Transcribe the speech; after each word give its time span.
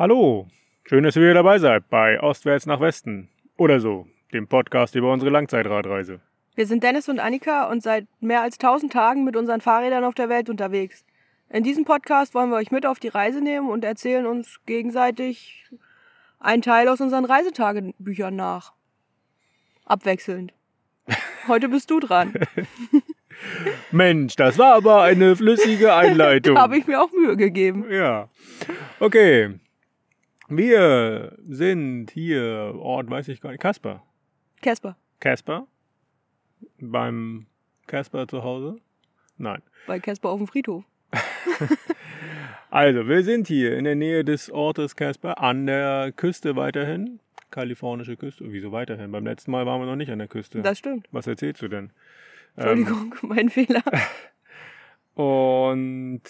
Hallo, 0.00 0.48
schön, 0.88 1.04
dass 1.04 1.14
ihr 1.16 1.20
wieder 1.20 1.34
dabei 1.34 1.58
seid 1.58 1.90
bei 1.90 2.18
Ostwärts 2.22 2.64
nach 2.64 2.80
Westen 2.80 3.28
oder 3.58 3.80
so, 3.80 4.06
dem 4.32 4.48
Podcast 4.48 4.94
über 4.94 5.12
unsere 5.12 5.30
Langzeitradreise. 5.30 6.20
Wir 6.54 6.66
sind 6.66 6.82
Dennis 6.82 7.10
und 7.10 7.20
Annika 7.20 7.68
und 7.70 7.82
seit 7.82 8.06
mehr 8.18 8.40
als 8.40 8.54
1000 8.58 8.90
Tagen 8.90 9.24
mit 9.24 9.36
unseren 9.36 9.60
Fahrrädern 9.60 10.04
auf 10.04 10.14
der 10.14 10.30
Welt 10.30 10.48
unterwegs. 10.48 11.04
In 11.50 11.64
diesem 11.64 11.84
Podcast 11.84 12.34
wollen 12.34 12.48
wir 12.48 12.56
euch 12.56 12.70
mit 12.70 12.86
auf 12.86 12.98
die 12.98 13.08
Reise 13.08 13.42
nehmen 13.42 13.68
und 13.68 13.84
erzählen 13.84 14.24
uns 14.24 14.58
gegenseitig 14.64 15.70
einen 16.38 16.62
Teil 16.62 16.88
aus 16.88 17.02
unseren 17.02 17.26
Reisetagebüchern 17.26 18.34
nach. 18.34 18.72
Abwechselnd. 19.84 20.54
Heute 21.46 21.68
bist 21.68 21.90
du 21.90 22.00
dran. 22.00 22.32
Mensch, 23.90 24.34
das 24.36 24.56
war 24.56 24.76
aber 24.76 25.02
eine 25.02 25.36
flüssige 25.36 25.92
Einleitung. 25.94 26.54
da 26.54 26.62
habe 26.62 26.78
ich 26.78 26.86
mir 26.86 27.02
auch 27.02 27.12
Mühe 27.12 27.36
gegeben. 27.36 27.84
Ja. 27.90 28.30
Okay. 28.98 29.60
Wir 30.50 31.36
sind 31.48 32.10
hier, 32.10 32.74
Ort 32.76 33.08
weiß 33.08 33.28
ich 33.28 33.40
gar 33.40 33.50
nicht, 33.50 33.60
Kasper. 33.60 34.02
Casper, 34.60 34.96
Kasper? 35.20 35.66
Beim 36.80 37.46
Kasper 37.86 38.26
zu 38.26 38.42
Hause? 38.42 38.76
Nein. 39.38 39.62
bei 39.86 40.00
Casper 40.00 40.28
auf 40.30 40.38
dem 40.38 40.46
Friedhof. 40.46 40.84
Also, 42.72 43.08
wir 43.08 43.24
sind 43.24 43.48
hier 43.48 43.76
in 43.76 43.82
der 43.82 43.96
Nähe 43.96 44.24
des 44.24 44.48
Ortes 44.48 44.94
Casper, 44.94 45.40
an 45.42 45.66
der 45.66 46.12
Küste 46.14 46.54
weiterhin. 46.54 47.18
Kalifornische 47.50 48.16
Küste. 48.16 48.44
Wieso 48.52 48.70
weiterhin? 48.70 49.10
Beim 49.10 49.26
letzten 49.26 49.50
Mal 49.50 49.66
waren 49.66 49.80
wir 49.80 49.86
noch 49.86 49.96
nicht 49.96 50.12
an 50.12 50.20
der 50.20 50.28
Küste. 50.28 50.62
Das 50.62 50.78
stimmt. 50.78 51.08
Was 51.10 51.26
erzählst 51.26 51.62
du 51.62 51.68
denn? 51.68 51.90
Entschuldigung, 52.54 53.16
mein 53.22 53.48
Fehler. 53.48 53.82
Und 55.14 56.22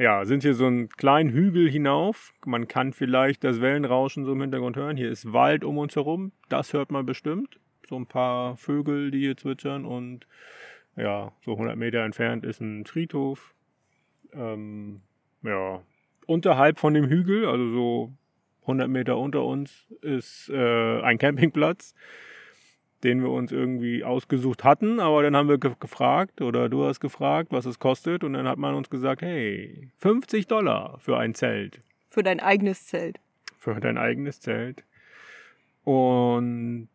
ja, 0.00 0.24
sind 0.24 0.42
hier 0.42 0.54
so 0.54 0.66
einen 0.66 0.88
kleinen 0.88 1.28
Hügel 1.28 1.70
hinauf. 1.70 2.32
Man 2.46 2.68
kann 2.68 2.94
vielleicht 2.94 3.44
das 3.44 3.60
Wellenrauschen 3.60 4.24
so 4.24 4.32
im 4.32 4.40
Hintergrund 4.40 4.76
hören. 4.76 4.96
Hier 4.96 5.10
ist 5.10 5.34
Wald 5.34 5.62
um 5.62 5.76
uns 5.76 5.94
herum. 5.94 6.32
Das 6.48 6.72
hört 6.72 6.90
man 6.90 7.04
bestimmt. 7.04 7.60
So 7.86 7.96
ein 7.96 8.06
paar 8.06 8.56
Vögel, 8.56 9.10
die 9.10 9.18
hier 9.20 9.36
zwitschern. 9.36 9.84
Und 9.84 10.26
ja, 10.96 11.32
so 11.42 11.52
100 11.52 11.76
Meter 11.76 12.02
entfernt 12.02 12.46
ist 12.46 12.62
ein 12.62 12.86
Friedhof. 12.86 13.54
Ähm, 14.32 15.02
ja, 15.42 15.82
unterhalb 16.24 16.78
von 16.78 16.94
dem 16.94 17.04
Hügel, 17.04 17.44
also 17.44 17.70
so 17.70 18.12
100 18.62 18.88
Meter 18.88 19.18
unter 19.18 19.44
uns, 19.44 19.86
ist 20.00 20.48
äh, 20.48 21.02
ein 21.02 21.18
Campingplatz 21.18 21.94
den 23.04 23.22
wir 23.22 23.30
uns 23.30 23.52
irgendwie 23.52 24.04
ausgesucht 24.04 24.64
hatten, 24.64 25.00
aber 25.00 25.22
dann 25.22 25.36
haben 25.36 25.48
wir 25.48 25.58
ge 25.58 25.72
gefragt 25.80 26.40
oder 26.40 26.68
du 26.68 26.84
hast 26.84 27.00
gefragt, 27.00 27.48
was 27.50 27.64
es 27.64 27.78
kostet 27.78 28.24
und 28.24 28.34
dann 28.34 28.46
hat 28.46 28.58
man 28.58 28.74
uns 28.74 28.90
gesagt, 28.90 29.22
hey, 29.22 29.90
50 29.98 30.46
Dollar 30.46 30.98
für 30.98 31.18
ein 31.18 31.34
Zelt. 31.34 31.80
Für 32.10 32.22
dein 32.22 32.40
eigenes 32.40 32.86
Zelt. 32.86 33.18
Für 33.58 33.80
dein 33.80 33.98
eigenes 33.98 34.40
Zelt. 34.40 34.84
Und 35.84 36.88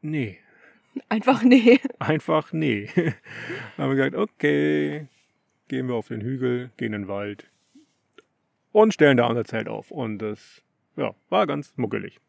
nee, 0.00 0.38
Einfach 1.08 1.42
nee. 1.42 1.80
einfach 1.98 2.52
nee. 2.52 2.88
haben 3.78 3.90
wir 3.90 3.94
gesagt, 3.94 4.14
okay, 4.14 5.06
gehen 5.68 5.88
wir 5.88 5.94
auf 5.94 6.08
den 6.08 6.20
Hügel, 6.20 6.70
gehen 6.76 6.92
in 6.92 7.02
den 7.02 7.08
Wald 7.08 7.48
und 8.72 8.92
stellen 8.94 9.16
da 9.16 9.26
unser 9.26 9.44
Zelt 9.44 9.68
auf. 9.68 9.90
Und 9.90 10.18
das 10.18 10.62
ja, 10.96 11.14
war 11.30 11.46
ganz 11.46 11.72
muckelig. 11.76 12.20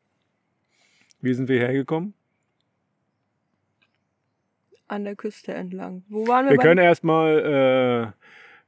Wie 1.21 1.33
sind 1.33 1.49
wir 1.49 1.59
hergekommen? 1.59 2.13
An 4.87 5.05
der 5.05 5.15
Küste 5.15 5.53
entlang. 5.53 6.03
Wo 6.09 6.27
waren 6.27 6.45
wir? 6.45 6.51
Wir 6.51 6.57
können 6.57 6.83
erstmal 6.83 8.13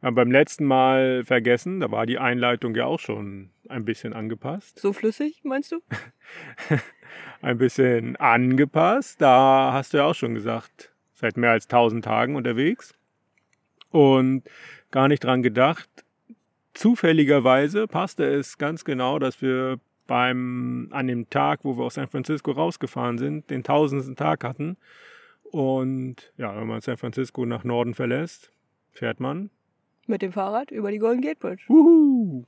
äh, 0.02 0.12
beim 0.12 0.32
letzten 0.32 0.66
Mal 0.66 1.24
vergessen, 1.24 1.80
da 1.80 1.92
war 1.92 2.06
die 2.06 2.20
Einleitung 2.20 2.76
ja 2.76 2.86
auch 2.86 3.00
schon 3.00 3.50
ein 3.70 3.86
bisschen 3.86 4.14
angepasst. 4.14 4.80
so 4.80 4.94
flüssig, 4.94 5.42
meinst 5.44 5.72
du? 5.72 5.80
Ein 7.42 7.58
bisschen 7.58 8.16
angepasst. 8.16 9.22
Da 9.22 9.72
hast 9.74 9.94
du 9.94 9.98
ja 9.98 10.06
auch 10.06 10.16
schon 10.16 10.34
gesagt, 10.34 10.92
seit 11.14 11.38
mehr 11.38 11.52
als 11.52 11.66
1000 11.66 12.04
Tagen 12.04 12.36
unterwegs. 12.36 12.94
Und 13.90 14.44
gar 14.92 15.08
nicht 15.08 15.24
dran 15.24 15.44
gedacht. 15.44 15.90
Zufälligerweise 16.74 17.88
passte 17.88 18.26
es 18.26 18.58
ganz 18.58 18.84
genau, 18.84 19.20
dass 19.20 19.42
wir 19.42 19.80
beim, 20.08 20.90
an 20.92 21.08
dem 21.08 21.30
Tag, 21.30 21.62
wo 21.64 21.78
wir 21.78 21.86
aus 21.86 21.96
San 21.96 22.08
Francisco 22.08 22.52
rausgefahren 22.52 23.18
sind, 23.18 23.50
den 23.50 23.64
tausendsten 23.64 24.16
Tag 24.16 24.44
hatten. 24.44 24.78
Und 25.52 26.34
ja, 26.38 26.56
wenn 26.56 26.68
man 26.68 26.82
San 26.82 26.98
Francisco 26.98 27.46
nach 27.46 27.64
Norden 27.64 27.94
verlässt, 27.94 28.52
fährt 28.92 29.20
man 29.20 29.50
Mit 30.08 30.22
dem 30.22 30.32
Fahrrad 30.32 30.72
über 30.72 30.92
die 30.92 31.00
Golden 31.00 31.22
Gate 31.22 31.40
Bridge. 31.40 31.64
Wuhu. 31.68 32.46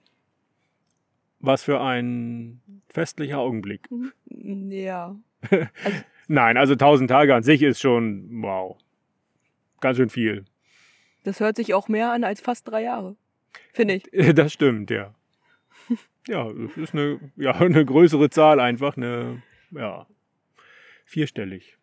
Was 1.39 1.63
für 1.63 1.79
ein 1.79 2.61
festlicher 2.89 3.37
Augenblick. 3.37 3.87
Ja. 4.29 5.15
Nein, 6.27 6.57
also 6.57 6.73
1000 6.73 7.09
Tage 7.09 7.35
an 7.35 7.43
sich 7.43 7.61
ist 7.61 7.79
schon, 7.79 8.27
wow, 8.41 8.77
ganz 9.79 9.97
schön 9.97 10.09
viel. 10.09 10.45
Das 11.23 11.39
hört 11.39 11.55
sich 11.55 11.73
auch 11.73 11.87
mehr 11.87 12.11
an 12.11 12.23
als 12.23 12.41
fast 12.41 12.67
drei 12.67 12.83
Jahre. 12.83 13.15
Finde 13.73 13.95
ich. 13.95 14.03
Das 14.35 14.53
stimmt, 14.53 14.89
ja. 14.89 15.13
Ja, 16.27 16.49
es 16.49 16.75
ist 16.75 16.93
eine, 16.93 17.19
ja, 17.37 17.51
eine 17.59 17.85
größere 17.85 18.29
Zahl 18.29 18.59
einfach, 18.59 18.97
eine, 18.97 19.41
ja, 19.71 20.07
vierstellig. 21.05 21.76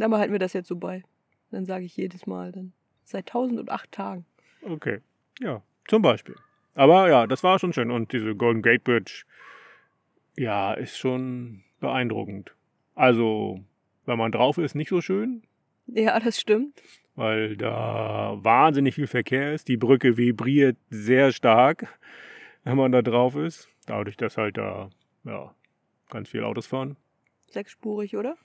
Na, 0.00 0.06
aber 0.06 0.18
halten 0.18 0.32
wir 0.32 0.38
das 0.38 0.54
jetzt 0.54 0.68
so 0.68 0.76
bei. 0.76 1.02
Dann 1.50 1.66
sage 1.66 1.84
ich 1.84 1.94
jedes 1.94 2.26
Mal 2.26 2.52
dann. 2.52 2.72
Seit 3.04 3.28
1008 3.28 3.92
Tagen. 3.92 4.24
Okay, 4.62 5.00
ja, 5.40 5.62
zum 5.88 6.00
Beispiel. 6.00 6.36
Aber 6.74 7.10
ja, 7.10 7.26
das 7.26 7.44
war 7.44 7.58
schon 7.58 7.74
schön. 7.74 7.90
Und 7.90 8.10
diese 8.14 8.34
Golden 8.34 8.62
Gate 8.62 8.82
Bridge, 8.82 9.24
ja, 10.38 10.72
ist 10.72 10.96
schon 10.96 11.64
beeindruckend. 11.80 12.54
Also, 12.94 13.60
wenn 14.06 14.16
man 14.16 14.32
drauf 14.32 14.56
ist, 14.56 14.74
nicht 14.74 14.88
so 14.88 15.02
schön, 15.02 15.42
Ja, 15.86 16.18
das 16.18 16.40
stimmt. 16.40 16.80
weil 17.14 17.58
da 17.58 18.38
wahnsinnig 18.40 18.94
viel 18.94 19.06
Verkehr 19.06 19.52
ist. 19.52 19.68
Die 19.68 19.76
Brücke 19.76 20.16
vibriert 20.16 20.78
sehr 20.88 21.30
stark, 21.30 21.88
wenn 22.64 22.78
man 22.78 22.90
da 22.90 23.02
drauf 23.02 23.36
ist. 23.36 23.68
Dadurch, 23.84 24.16
dass 24.16 24.38
halt 24.38 24.56
da 24.56 24.88
ja, 25.24 25.54
ganz 26.08 26.30
viele 26.30 26.46
Autos 26.46 26.66
fahren. 26.66 26.96
Sechsspurig, 27.50 28.16
oder? 28.16 28.38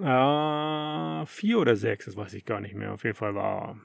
Äh, 0.00 1.26
vier 1.26 1.58
oder 1.58 1.76
sechs, 1.76 2.06
das 2.06 2.16
weiß 2.16 2.32
ich 2.34 2.44
gar 2.44 2.60
nicht 2.60 2.74
mehr. 2.74 2.92
Auf 2.92 3.04
jeden 3.04 3.16
Fall 3.16 3.34
war 3.34 3.78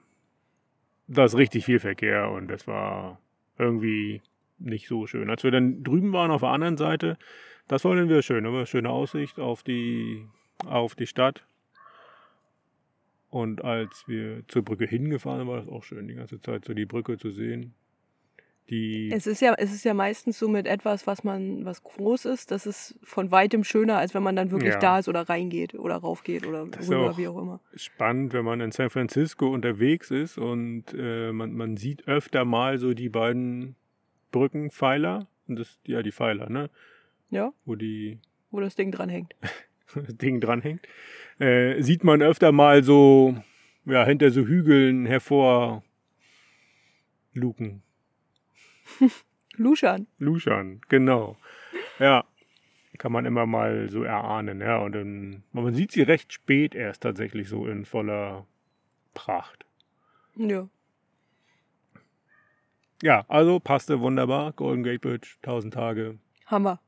das 1.07 1.35
richtig 1.35 1.66
viel 1.66 1.79
Verkehr 1.79 2.29
und 2.31 2.47
das 2.47 2.68
war 2.68 3.19
irgendwie 3.57 4.22
nicht 4.59 4.88
so 4.88 5.07
schön. 5.07 5.29
Als 5.29 5.44
wir 5.44 5.51
dann 5.51 5.84
drüben 5.84 6.13
waren 6.13 6.31
auf 6.31 6.41
der 6.41 6.50
anderen 6.50 6.78
Seite, 6.78 7.18
das 7.68 7.81
fanden 7.81 8.09
wir 8.09 8.22
schön. 8.22 8.44
Da 8.45 8.53
war 8.53 8.66
schöne 8.66 8.90
Aussicht 8.90 9.40
auf 9.40 9.63
die, 9.63 10.25
auf 10.66 10.95
die 10.95 11.07
Stadt. 11.07 11.45
Und 13.29 13.63
als 13.63 14.07
wir 14.07 14.47
zur 14.47 14.63
Brücke 14.63 14.85
hingefahren 14.85 15.47
war 15.47 15.57
das 15.57 15.68
auch 15.68 15.84
schön, 15.84 16.07
die 16.07 16.16
ganze 16.16 16.39
Zeit 16.39 16.66
so 16.66 16.74
die 16.74 16.85
Brücke 16.85 17.18
zu 17.18 17.29
sehen. 17.29 17.74
Die, 18.70 19.10
Es 19.14 19.28
ist 19.28 19.40
ja, 19.42 19.54
es 19.58 19.74
ist 19.74 19.86
ja 19.86 19.94
meistens 19.94 20.38
so 20.40 20.50
mit 20.50 20.68
etwas, 20.68 21.08
was 21.08 21.24
man, 21.24 21.64
was 21.64 21.84
groß 21.84 22.26
ist, 22.26 22.52
das 22.52 22.66
ist 22.66 23.00
von 23.02 23.32
weitem 23.32 23.64
schöner, 23.64 23.98
als 23.98 24.14
wenn 24.14 24.24
man 24.24 24.36
dann 24.36 24.52
wirklich 24.52 24.74
Ja. 24.74 24.80
da 24.80 25.00
ist 25.00 25.08
oder 25.08 25.22
reingeht 25.30 25.74
oder 25.76 25.96
raufgeht 25.96 26.46
oder 26.46 26.64
rüber, 26.66 27.12
auch- 27.12 27.18
wie 27.18 27.28
auch 27.30 27.38
immer. 27.42 27.62
spannend, 27.76 28.34
wenn 28.34 28.44
man 28.44 28.60
in 28.60 28.72
San 28.74 28.90
Francisco 28.90 29.48
unterwegs 29.48 30.12
ist 30.12 30.38
und 30.38 30.84
äh, 30.98 31.32
man, 31.32 31.54
man 31.54 31.78
sieht 31.78 32.08
öfter 32.10 32.44
mal 32.44 32.78
so 32.78 32.94
die 32.94 33.08
beiden 33.10 33.76
Brückenpfeiler. 34.32 35.28
Und 35.48 35.58
das, 35.60 35.80
ja, 35.86 36.04
die 36.04 36.12
Pfeiler, 36.12 36.50
ne? 36.50 36.70
Ja, 37.30 37.54
Wo 37.63 37.75
die 37.75 38.20
wo 38.52 38.60
das 38.60 38.75
Ding 38.75 38.92
dran 38.92 39.08
hängt. 39.08 39.34
das 39.96 40.18
Ding 40.18 40.42
dranhängt. 40.42 40.81
Äh, 41.40 41.81
sieht 41.81 42.04
man 42.04 42.22
öfter 42.22 42.52
mal 42.52 42.84
so, 42.84 43.34
ja, 43.86 44.04
hinter 44.06 44.30
so 44.31 44.42
Hügeln 44.46 45.06
hervor 45.06 45.84
luken. 47.34 47.81
Luschan. 49.56 50.07
Luschern, 50.19 50.81
genau. 50.89 51.38
Ja, 52.00 52.25
kann 52.98 53.12
man 53.12 53.25
immer 53.25 53.45
mal 53.45 53.89
so 53.89 54.04
erahnen, 54.04 54.62
ja. 54.62 54.78
Und 54.78 54.94
dann, 54.94 55.44
man 55.51 55.74
sieht 55.74 55.92
sie 55.92 56.01
recht 56.01 56.34
spät 56.34 56.75
erst 56.75 57.04
tatsächlich 57.04 57.50
so 57.50 57.68
in 57.68 57.86
voller 57.86 58.45
Pracht. 59.13 59.66
Ja. 60.36 60.68
Ja, 63.04 63.25
also 63.28 63.60
passte 63.60 64.00
wunderbar. 64.00 64.54
Golden 64.54 64.84
Gate 64.84 65.01
Bridge, 65.01 65.36
1000 65.44 65.74
Tage, 65.74 66.18
Hammer. 66.48 66.80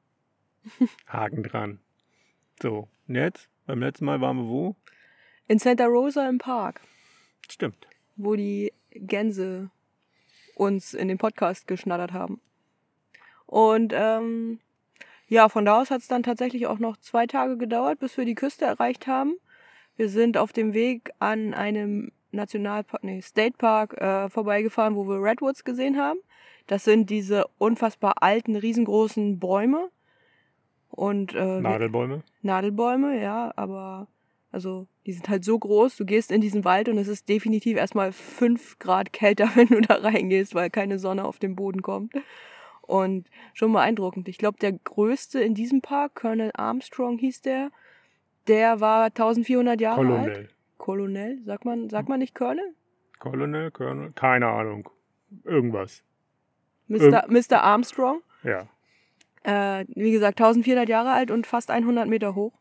Haken 1.08 1.44
dran. 1.44 1.80
So, 2.62 2.88
und 3.08 3.16
jetzt? 3.16 3.50
Beim 3.66 3.80
letzten 3.80 4.06
Mal 4.06 4.20
waren 4.20 4.38
wir 4.38 4.48
wo? 4.48 4.76
In 5.48 5.60
Santa 5.60 5.86
Rosa 5.86 6.28
im 6.28 6.40
Park, 6.40 6.82
Stimmt. 7.50 7.88
wo 8.16 8.36
die 8.36 8.74
Gänse 8.92 9.70
uns 10.60 10.94
in 10.94 11.08
den 11.08 11.18
Podcast 11.18 11.68
geschnattert 11.68 12.12
haben. 12.12 12.42
Und 13.46 13.94
ähm, 13.96 14.60
ja, 15.28 15.48
von 15.48 15.66
da 15.66 15.82
aus 15.82 15.90
hat 15.90 16.02
es 16.02 16.08
dann 16.08 16.24
tatsächlich 16.24 16.68
auch 16.68 16.80
noch 16.80 16.98
zwei 16.98 17.26
Tage 17.26 17.58
gedauert, 17.58 18.00
bis 18.00 18.18
wir 18.18 18.26
die 18.26 18.36
Küste 18.36 18.66
erreicht 18.66 19.08
haben. 19.08 19.36
Wir 19.96 20.10
sind 20.10 20.38
auf 20.38 20.52
dem 20.52 20.74
Weg 20.74 21.12
an 21.20 21.54
einem 21.54 22.12
Nationalpark, 22.32 23.04
nee, 23.04 23.22
State 23.22 23.58
Park 23.58 24.00
äh, 24.00 24.30
vorbeigefahren, 24.30 24.96
wo 24.96 25.08
wir 25.08 25.24
Redwoods 25.24 25.64
gesehen 25.64 25.98
haben. 25.98 26.20
Das 26.68 26.84
sind 26.84 27.10
diese 27.10 27.46
unfassbar 27.58 28.22
alten, 28.22 28.56
riesengroßen 28.56 29.40
Bäume. 29.40 29.90
Und 30.90 31.34
äh, 31.34 31.62
Nadelbäume? 31.62 32.24
Nadelbäume, 32.42 33.22
ja, 33.22 33.52
aber 33.56 34.08
also 34.52 34.88
die 35.10 35.14
sind 35.14 35.28
halt 35.28 35.44
so 35.44 35.58
groß, 35.58 35.98
du 35.98 36.06
gehst 36.06 36.32
in 36.32 36.40
diesen 36.40 36.66
Wald 36.66 36.88
und 36.88 37.00
es 37.00 37.08
ist 37.08 37.28
definitiv 37.30 37.76
erstmal 37.78 38.12
fünf 38.12 38.78
Grad 38.78 39.12
kälter, 39.12 39.50
wenn 39.56 39.66
du 39.66 39.82
da 39.82 39.96
reingehst, 39.96 40.54
weil 40.54 40.70
keine 40.70 41.00
Sonne 41.00 41.26
auf 41.26 41.40
den 41.40 41.56
Boden 41.56 41.82
kommt. 41.82 42.14
Und 42.84 43.28
schon 43.56 43.74
beeindruckend. 43.74 44.30
Ich 44.30 44.38
glaube, 44.38 44.60
der 44.60 44.72
größte 44.72 45.40
in 45.40 45.56
diesem 45.56 45.82
Park, 45.82 46.14
Colonel 46.14 46.52
Armstrong 46.54 47.18
hieß 47.18 47.42
der, 47.42 47.72
der 48.48 48.82
war 48.82 49.06
1400 49.06 49.82
Jahre 49.82 49.96
Colonel. 49.96 50.36
alt. 50.36 50.56
Colonel, 50.78 51.40
sagt 51.44 51.66
man, 51.66 51.90
sagt 51.90 52.08
man 52.08 52.20
nicht 52.20 52.36
Colonel? 52.36 52.76
Colonel, 53.18 53.72
Colonel, 53.72 54.12
keine 54.12 54.46
Ahnung. 54.46 54.92
Irgendwas. 55.44 56.04
Mr. 56.88 57.26
Mr. 57.30 57.64
Armstrong. 57.64 58.22
Ja. 58.44 58.68
Äh, 59.42 59.86
wie 59.88 60.12
gesagt, 60.12 60.40
1400 60.40 60.88
Jahre 60.88 61.14
alt 61.14 61.32
und 61.32 61.48
fast 61.48 61.72
100 61.72 62.08
Meter 62.08 62.36
hoch. 62.36 62.59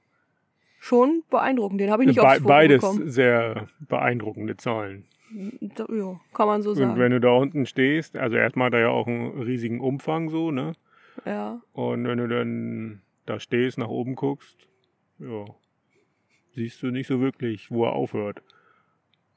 Schon 0.79 1.23
beeindruckend. 1.31 1.81
Den 1.81 1.91
habe 1.91 2.03
ich 2.05 2.09
nicht 2.09 2.17
Be 2.21 2.23
aufs 2.27 2.37
Foto 2.39 2.49
beides 2.49 2.81
bekommen. 2.81 3.11
sehr 3.11 3.69
beeindruckende 3.81 4.57
Zahlen. 4.57 5.05
Da- 5.61 5.87
Ja, 5.91 6.21
kann 6.33 6.47
man 6.47 6.63
so 6.63 6.71
Und 6.71 6.77
sagen. 6.77 6.99
wenn 6.99 7.11
du 7.13 7.21
da 7.21 7.33
unten 7.33 7.67
stehst, 7.67 8.17
also 8.17 8.37
erstmal 8.37 8.67
hat 8.67 8.75
er 8.75 8.81
ja 8.81 8.89
auch 8.89 9.07
einen 9.07 9.43
riesigen 9.43 9.81
Umfang 9.81 10.31
so, 10.31 10.51
ne? 10.51 10.73
ja. 11.27 11.61
Und 11.73 12.07
wenn 12.07 12.19
du 12.19 12.29
dann 12.29 13.03
da 13.27 13.39
stehst, 13.41 13.77
nach 13.77 13.89
oben 13.89 14.15
guckst, 14.15 14.69
ja, 15.19 15.45
siehst 16.55 16.83
du 16.83 16.91
nicht 16.91 17.09
so 17.09 17.21
wirklich, 17.21 17.71
wo 17.71 17.85
er 17.85 17.93
aufhört. 17.93 18.43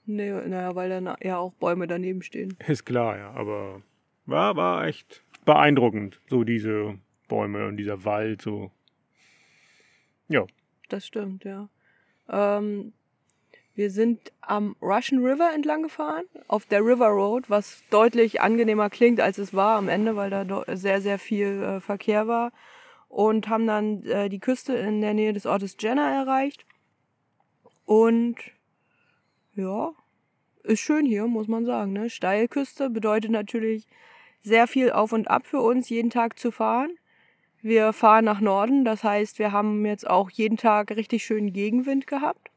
Nee, 0.05 0.31
naja, 0.31 0.75
weil 0.75 0.89
dann 0.89 1.13
ja 1.21 1.37
auch 1.37 1.53
Bäume 1.55 1.87
daneben 1.87 2.21
stehen. 2.21 2.55
Ist 2.67 2.85
klar, 2.85 3.17
ja, 3.17 3.31
aber 3.31 3.81
war, 4.25 4.55
war 4.55 4.85
echt 4.85 5.23
beeindruckend, 5.45 6.21
so 6.29 6.43
diese 6.43 6.95
Bäume 7.27 7.67
und 7.67 7.77
dieser 7.77 8.05
Wald, 8.05 8.41
so. 8.41 8.71
Ja, 10.29 10.45
Das 10.91 11.05
stimmt, 11.05 11.45
ja. 11.45 11.69
Ähm, 12.29 12.91
wir 13.75 13.89
sind 13.89 14.33
am 14.41 14.75
Russian 14.81 15.23
River 15.23 15.53
entlang 15.53 15.83
gefahren, 15.83 16.25
auf 16.49 16.65
der 16.65 16.81
River 16.81 17.07
Road, 17.07 17.49
was 17.49 17.81
deutlich 17.89 18.41
angenehmer 18.41 18.89
klingt, 18.89 19.21
als 19.21 19.37
es 19.37 19.53
war 19.53 19.77
am 19.77 19.87
Ende, 19.87 20.17
weil 20.17 20.29
da 20.29 20.65
sehr, 20.75 21.01
sehr 21.01 21.17
viel 21.17 21.63
äh, 21.63 21.79
Verkehr 21.79 22.27
war. 22.27 22.51
Und 23.07 23.47
haben 23.47 23.67
dann 23.67 24.03
äh, 24.03 24.27
die 24.27 24.39
Küste 24.39 24.73
in 24.73 24.99
der 24.99 25.13
Nähe 25.13 25.31
des 25.31 25.45
Ortes 25.45 25.77
Jenna 25.79 26.13
erreicht. 26.13 26.65
Und 27.85 28.35
ja, 29.55 29.93
ist 30.63 30.81
schön 30.81 31.05
hier, 31.05 31.25
muss 31.27 31.47
man 31.47 31.65
sagen. 31.65 31.93
Ne? 31.93 32.09
Steilküste 32.09 32.89
bedeutet 32.89 33.31
natürlich 33.31 33.87
sehr 34.41 34.67
viel 34.67 34.91
auf 34.91 35.13
und 35.13 35.29
ab 35.29 35.45
für 35.45 35.61
uns, 35.61 35.87
jeden 35.87 36.09
Tag 36.09 36.37
zu 36.37 36.51
fahren. 36.51 36.91
Wir 37.61 37.93
fahren 37.93 38.25
nach 38.25 38.41
Norden, 38.41 38.85
das 38.85 39.03
heißt, 39.03 39.37
wir 39.39 39.51
haben 39.51 39.85
jetzt 39.85 40.09
auch 40.09 40.29
jeden 40.31 40.57
Tag 40.57 40.91
richtig 40.91 41.23
schönen 41.23 41.53
Gegenwind 41.53 42.07
gehabt. 42.07 42.49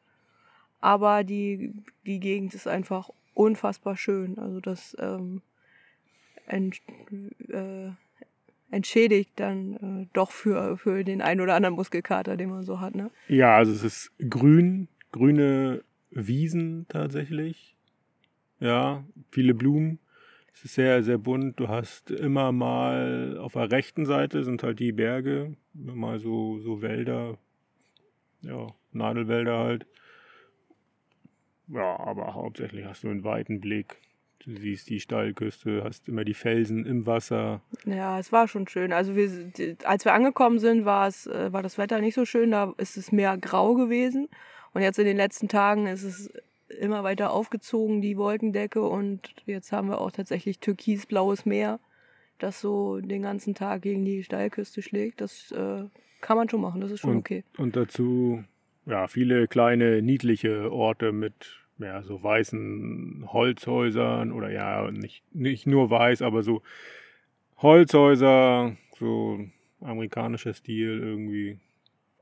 Aber 0.81 1.25
die, 1.25 1.73
die 2.07 2.21
Gegend 2.21 2.55
ist 2.55 2.69
einfach 2.69 3.11
unfassbar 3.35 3.97
schön. 3.97 4.39
Also 4.39 4.61
das 4.61 4.97
ähm, 5.01 5.43
ent, 6.47 6.81
äh, 7.49 7.91
entschädigt 8.71 9.33
dann 9.37 9.75
äh, 10.03 10.07
doch 10.13 10.31
für, 10.31 10.77
für 10.77 11.05
den 11.05 11.23
einen 11.23 11.41
oder 11.41 11.55
anderen 11.55 11.75
Muskelkater, 11.75 12.37
den 12.37 12.51
man 12.51 12.65
so 12.65 12.81
hat. 12.81 12.95
Ne? 12.95 13.11
ja, 13.29 13.57
also 13.57 13.73
es 13.73 13.83
ist 13.83 14.13
grün, 14.29 14.89
grüne 15.13 15.83
Wiesen 16.11 16.87
tatsächlich. 16.89 17.77
Ja, 18.61 19.05
viele 19.31 19.55
Blumen. 19.55 19.99
Es 20.55 20.65
ist 20.65 20.75
sehr, 20.75 21.03
sehr 21.03 21.19
bunt. 21.19 21.59
Du 21.59 21.69
hast 21.69 22.11
immer 22.11 22.53
mal 22.53 23.39
auf 23.39 23.55
der 23.55 23.71
rechten 23.71 24.07
Seite 24.07 24.45
sind 24.45 24.63
halt 24.63 24.79
die 24.79 24.93
Berge, 24.93 25.57
mal 25.73 26.19
so, 26.19 26.59
so 26.61 26.81
Wälder, 26.81 27.39
ja, 28.41 28.69
Nadelwälder 28.93 29.59
halt. 29.59 29.87
Ja, 31.69 31.99
aber 31.99 32.35
hauptsächlich 32.35 32.85
hast 32.85 33.03
du 33.03 33.09
einen 33.09 33.25
weiten 33.25 33.61
Blick. 33.61 33.97
Du 34.45 34.55
siehst 34.57 34.91
die 34.91 35.01
Steilküste, 35.01 35.83
hast 35.83 36.07
immer 36.09 36.25
die 36.25 36.35
Felsen 36.35 36.85
im 36.85 37.07
Wasser. 37.07 37.63
Ja, 37.85 38.19
es 38.19 38.31
war 38.31 38.47
schon 38.47 38.69
schön. 38.69 38.93
Also 38.93 39.17
wir, 39.17 39.29
als 39.85 40.05
wir 40.05 40.13
angekommen 40.13 40.59
sind, 40.59 40.85
war 40.85 41.09
es, 41.09 41.27
äh, 41.27 41.53
war 41.53 41.63
das 41.63 41.79
Wetter 41.79 42.01
nicht 42.01 42.15
so 42.15 42.27
schön. 42.27 42.51
Da 42.51 42.75
ist 42.77 42.97
es 42.99 43.11
mehr 43.11 43.39
grau 43.39 43.75
gewesen. 43.75 44.29
Und 44.75 44.83
jetzt 44.83 44.99
in 44.99 45.07
den 45.07 45.17
letzten 45.17 45.49
Tagen 45.49 45.87
ist 45.87 46.03
es 46.03 46.31
immer 46.69 47.05
weiter 47.05 47.33
aufgezogen, 47.33 48.01
die 48.01 48.17
Wolkendecke. 48.17 48.83
Und 48.83 49.35
jetzt 49.47 49.73
haben 49.73 49.89
wir 49.89 50.01
auch 50.01 50.11
tatsächlich 50.11 50.59
türkisblaues 50.59 51.47
Meer, 51.47 51.81
das 52.39 52.61
so 52.61 53.01
den 53.01 53.23
ganzen 53.23 53.55
Tag 53.55 53.83
gegen 53.83 54.05
die 54.05 54.23
Steilküste 54.25 54.83
schlägt. 54.83 55.21
Das 55.21 55.53
äh, 55.53 55.85
kann 56.21 56.37
man 56.37 56.49
schon 56.49 56.61
machen. 56.61 56.81
Das 56.81 56.91
ist 56.91 57.01
schon 57.01 57.11
Und- 57.11 57.19
okay. 57.19 57.45
Und 57.59 57.77
dazu, 57.77 58.45
ja, 58.87 59.07
viele 59.09 59.49
kleine 59.49 60.03
niedliche 60.03 60.73
Orte 60.73 61.13
mit 61.13 61.61
ja, 61.79 62.03
so 62.03 62.23
weißen 62.23 63.25
Holzhäusern 63.33 64.31
oder 64.31 64.51
ja, 64.51 64.91
nicht, 64.91 65.25
nicht 65.35 65.67
nur 65.67 65.91
weiß, 65.91 66.23
aber 66.23 66.43
so 66.43 66.63
Holzhäuser, 67.59 68.77
so 68.99 69.41
amerikanischer 69.81 70.55
Stil 70.55 70.99
irgendwie. 71.01 71.59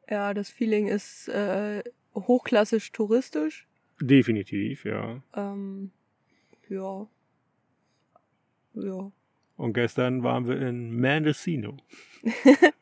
Ja, 0.08 0.34
das 0.34 0.50
Feeling 0.50 0.88
ist 0.88 1.28
äh, 1.28 1.82
hochklassisch 2.14 2.92
touristisch. 2.92 3.66
Definitiv, 4.02 4.84
ja. 4.84 5.22
Ähm, 5.34 5.90
ja. 6.68 7.06
Ja. 8.74 9.12
Und 9.56 9.74
gestern 9.74 10.22
waren 10.22 10.46
wir 10.46 10.60
in 10.60 10.90
Mendocino. 10.90 11.76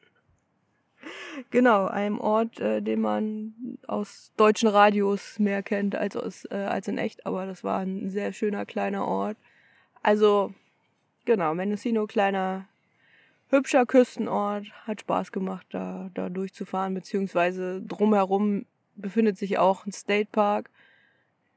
Genau, 1.48 1.86
einem 1.86 2.20
Ort, 2.20 2.60
äh, 2.60 2.82
den 2.82 3.00
man 3.00 3.54
aus 3.86 4.32
deutschen 4.36 4.68
Radios 4.68 5.38
mehr 5.38 5.62
kennt 5.62 5.96
als, 5.96 6.14
aus, 6.16 6.44
äh, 6.50 6.54
als 6.54 6.86
in 6.86 6.98
echt, 6.98 7.24
aber 7.24 7.46
das 7.46 7.64
war 7.64 7.80
ein 7.80 8.10
sehr 8.10 8.32
schöner 8.32 8.66
kleiner 8.66 9.06
Ort. 9.06 9.38
Also, 10.02 10.52
genau, 11.24 11.54
Mendocino, 11.54 12.06
kleiner, 12.06 12.68
hübscher 13.48 13.86
Küstenort, 13.86 14.66
hat 14.86 15.00
Spaß 15.00 15.32
gemacht, 15.32 15.66
da, 15.70 16.10
da 16.14 16.28
durchzufahren, 16.28 16.94
beziehungsweise 16.94 17.80
drumherum 17.80 18.66
befindet 18.96 19.38
sich 19.38 19.58
auch 19.58 19.86
ein 19.86 19.92
State 19.92 20.28
Park. 20.30 20.70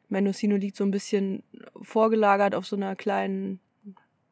Mendocino 0.09 0.55
liegt 0.55 0.75
so 0.75 0.83
ein 0.83 0.91
bisschen 0.91 1.43
vorgelagert 1.81 2.55
auf 2.55 2.65
so 2.65 2.75
einer 2.75 2.95
kleinen 2.95 3.59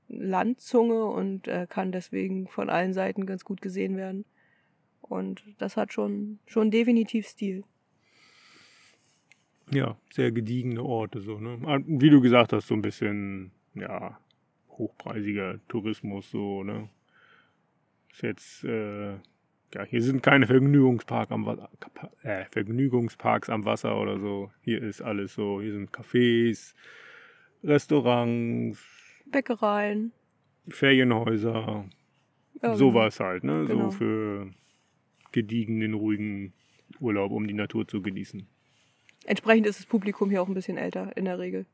Landzunge 0.08 1.06
und 1.06 1.48
äh, 1.48 1.68
kann 1.70 1.92
deswegen 1.92 2.48
von 2.48 2.70
allen 2.70 2.94
Seiten 2.94 3.26
ganz 3.26 3.46
gut 3.46 3.62
gesehen 3.62 3.98
werden. 3.98 4.26
Und 5.02 5.44
das 5.58 5.78
hat 5.78 5.94
schon, 5.94 6.40
schon 6.46 6.72
definitiv 6.72 7.28
Stil. 7.28 7.64
Ja, 9.74 9.98
sehr 10.12 10.32
gediegene 10.32 10.84
Orte, 10.84 11.22
so, 11.22 11.40
ne? 11.40 11.60
Ah, 11.66 11.80
Wie 11.86 12.10
du 12.10 12.20
gesagt 12.20 12.52
hast, 12.52 12.68
so 12.68 12.74
ein 12.74 12.82
bisschen, 12.82 13.52
ja, 13.74 14.20
hochpreisiger 14.70 15.60
Tourismus, 15.70 16.30
so, 16.30 16.64
ne? 16.64 16.90
Ist 18.12 18.22
jetzt, 18.24 18.64
äh, 18.66 19.14
ja, 19.74 19.84
hier 19.84 20.02
sind 20.02 20.22
keine 20.22 20.48
Vergnügungspark 20.48 21.32
am 21.32 21.46
Wasser, 21.46 21.70
äh, 22.24 22.46
Vergnügungsparks 22.52 23.50
am 23.50 23.66
Wasser 23.66 24.00
oder 24.00 24.20
so. 24.20 24.52
Hier 24.62 24.82
ist 24.82 25.02
alles 25.02 25.34
so, 25.34 25.62
hier 25.62 25.74
sind 25.74 25.92
Cafés, 25.92 26.74
Restaurants, 27.64 28.84
Bäckereien. 29.26 30.12
Ferienhäuser, 30.68 31.86
Ja, 32.62 32.76
sowas 32.76 33.20
halt, 33.20 33.44
ne? 33.44 33.66
Genau. 33.66 33.90
So 33.90 33.92
für 33.92 34.52
gediegenen, 35.32 35.94
ruhigen 35.94 36.54
Urlaub, 37.00 37.32
um 37.32 37.48
die 37.48 37.54
Natur 37.54 37.88
zu 37.88 38.02
genießen. 38.02 38.46
Entsprechend 39.26 39.68
ist 39.68 39.80
das 39.80 39.86
Publikum 39.86 40.30
hier 40.30 40.42
auch 40.42 40.48
ein 40.48 40.54
bisschen 40.54 40.78
älter 40.78 41.16
in 41.16 41.26
der 41.26 41.40
Regel. 41.40 41.66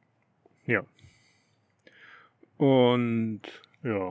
Ja. 0.65 0.83
Und 2.57 3.41
ja. 3.83 4.09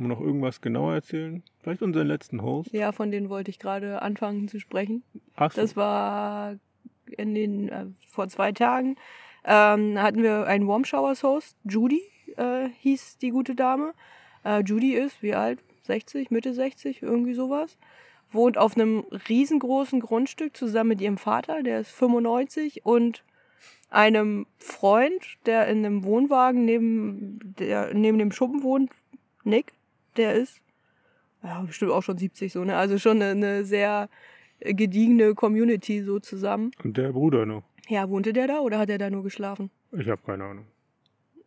Wollen 0.00 0.08
wir 0.08 0.16
noch 0.16 0.24
irgendwas 0.24 0.62
genauer 0.62 0.94
erzählen? 0.94 1.42
Vielleicht 1.62 1.82
unseren 1.82 2.06
letzten 2.06 2.40
Host? 2.40 2.72
Ja, 2.72 2.90
von 2.90 3.10
denen 3.10 3.28
wollte 3.28 3.50
ich 3.50 3.58
gerade 3.58 4.00
anfangen 4.00 4.48
zu 4.48 4.58
sprechen. 4.58 5.02
Ach 5.36 5.52
so. 5.52 5.60
Das 5.60 5.76
war 5.76 6.56
in 7.18 7.34
den 7.34 7.68
äh, 7.68 7.84
vor 8.08 8.26
zwei 8.28 8.50
Tagen. 8.52 8.96
Ähm, 9.44 10.00
hatten 10.00 10.22
wir 10.22 10.46
einen 10.46 10.66
Warm 10.66 10.86
Showers 10.86 11.22
Host. 11.22 11.54
Judy 11.64 12.00
äh, 12.38 12.70
hieß 12.78 13.18
die 13.18 13.28
gute 13.28 13.54
Dame. 13.54 13.92
Äh, 14.42 14.62
Judy 14.62 14.94
ist 14.94 15.22
wie 15.22 15.34
alt? 15.34 15.62
60, 15.82 16.30
Mitte 16.30 16.54
60, 16.54 17.02
irgendwie 17.02 17.34
sowas. 17.34 17.76
Wohnt 18.32 18.56
auf 18.56 18.76
einem 18.76 19.04
riesengroßen 19.28 20.00
Grundstück 20.00 20.56
zusammen 20.56 20.88
mit 20.88 21.02
ihrem 21.02 21.18
Vater, 21.18 21.62
der 21.62 21.80
ist 21.80 21.90
95 21.90 22.86
und 22.86 23.22
einem 23.90 24.46
Freund, 24.56 25.36
der 25.44 25.66
in 25.66 25.84
einem 25.84 26.04
Wohnwagen 26.04 26.64
neben, 26.64 27.54
der, 27.58 27.92
neben 27.92 28.16
dem 28.16 28.32
Schuppen 28.32 28.62
wohnt, 28.62 28.92
Nick, 29.44 29.74
der 30.16 30.34
ist 30.34 30.60
ja, 31.42 31.62
bestimmt 31.62 31.92
auch 31.92 32.02
schon 32.02 32.18
70 32.18 32.52
so, 32.52 32.64
ne? 32.64 32.76
Also 32.76 32.98
schon 32.98 33.22
eine, 33.22 33.30
eine 33.30 33.64
sehr 33.64 34.08
gediegene 34.60 35.34
Community 35.34 36.02
so 36.02 36.18
zusammen. 36.18 36.70
Und 36.84 36.96
der 36.96 37.12
Bruder 37.12 37.46
noch. 37.46 37.64
Ja, 37.88 38.08
wohnte 38.08 38.32
der 38.32 38.46
da 38.46 38.60
oder 38.60 38.78
hat 38.78 38.90
er 38.90 38.98
da 38.98 39.10
nur 39.10 39.22
geschlafen? 39.22 39.70
Ich 39.92 40.08
habe 40.08 40.20
keine 40.24 40.44
Ahnung. 40.44 40.66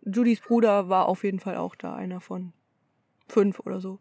Judys 0.06 0.42
Bruder 0.42 0.90
war 0.90 1.08
auf 1.08 1.24
jeden 1.24 1.40
Fall 1.40 1.56
auch 1.58 1.76
da, 1.76 1.96
einer 1.96 2.20
von 2.20 2.54
fünf 3.28 3.60
oder 3.60 3.80
so. 3.80 4.00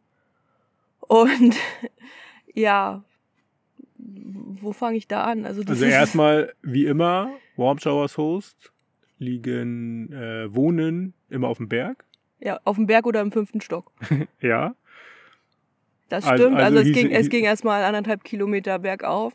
Und 1.00 1.56
ja, 2.54 3.04
wo 3.98 4.72
fange 4.72 4.96
ich 4.96 5.06
da 5.06 5.24
an? 5.24 5.44
Also, 5.44 5.62
Also 5.66 5.84
erstmal, 5.84 6.54
wie 6.62 6.86
immer, 6.86 7.30
Warm 7.56 7.78
Showers 7.78 8.16
Host, 8.16 8.72
liegen, 9.18 10.12
äh, 10.12 10.52
wohnen 10.52 11.14
immer 11.28 11.48
auf 11.48 11.58
dem 11.58 11.68
Berg. 11.68 12.04
Ja, 12.42 12.58
auf 12.64 12.76
dem 12.76 12.86
Berg 12.86 13.06
oder 13.06 13.20
im 13.20 13.32
fünften 13.32 13.60
Stock. 13.60 13.90
Ja. 14.40 14.74
Das 16.08 16.24
Also- 16.26 16.42
stimmt. 16.44 16.60
Also, 16.60 16.78
also 16.78 16.90
es, 16.90 16.96
hieß- 16.96 17.00
ging, 17.00 17.10
es 17.10 17.28
ging 17.30 17.44
erstmal 17.44 17.84
anderthalb 17.84 18.22
Kilometer 18.24 18.78
bergauf. 18.78 19.32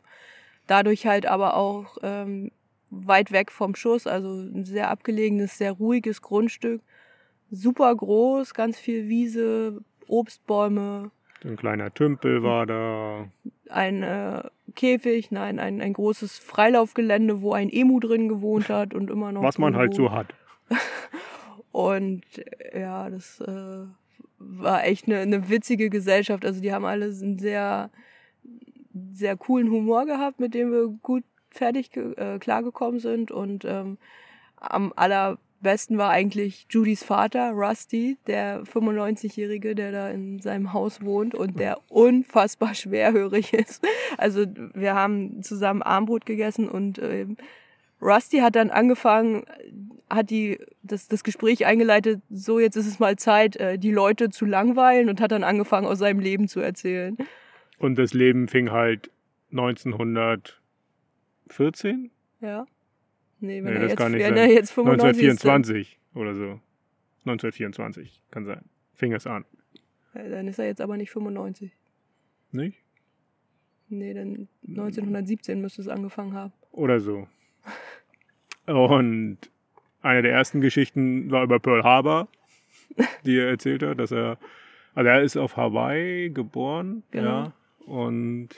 Dadurch 0.67 1.07
halt 1.07 1.25
aber 1.25 1.55
auch 1.55 1.97
ähm, 2.03 2.51
weit 2.91 3.31
weg 3.31 3.51
vom 3.51 3.73
Schuss. 3.75 4.05
Also 4.05 4.29
ein 4.29 4.65
sehr 4.65 4.89
abgelegenes, 4.91 5.57
sehr 5.57 5.71
ruhiges 5.71 6.21
Grundstück. 6.21 6.81
Super 7.49 7.95
groß, 7.95 8.53
ganz 8.53 8.77
viel 8.77 9.07
Wiese, 9.07 9.79
Obstbäume, 10.07 11.11
ein 11.45 11.55
kleiner 11.55 11.93
Tümpel 11.93 12.41
war 12.43 12.65
da. 12.65 13.27
ein 13.69 14.01
äh, 14.03 14.41
Käfig, 14.75 15.29
nein, 15.31 15.59
ein, 15.59 15.81
ein 15.81 15.93
großes 15.93 16.39
Freilaufgelände, 16.39 17.41
wo 17.41 17.53
ein 17.53 17.69
Emu 17.69 17.99
drin 17.99 18.27
gewohnt 18.27 18.69
hat 18.69 18.93
und 18.95 19.09
immer 19.11 19.31
noch. 19.31 19.43
Was 19.43 19.57
man 19.59 19.75
halt 19.77 19.93
so 19.93 20.11
hat. 20.11 20.33
Und 21.77 22.23
äh, 22.39 22.81
ja, 22.81 23.07
das 23.07 23.39
äh, 23.39 23.85
war 24.39 24.83
echt 24.83 25.05
eine, 25.05 25.19
eine 25.19 25.47
witzige 25.47 25.91
Gesellschaft. 25.91 26.43
Also 26.43 26.59
die 26.59 26.73
haben 26.73 26.85
alle 26.85 27.05
einen 27.05 27.37
sehr, 27.37 27.91
sehr 29.13 29.37
coolen 29.37 29.69
Humor 29.69 30.07
gehabt, 30.07 30.39
mit 30.39 30.55
dem 30.55 30.71
wir 30.71 30.87
gut 30.87 31.23
fertig 31.51 31.95
äh, 31.95 32.39
klargekommen 32.39 32.99
sind. 32.99 33.29
Und 33.29 33.63
ähm, 33.63 33.99
am 34.55 34.91
allerbesten 34.95 35.99
war 35.99 36.09
eigentlich 36.09 36.65
Judys 36.67 37.03
Vater, 37.03 37.51
Rusty, 37.51 38.17
der 38.25 38.63
95-Jährige, 38.63 39.75
der 39.75 39.91
da 39.91 40.09
in 40.09 40.39
seinem 40.39 40.73
Haus 40.73 41.03
wohnt 41.03 41.35
und 41.35 41.59
der 41.59 41.77
unfassbar 41.89 42.73
schwerhörig 42.73 43.53
ist. 43.53 43.85
Also 44.17 44.47
wir 44.73 44.95
haben 44.95 45.43
zusammen 45.43 45.83
Armbrot 45.83 46.25
gegessen 46.25 46.69
und 46.69 46.97
ähm, 46.97 47.37
Rusty 48.01 48.39
hat 48.39 48.55
dann 48.55 48.69
angefangen, 48.69 49.45
hat 50.09 50.29
die, 50.29 50.59
das, 50.83 51.07
das 51.07 51.23
Gespräch 51.23 51.65
eingeleitet, 51.65 52.21
so 52.29 52.59
jetzt 52.59 52.75
ist 52.75 52.87
es 52.87 52.99
mal 52.99 53.17
Zeit, 53.17 53.55
äh, 53.57 53.77
die 53.77 53.91
Leute 53.91 54.29
zu 54.29 54.45
langweilen 54.45 55.09
und 55.09 55.19
hat 55.19 55.31
dann 55.31 55.43
angefangen, 55.43 55.87
aus 55.87 55.99
seinem 55.99 56.19
Leben 56.19 56.47
zu 56.47 56.59
erzählen. 56.59 57.17
Und 57.79 57.97
das 57.97 58.13
Leben 58.13 58.47
fing 58.47 58.71
halt 58.71 59.11
1914? 59.51 62.11
Ja. 62.41 62.65
Nee, 63.39 63.39
Nee, 63.39 63.63
wenn, 63.63 63.73
er, 63.73 63.79
das 63.81 63.89
jetzt, 63.91 63.99
wenn 63.99 64.37
er 64.37 64.51
jetzt 64.51 64.71
95 64.71 65.29
1924 65.29 65.99
oder 66.15 66.33
so. 66.33 66.59
1924 67.25 68.23
kann 68.31 68.45
sein. 68.45 68.61
Fing 68.93 69.13
es 69.13 69.27
an. 69.27 69.43
ist, 69.43 69.83
dann, 70.13 70.31
dann 70.31 70.47
ist 70.47 70.59
er 70.59 70.65
jetzt 70.65 70.81
aber 70.81 70.97
nicht 70.97 71.11
95. 71.11 71.71
Nicht? 72.51 72.77
Nee, 73.89 74.13
dann 74.13 74.47
1917 74.67 75.61
müsste 75.61 75.81
es 75.81 75.87
angefangen 75.87 76.33
haben. 76.33 76.53
Oder 76.71 76.99
so. 76.99 77.27
Und 78.67 79.37
eine 80.01 80.21
der 80.21 80.31
ersten 80.33 80.61
Geschichten 80.61 81.31
war 81.31 81.43
über 81.43 81.59
Pearl 81.59 81.83
Harbor, 81.83 82.27
die 83.25 83.37
er 83.39 83.47
erzählt 83.49 83.81
hat, 83.83 83.99
dass 83.99 84.11
er, 84.11 84.37
also 84.93 85.09
er 85.09 85.21
ist 85.21 85.37
auf 85.37 85.57
Hawaii 85.57 86.29
geboren, 86.29 87.03
Genau. 87.11 87.27
ja, 87.45 87.53
und 87.85 88.49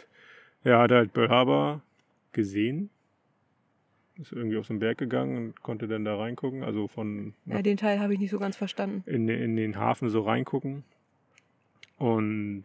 er 0.63 0.79
hat 0.79 0.91
halt 0.91 1.13
Pearl 1.13 1.29
Harbor 1.29 1.81
gesehen, 2.33 2.89
ist 4.19 4.31
irgendwie 4.33 4.57
auf 4.57 4.65
so 4.65 4.73
einen 4.73 4.79
Berg 4.79 4.97
gegangen 4.97 5.37
und 5.37 5.61
konnte 5.61 5.87
dann 5.87 6.03
da 6.05 6.17
reingucken, 6.17 6.63
also 6.63 6.87
von 6.87 7.33
Ja, 7.45 7.61
den 7.61 7.77
Teil 7.77 7.99
habe 7.99 8.13
ich 8.13 8.19
nicht 8.19 8.31
so 8.31 8.39
ganz 8.39 8.57
verstanden. 8.57 9.03
in, 9.09 9.29
in 9.29 9.55
den 9.55 9.77
Hafen 9.77 10.09
so 10.09 10.21
reingucken 10.21 10.83
und 11.97 12.63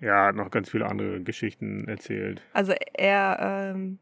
ja, 0.00 0.26
hat 0.26 0.36
noch 0.36 0.50
ganz 0.50 0.68
viele 0.70 0.86
andere 0.86 1.20
Geschichten 1.22 1.86
erzählt. 1.88 2.42
Also 2.52 2.72
er 2.94 3.72
ähm, 3.74 3.98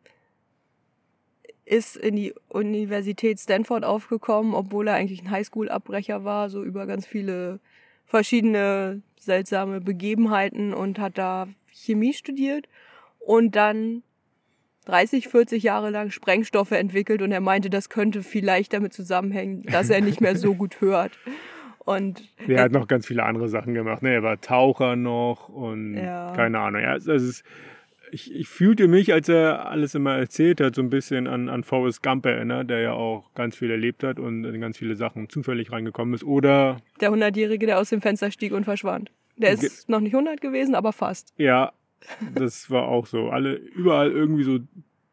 ist 1.71 1.97
in 1.97 2.17
die 2.17 2.35
Universität 2.49 3.39
Stanford 3.39 3.85
aufgekommen, 3.85 4.55
obwohl 4.55 4.89
er 4.89 4.95
eigentlich 4.95 5.23
ein 5.23 5.31
Highschool-Abbrecher 5.31 6.25
war, 6.25 6.51
so 6.51 6.65
über 6.65 6.87
ganz 6.87 7.07
viele 7.07 7.61
verschiedene 8.07 9.03
seltsame 9.21 9.81
Begebenheiten 9.81 10.75
und 10.75 10.99
hat 10.99 11.17
da 11.17 11.47
Chemie 11.73 12.13
studiert 12.13 12.67
und 13.21 13.55
dann 13.55 14.03
30, 14.87 15.29
40 15.29 15.63
Jahre 15.63 15.91
lang 15.91 16.11
Sprengstoffe 16.11 16.73
entwickelt 16.73 17.23
und 17.23 17.31
er 17.31 17.41
meinte, 17.41 17.71
das 17.71 17.89
könnte 17.89 18.25
vielleicht 18.25 18.73
damit 18.73 18.93
zusammenhängen, 18.93 19.63
dass 19.63 19.91
er 19.91 20.01
nicht 20.01 20.21
mehr 20.21 20.35
so 20.35 20.55
gut 20.57 20.81
hört. 20.81 21.19
Und 21.79 22.25
Der 22.49 22.63
hat 22.63 22.73
noch 22.73 22.89
ganz 22.89 23.07
viele 23.07 23.23
andere 23.23 23.49
Sachen 23.49 23.75
gemacht. 23.75 24.03
Ne? 24.03 24.13
Er 24.13 24.23
war 24.25 24.41
Taucher 24.41 24.97
noch 24.97 25.49
und 25.49 25.95
Ja. 25.95 26.33
keine 26.35 26.59
Ahnung. 26.59 26.83
Ja, 26.83 26.91
also 26.93 27.13
es 27.13 27.23
ist, 27.23 27.45
ich, 28.13 28.35
ich 28.35 28.49
fühlte 28.49 28.89
mich, 28.89 29.13
als 29.13 29.29
er 29.29 29.67
alles 29.67 29.95
immer 29.95 30.15
erzählt 30.17 30.61
hat, 30.61 30.75
so 30.75 30.83
ein 30.83 30.91
bisschen 30.91 31.27
an, 31.27 31.49
an 31.49 31.65
Forrest 31.65 32.03
Gump 32.03 32.27
erinnert, 32.27 32.71
der 32.71 32.81
ja 32.81 32.93
auch 32.93 33.33
ganz 33.35 33.57
viel 33.57 33.71
erlebt 33.71 34.03
hat 34.03 34.19
und 34.19 34.45
in 34.45 34.61
ganz 34.61 34.79
viele 34.79 34.97
Sachen 34.97 35.29
zufällig 35.29 35.73
reingekommen 35.73 36.15
ist. 36.15 36.25
Oder 36.25 36.79
der 37.01 37.11
100-Jährige, 37.11 37.67
der 37.67 37.79
aus 37.79 37.91
dem 37.91 38.01
Fenster 38.01 38.31
stieg 38.31 38.53
und 38.53 38.65
verschwand. 38.65 39.11
Der 39.37 39.53
ist 39.53 39.89
noch 39.89 40.01
nicht 40.01 40.15
100 40.15 40.41
gewesen, 40.41 40.75
aber 40.75 40.93
fast. 40.93 41.33
ja, 41.39 41.73
das 42.35 42.71
war 42.71 42.89
auch 42.89 43.07
so. 43.07 43.31
Alle 43.31 43.55
überall 43.55 44.11
irgendwie 44.11 44.45
so 44.45 44.59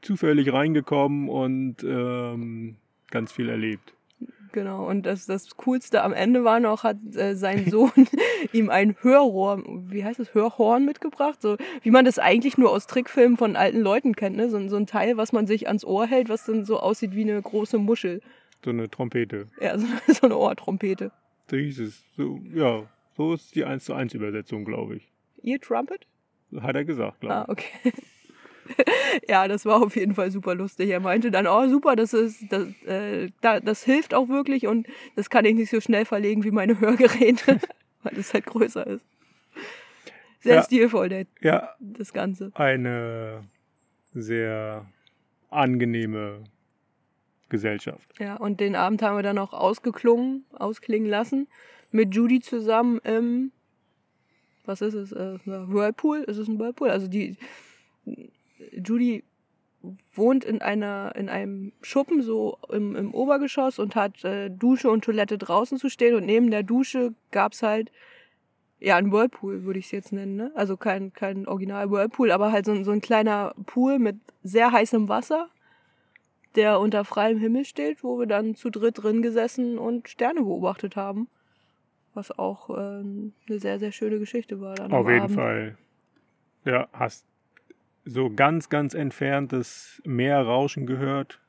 zufällig 0.02 0.52
reingekommen 0.52 1.30
und 1.30 1.84
ähm, 1.84 2.78
ganz 3.10 3.32
viel 3.32 3.50
erlebt. 3.50 3.94
Genau, 4.52 4.88
und 4.88 5.06
das, 5.06 5.26
das 5.26 5.56
Coolste 5.58 6.04
am 6.04 6.14
Ende 6.14 6.44
war 6.44 6.60
noch, 6.60 6.84
hat 6.84 6.98
äh, 7.16 7.36
sein 7.36 7.66
Sohn 7.70 7.92
ihm 8.54 8.70
ein 8.70 8.96
Hörrohr, 9.02 9.64
wie 9.90 10.04
heißt 10.04 10.20
das, 10.20 10.34
Hörhorn 10.34 10.86
mitgebracht, 10.86 11.42
so 11.42 11.58
wie 11.82 11.92
man 11.92 12.06
das 12.06 12.20
eigentlich 12.20 12.58
nur 12.58 12.72
aus 12.72 12.88
Trickfilmen 12.88 13.38
von 13.38 13.56
alten 13.56 13.80
Leuten 13.82 14.16
kennt, 14.16 14.36
ne? 14.38 14.50
so, 14.50 14.58
ein- 14.58 14.70
so 14.70 14.76
ein 14.78 14.86
Teil, 14.88 15.18
was 15.18 15.34
man 15.34 15.48
sich 15.48 15.68
ans 15.68 15.84
Ohr 15.86 16.06
hält, 16.08 16.30
was 16.30 16.46
dann 16.46 16.66
so 16.66 16.80
aussieht 16.80 17.16
wie 17.16 17.24
eine 17.24 17.42
große 17.42 17.78
Muschel. 17.78 18.22
So 18.64 18.72
eine 18.72 18.90
Trompete. 18.90 19.48
Ja, 19.62 19.78
so, 19.78 19.86
so 20.08 20.26
eine 20.28 20.38
Ohrtrompete. 20.38 21.12
So 21.50 21.58
hieß 21.58 21.80
es. 21.80 22.04
So, 22.16 22.40
ja, 22.54 22.84
so 23.16 23.34
ist 23.34 23.56
die 23.56 23.66
1 23.66 23.86
zu 23.86 23.94
1 23.94 24.14
Übersetzung, 24.14 24.66
glaube 24.66 24.98
ich. 24.98 25.12
Ear 25.44 25.60
Trumpet? 25.60 26.06
Hat 26.60 26.76
er 26.76 26.86
gesagt, 26.86 27.20
glaube 27.22 27.36
Ah, 27.36 27.46
okay. 27.50 27.66
ja, 29.30 29.48
das 29.48 29.66
war 29.66 29.82
auf 29.82 29.96
jeden 29.96 30.16
Fall 30.16 30.32
super 30.32 30.56
lustig. 30.56 30.90
Er 30.90 31.00
meinte 31.00 31.32
dann, 31.32 31.48
oh 31.48 31.68
super, 31.68 31.96
das 31.96 32.14
ist, 32.14 32.52
das, 32.52 32.68
äh, 32.84 33.30
da, 33.42 33.60
das 33.60 33.84
hilft 33.84 34.14
auch 34.14 34.28
wirklich 34.30 34.68
und 34.68 34.88
das 35.16 35.30
kann 35.30 35.46
ich 35.46 35.56
nicht 35.56 35.70
so 35.70 35.82
schnell 35.82 36.06
verlegen 36.06 36.44
wie 36.44 36.52
meine 36.52 36.80
Hörgeräte, 36.80 37.60
weil 38.04 38.18
es 38.18 38.34
halt 38.34 38.46
größer 38.46 38.86
ist. 38.88 39.06
Sehr 40.40 40.56
Ja. 40.56 40.64
stilvoll, 40.64 41.10
der. 41.10 41.26
Ja, 41.42 41.76
das 41.80 42.14
Ganze. 42.14 42.52
eine 42.56 43.44
sehr 44.14 44.86
angenehme 45.50 46.44
Gesellschaft. 47.50 48.08
Ja, 48.20 48.36
und 48.36 48.60
den 48.60 48.76
Abend 48.76 49.02
haben 49.02 49.16
wir 49.18 49.24
dann 49.24 49.38
auch 49.38 49.54
ausgeklungen, 49.54 50.46
ausklingen 50.54 51.10
lassen, 51.10 51.48
mit 51.92 52.14
Judy 52.14 52.40
zusammen 52.42 53.00
im, 53.04 53.52
was 54.66 54.82
ist 54.82 54.94
es, 54.94 55.12
äh, 55.14 55.40
Whirlpool? 55.46 56.20
Ist 56.20 56.38
es 56.38 56.48
ein 56.48 56.60
Whirlpool? 56.60 56.90
Also 56.90 57.08
die, 57.08 57.38
Judy 58.72 59.24
wohnt 60.14 60.44
in 60.44 60.62
einer, 60.62 61.14
in 61.16 61.30
einem 61.30 61.72
Schuppen 61.82 62.22
so 62.22 62.58
im, 62.70 62.96
im 62.96 63.14
Obergeschoss 63.14 63.80
und 63.80 63.96
hat 63.96 64.24
äh, 64.26 64.50
Dusche 64.50 64.90
und 64.90 65.04
Toilette 65.04 65.38
draußen 65.38 65.78
zu 65.78 65.90
stehen 65.90 66.16
und 66.16 66.26
neben 66.26 66.52
der 66.52 66.64
Dusche 66.64 67.14
gab's 67.32 67.64
halt 67.64 67.92
ja, 68.80 68.96
ein 68.96 69.12
Whirlpool 69.12 69.64
würde 69.64 69.80
ich 69.80 69.86
es 69.86 69.92
jetzt 69.92 70.12
nennen, 70.12 70.36
ne? 70.36 70.52
Also 70.54 70.78
kein, 70.78 71.12
kein 71.12 71.48
Original 71.48 71.90
Whirlpool, 71.90 72.30
aber 72.32 72.52
halt 72.52 72.66
so, 72.66 72.74
ein- 72.74 72.84
so 72.84 72.92
ein 72.92 73.02
kleiner 73.02 73.56
Pool 73.66 73.98
mit 73.98 74.18
sehr 74.44 74.72
heißem 74.72 75.10
Wasser, 75.10 75.50
der 76.56 76.80
unter 76.80 77.04
freiem 77.04 77.40
Himmel 77.40 77.66
steht, 77.66 78.04
wo 78.04 78.20
wir 78.20 78.28
dann 78.28 78.54
zu 78.56 78.70
dritt 78.70 79.02
drin 79.02 79.24
gesessen 79.24 79.80
und 79.80 80.10
Sterne 80.10 80.42
beobachtet 80.42 80.96
haben. 80.96 81.28
Was 82.14 82.38
auch 82.38 82.70
äh, 82.70 82.74
eine 82.74 83.32
sehr, 83.60 83.80
sehr 83.80 83.92
schöne 83.92 84.20
Geschichte 84.20 84.62
war. 84.62 84.76
Dann 84.76 84.92
Auf 84.92 85.08
jeden 85.08 85.22
Abend. 85.22 85.36
Fall. 85.36 85.78
Ja, 86.66 86.88
hast 86.94 87.26
so 88.08 88.30
ganz, 88.30 88.70
ganz 88.70 88.94
entferntes 88.94 90.02
Meerrauschen 90.06 90.86
gehört. 90.86 91.40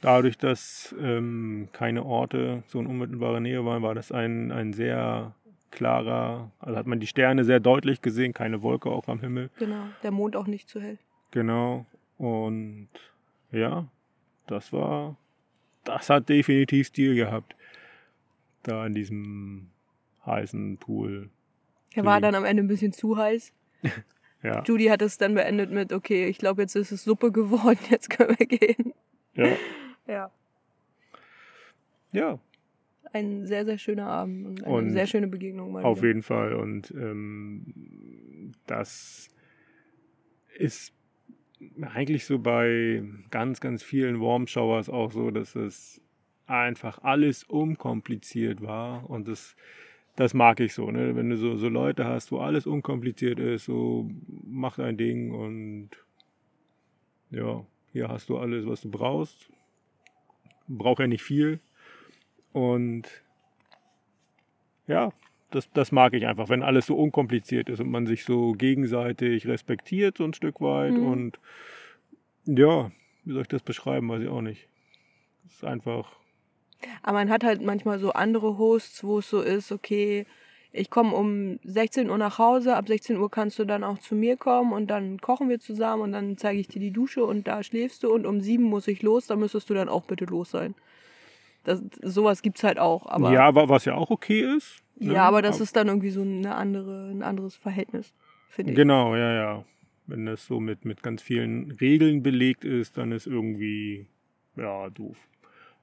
Dadurch, 0.00 0.38
dass 0.38 0.94
ähm, 1.00 1.68
keine 1.72 2.04
Orte 2.04 2.62
so 2.66 2.80
in 2.80 2.86
unmittelbarer 2.86 3.40
Nähe 3.40 3.64
waren, 3.64 3.82
war 3.82 3.94
das 3.94 4.12
ein, 4.12 4.52
ein 4.52 4.72
sehr 4.72 5.34
klarer, 5.70 6.50
also 6.58 6.76
hat 6.76 6.86
man 6.86 7.00
die 7.00 7.06
Sterne 7.06 7.44
sehr 7.44 7.60
deutlich 7.60 8.02
gesehen, 8.02 8.32
keine 8.32 8.62
Wolke 8.62 8.90
auch 8.90 9.08
am 9.08 9.20
Himmel. 9.20 9.50
Genau, 9.58 9.84
der 10.02 10.10
Mond 10.10 10.36
auch 10.36 10.46
nicht 10.46 10.68
zu 10.68 10.80
hell. 10.80 10.98
Genau. 11.32 11.86
Und 12.18 12.88
ja, 13.50 13.86
das 14.46 14.72
war, 14.72 15.16
das 15.84 16.08
hat 16.08 16.28
definitiv 16.28 16.88
Stil 16.88 17.14
gehabt. 17.14 17.56
Da 18.62 18.86
in 18.86 18.94
diesem 18.94 19.70
heißen 20.24 20.78
Pool. 20.78 21.30
Er 21.94 22.04
war 22.04 22.20
dann 22.20 22.34
am 22.34 22.44
Ende 22.44 22.62
ein 22.62 22.68
bisschen 22.68 22.92
zu 22.92 23.16
heiß. 23.16 23.52
Ja, 24.42 24.62
Judy 24.64 24.86
hat 24.86 25.02
es 25.02 25.18
dann 25.18 25.34
beendet 25.34 25.70
mit, 25.70 25.92
okay, 25.92 26.26
ich 26.26 26.38
glaube, 26.38 26.62
jetzt 26.62 26.76
ist 26.76 26.92
es 26.92 27.04
Suppe 27.04 27.32
geworden, 27.32 27.78
jetzt 27.90 28.10
können 28.10 28.36
wir 28.38 28.46
gehen. 28.46 28.92
ja, 29.34 29.56
Ja. 30.06 30.30
ja. 32.12 32.38
ein 33.12 33.46
sehr, 33.46 33.64
sehr 33.64 33.78
schöner 33.78 34.06
Abend 34.06 34.46
und 34.46 34.64
eine 34.64 34.74
Und 34.74 34.90
sehr 34.90 35.06
schöne 35.06 35.26
Begegnung. 35.26 35.72
Mal 35.72 35.84
Auf 35.84 35.98
wieder. 35.98 36.08
jeden 36.08 36.22
Fall. 36.22 36.54
Und 36.54 36.90
ähm, 36.92 38.52
das 38.66 39.28
ist 40.58 40.92
eigentlich 41.80 42.24
so 42.26 42.38
bei 42.38 43.02
ganz, 43.30 43.60
ganz 43.60 43.82
vielen 43.82 44.20
Warm 44.20 44.46
Showers 44.46 44.88
auch 44.90 45.10
so, 45.12 45.30
dass 45.30 45.54
es 45.56 46.00
einfach 46.46 47.02
alles 47.02 47.44
unkompliziert 47.44 48.60
war. 48.62 49.08
Und 49.08 49.26
das, 49.28 49.56
das 50.16 50.34
mag 50.34 50.60
ich 50.60 50.72
so, 50.74 50.90
ne? 50.90 51.14
Wenn 51.14 51.30
du 51.30 51.36
so, 51.36 51.56
so 51.56 51.68
Leute 51.68 52.06
hast, 52.06 52.32
wo 52.32 52.38
alles 52.38 52.66
unkompliziert 52.66 53.38
ist, 53.38 53.66
so 53.66 54.10
mach 54.44 54.76
dein 54.76 54.96
Ding 54.96 55.30
und 55.30 55.90
ja, 57.30 57.64
hier 57.92 58.08
hast 58.08 58.28
du 58.28 58.38
alles, 58.38 58.66
was 58.66 58.80
du 58.80 58.90
brauchst. 58.90 59.50
Braucht 60.68 61.00
ja 61.00 61.06
nicht 61.06 61.22
viel. 61.22 61.60
Und 62.52 63.04
ja, 64.86 65.12
das, 65.50 65.70
das 65.72 65.92
mag 65.92 66.14
ich 66.14 66.26
einfach, 66.26 66.48
wenn 66.48 66.62
alles 66.62 66.86
so 66.86 66.96
unkompliziert 66.96 67.68
ist 67.68 67.80
und 67.80 67.90
man 67.90 68.06
sich 68.06 68.24
so 68.24 68.52
gegenseitig 68.52 69.46
respektiert, 69.46 70.18
so 70.18 70.24
ein 70.24 70.34
Stück 70.34 70.60
weit. 70.60 70.94
Mhm. 70.94 71.06
Und 71.06 71.40
ja, 72.46 72.90
wie 73.24 73.32
soll 73.32 73.42
ich 73.42 73.48
das 73.48 73.62
beschreiben, 73.62 74.08
weiß 74.08 74.22
ich 74.22 74.28
auch 74.28 74.40
nicht. 74.42 74.68
Es 75.46 75.54
ist 75.54 75.64
einfach, 75.64 76.16
Aber 77.02 77.18
man 77.18 77.30
hat 77.30 77.44
halt 77.44 77.62
manchmal 77.62 77.98
so 77.98 78.12
andere 78.12 78.58
Hosts, 78.58 79.04
wo 79.04 79.18
es 79.18 79.28
so 79.30 79.40
ist, 79.40 79.72
okay, 79.72 80.26
ich 80.72 80.90
komme 80.90 81.14
um 81.14 81.58
16 81.64 82.10
Uhr 82.10 82.18
nach 82.18 82.38
Hause, 82.38 82.76
ab 82.76 82.86
16 82.88 83.16
Uhr 83.16 83.30
kannst 83.30 83.58
du 83.58 83.64
dann 83.64 83.82
auch 83.84 83.98
zu 83.98 84.14
mir 84.14 84.36
kommen 84.36 84.72
und 84.72 84.88
dann 84.88 85.18
kochen 85.20 85.48
wir 85.48 85.58
zusammen 85.58 86.02
und 86.02 86.12
dann 86.12 86.36
zeige 86.36 86.60
ich 86.60 86.68
dir 86.68 86.80
die 86.80 86.90
Dusche 86.90 87.24
und 87.24 87.46
da 87.48 87.62
schläfst 87.62 88.02
du 88.02 88.12
und 88.12 88.26
um 88.26 88.40
7 88.40 88.64
muss 88.64 88.86
ich 88.88 89.02
los, 89.02 89.26
da 89.26 89.36
müsstest 89.36 89.70
du 89.70 89.74
dann 89.74 89.88
auch 89.88 90.04
bitte 90.04 90.26
los 90.26 90.50
sein. 90.50 90.74
Das, 91.64 91.82
sowas 92.02 92.42
gibt's 92.42 92.62
halt 92.62 92.78
auch, 92.78 93.06
aber 93.06 93.32
ja, 93.32 93.54
wa- 93.54 93.68
was 93.68 93.84
ja 93.86 93.94
auch 93.94 94.10
okay 94.10 94.40
ist. 94.56 94.82
ne? 94.96 95.14
Ja, 95.14 95.24
aber 95.24 95.42
das 95.42 95.60
ist 95.60 95.74
dann 95.76 95.88
irgendwie 95.88 96.10
so 96.10 96.20
eine 96.22 96.54
andere, 96.54 97.10
ein 97.10 97.22
anderes 97.22 97.56
Verhältnis, 97.56 98.12
finde 98.48 98.72
ich. 98.72 98.76
Genau, 98.76 99.16
ja, 99.16 99.32
ja. 99.32 99.64
Wenn 100.06 100.26
das 100.26 100.46
so 100.46 100.60
mit, 100.60 100.84
mit 100.84 101.02
ganz 101.02 101.22
vielen 101.22 101.72
Regeln 101.72 102.22
belegt 102.22 102.64
ist, 102.64 102.96
dann 102.96 103.10
ist 103.10 103.26
irgendwie, 103.26 104.06
ja, 104.56 104.88
doof. 104.90 105.16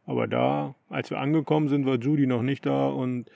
Aber 0.05 0.27
da, 0.27 0.75
als 0.89 1.09
wir 1.09 1.19
angekommen 1.19 1.69
sind, 1.69 1.85
war 1.85 1.95
Judy 1.95 2.27
noch 2.27 2.41
nicht 2.41 2.65
da 2.65 2.87
und 2.87 3.29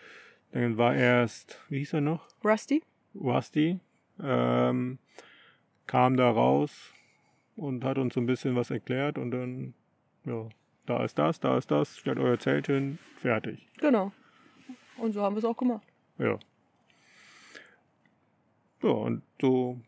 dann 0.51 0.77
war 0.77 0.95
erst, 0.95 1.59
wie 1.69 1.79
hieß 1.79 1.93
er 1.93 2.01
noch? 2.01 2.27
Rusty? 2.43 2.83
Rusty, 3.15 3.79
ähm, 4.21 4.99
kam 5.85 6.17
da 6.17 6.29
raus 6.29 6.93
und 7.55 7.83
hat 7.83 7.97
uns 7.97 8.13
so 8.13 8.19
ein 8.19 8.25
bisschen 8.25 8.55
was 8.55 8.69
erklärt 8.69 9.17
und 9.17 9.31
dann, 9.31 9.73
ja, 10.25 10.47
da 10.85 11.03
ist 11.03 11.17
das, 11.17 11.39
da 11.39 11.57
ist 11.57 11.71
das, 11.71 11.97
stellt 11.97 12.19
euer 12.19 12.39
Zelt 12.39 12.67
hin, 12.67 12.97
fertig. 13.17 13.67
Genau. 13.77 14.11
Und 14.97 15.13
so 15.13 15.21
haben 15.21 15.35
wir 15.35 15.39
es 15.39 15.45
auch 15.45 15.57
gemacht. 15.57 15.85
Ja. 16.17 16.37
Ja, 18.83 18.89
und 18.89 19.23
so, 19.41 19.79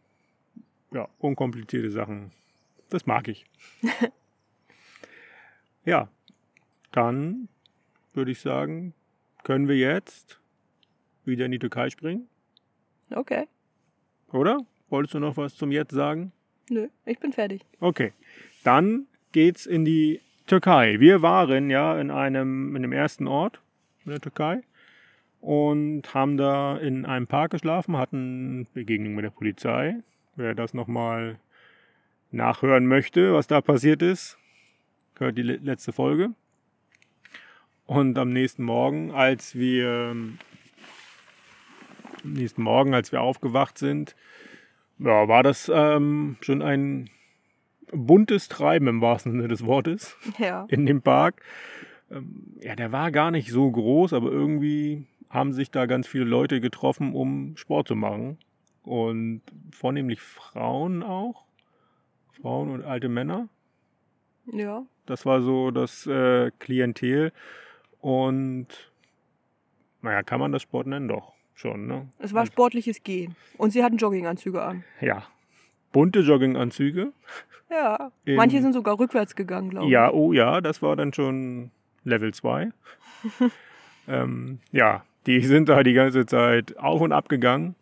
ja, 0.92 1.08
unkomplizierte 1.20 1.92
Sachen, 1.92 2.32
das 2.90 3.06
mag 3.06 3.28
ich. 3.28 3.46
ja, 5.86 6.10
dann 6.92 7.48
würde 8.14 8.32
ich 8.32 8.40
sagen, 8.40 8.94
können 9.44 9.68
wir 9.68 9.78
jetzt 9.78 10.40
wieder 11.26 11.46
in 11.46 11.52
die 11.52 11.60
Türkei 11.60 11.90
springen, 11.90 12.28
Okay. 13.12 13.48
oder? 14.32 14.60
Wolltest 14.90 15.14
du 15.14 15.20
noch 15.20 15.38
was 15.38 15.56
zum 15.56 15.72
Jetzt 15.72 15.94
sagen? 15.94 16.32
Nö, 16.70 16.88
ich 17.06 17.20
bin 17.20 17.32
fertig. 17.34 17.62
Okay, 17.80 18.14
dann 18.64 19.06
geht's 19.32 19.66
in 19.66 19.86
die 19.86 20.22
Türkei. 20.48 21.00
Wir 21.00 21.22
waren 21.22 21.70
ja 21.70 22.00
in 22.00 22.10
einem, 22.12 22.76
in 22.76 22.82
dem 22.82 22.92
ersten 22.92 23.28
Ort 23.28 23.62
in 24.06 24.12
der 24.12 24.20
Türkei 24.20 24.62
und 25.42 26.14
haben 26.14 26.38
da 26.38 26.78
in 26.78 27.06
einem 27.06 27.28
Park 27.28 27.52
geschlafen, 27.52 27.98
hatten 27.98 28.68
Begegnung 28.74 29.14
mit 29.16 29.24
der 29.26 29.30
Polizei. 29.30 29.96
Wer 30.36 30.56
das 30.56 30.74
nochmal 30.74 31.40
nachhören 32.32 32.88
möchte, 32.88 33.34
was 33.34 33.48
da 33.48 33.62
passiert 33.62 34.02
ist, 34.02 34.38
hört 35.18 35.38
die 35.38 35.44
le- 35.44 35.58
letzte 35.58 35.92
Folge. 35.92 36.32
Und 37.90 38.20
am 38.20 38.32
nächsten 38.32 38.66
Morgen, 38.66 39.10
als 39.10 39.56
wir 39.56 40.12
am 40.12 40.38
nächsten 42.24 42.62
Morgen, 42.62 42.94
als 42.94 43.12
wir 43.12 43.20
aufgewacht 43.24 43.80
sind, 43.80 44.16
ja, 45.00 45.28
war 45.28 45.42
das 45.42 45.72
ähm, 45.74 46.38
schon 46.42 46.62
ein 46.62 47.10
buntes 47.92 48.48
Treiben 48.48 48.86
im 48.86 49.02
wahrsten 49.02 49.32
Sinne 49.32 49.48
des 49.48 49.66
Wortes 49.66 50.16
Ja. 50.38 50.68
in 50.70 50.86
dem 50.86 51.02
Park. 51.02 51.42
Ähm, 52.12 52.58
ja, 52.62 52.76
der 52.76 52.92
war 52.92 53.10
gar 53.12 53.32
nicht 53.32 53.50
so 53.50 53.72
groß, 53.72 54.14
aber 54.14 54.30
irgendwie 54.32 55.08
haben 55.32 55.52
sich 55.52 55.72
da 55.72 55.88
ganz 55.88 56.08
viele 56.08 56.26
Leute 56.26 56.62
getroffen, 56.62 57.16
um 57.16 57.58
Sport 57.58 57.88
zu 57.88 57.96
machen. 57.96 58.38
Und 58.84 59.42
vornehmlich 59.72 60.22
Frauen 60.22 61.02
auch. 61.02 61.44
Frauen 62.40 62.70
und 62.70 62.84
alte 62.84 63.10
Männer. 63.10 63.50
Ja. 64.46 64.86
Das 65.08 65.26
war 65.26 65.42
so 65.42 65.72
das 65.72 66.06
äh, 66.06 66.52
Klientel. 66.60 67.34
Und 68.02 68.68
naja, 70.02 70.24
kann 70.24 70.40
man 70.40 70.52
das 70.52 70.62
Sport 70.62 70.88
nennen? 70.88 71.08
Doch, 71.08 71.34
schon, 71.54 71.88
ne? 71.88 72.08
Es 72.20 72.34
war 72.34 72.46
sportliches 72.46 73.04
Gehen. 73.04 73.36
Und 73.58 73.72
sie 73.72 73.84
hatten 73.84 73.98
Jogginganzüge 73.98 74.62
an. 74.62 74.84
Ja. 75.02 75.24
Bunte 75.92 76.20
Jogginganzüge. 76.20 77.12
Ja. 77.70 78.12
In- 78.26 78.36
Manche 78.36 78.62
sind 78.62 78.74
sogar 78.74 78.98
rückwärts 79.00 79.36
gegangen, 79.36 79.70
glaube 79.72 79.88
ich. 79.88 79.92
Ja, 79.92 80.12
oh 80.12 80.32
ja, 80.34 80.62
das 80.62 80.82
war 80.82 80.96
dann 80.96 81.14
schon 81.14 81.72
Level 82.04 82.34
2. 82.34 82.70
ähm, 84.08 84.60
ja, 84.72 85.04
die 85.26 85.42
sind 85.42 85.70
da 85.70 85.84
die 85.84 85.94
ganze 85.94 86.26
Zeit 86.26 86.78
auf 86.78 87.02
und 87.02 87.12
ab 87.12 87.28
gegangen. 87.30 87.76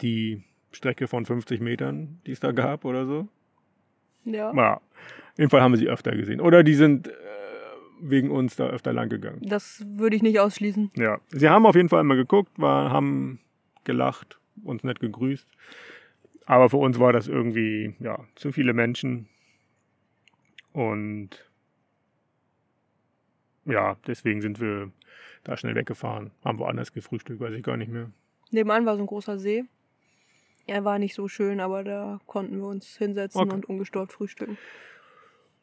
Die 0.00 0.44
Strecke 0.70 1.08
von 1.08 1.26
50 1.26 1.60
Metern, 1.60 2.20
die 2.26 2.32
es 2.32 2.40
da 2.40 2.52
gab 2.52 2.84
oder 2.84 3.04
so. 3.06 3.26
Ja. 4.24 4.52
Ja, 4.54 4.74
auf 4.76 4.82
jeden 5.38 5.50
Fall 5.50 5.60
haben 5.62 5.72
wir 5.72 5.78
sie 5.78 5.88
öfter 5.88 6.12
gesehen. 6.14 6.40
Oder 6.40 6.62
die 6.62 6.74
sind 6.74 7.08
äh, 7.08 7.12
wegen 8.00 8.30
uns 8.30 8.56
da 8.56 8.68
öfter 8.68 8.92
lang 8.92 9.08
gegangen. 9.08 9.40
Das 9.42 9.84
würde 9.86 10.16
ich 10.16 10.22
nicht 10.22 10.40
ausschließen. 10.40 10.90
Ja, 10.96 11.20
sie 11.28 11.48
haben 11.48 11.66
auf 11.66 11.74
jeden 11.74 11.88
Fall 11.88 12.00
immer 12.00 12.16
geguckt, 12.16 12.50
war, 12.56 12.90
haben 12.90 13.40
gelacht, 13.84 14.38
uns 14.64 14.82
nett 14.84 15.00
gegrüßt. 15.00 15.48
Aber 16.46 16.70
für 16.70 16.78
uns 16.78 16.98
war 16.98 17.12
das 17.12 17.28
irgendwie, 17.28 17.94
ja, 18.00 18.24
zu 18.34 18.52
viele 18.52 18.72
Menschen. 18.72 19.28
Und 20.72 21.30
ja, 23.64 23.96
deswegen 24.06 24.40
sind 24.40 24.60
wir 24.60 24.90
da 25.44 25.56
schnell 25.56 25.74
weggefahren. 25.74 26.30
Haben 26.44 26.58
woanders 26.58 26.92
gefrühstückt, 26.92 27.40
weiß 27.40 27.54
ich 27.54 27.62
gar 27.62 27.76
nicht 27.76 27.90
mehr. 27.90 28.10
Nebenan 28.50 28.86
war 28.86 28.96
so 28.96 29.02
ein 29.02 29.06
großer 29.06 29.38
See. 29.38 29.64
Er 30.66 30.84
war 30.84 30.98
nicht 30.98 31.14
so 31.14 31.28
schön, 31.28 31.60
aber 31.60 31.84
da 31.84 32.20
konnten 32.26 32.58
wir 32.58 32.66
uns 32.66 32.96
hinsetzen 32.96 33.40
Okay. 33.42 33.54
und 33.54 33.66
ungestört 33.66 34.12
frühstücken. 34.12 34.58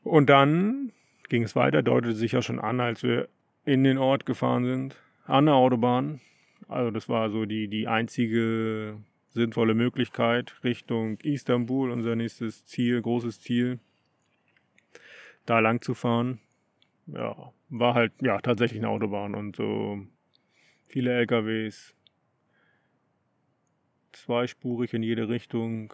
Und 0.03 0.29
dann 0.29 0.91
ging 1.29 1.43
es 1.43 1.55
weiter, 1.55 1.83
deutete 1.83 2.13
sich 2.13 2.33
ja 2.33 2.41
schon 2.41 2.59
an, 2.59 2.79
als 2.79 3.03
wir 3.03 3.29
in 3.65 3.83
den 3.83 3.97
Ort 3.97 4.25
gefahren 4.25 4.65
sind, 4.65 4.95
an 5.25 5.45
der 5.45 5.55
Autobahn. 5.55 6.21
Also 6.67 6.91
das 6.91 7.09
war 7.09 7.29
so 7.29 7.45
die, 7.45 7.67
die 7.67 7.87
einzige 7.87 8.97
sinnvolle 9.29 9.73
Möglichkeit 9.73 10.55
Richtung 10.63 11.19
Istanbul, 11.21 11.91
unser 11.91 12.15
nächstes 12.15 12.65
Ziel, 12.65 13.01
großes 13.01 13.41
Ziel, 13.41 13.79
da 15.45 15.59
lang 15.59 15.81
zu 15.81 15.93
fahren. 15.93 16.39
Ja, 17.07 17.53
war 17.69 17.93
halt 17.93 18.13
ja 18.21 18.39
tatsächlich 18.39 18.79
eine 18.79 18.89
Autobahn 18.89 19.35
und 19.35 19.55
so 19.55 19.99
viele 20.87 21.11
LKWs, 21.13 21.95
zweispurig 24.11 24.93
in 24.93 25.03
jede 25.03 25.27
Richtung, 25.27 25.93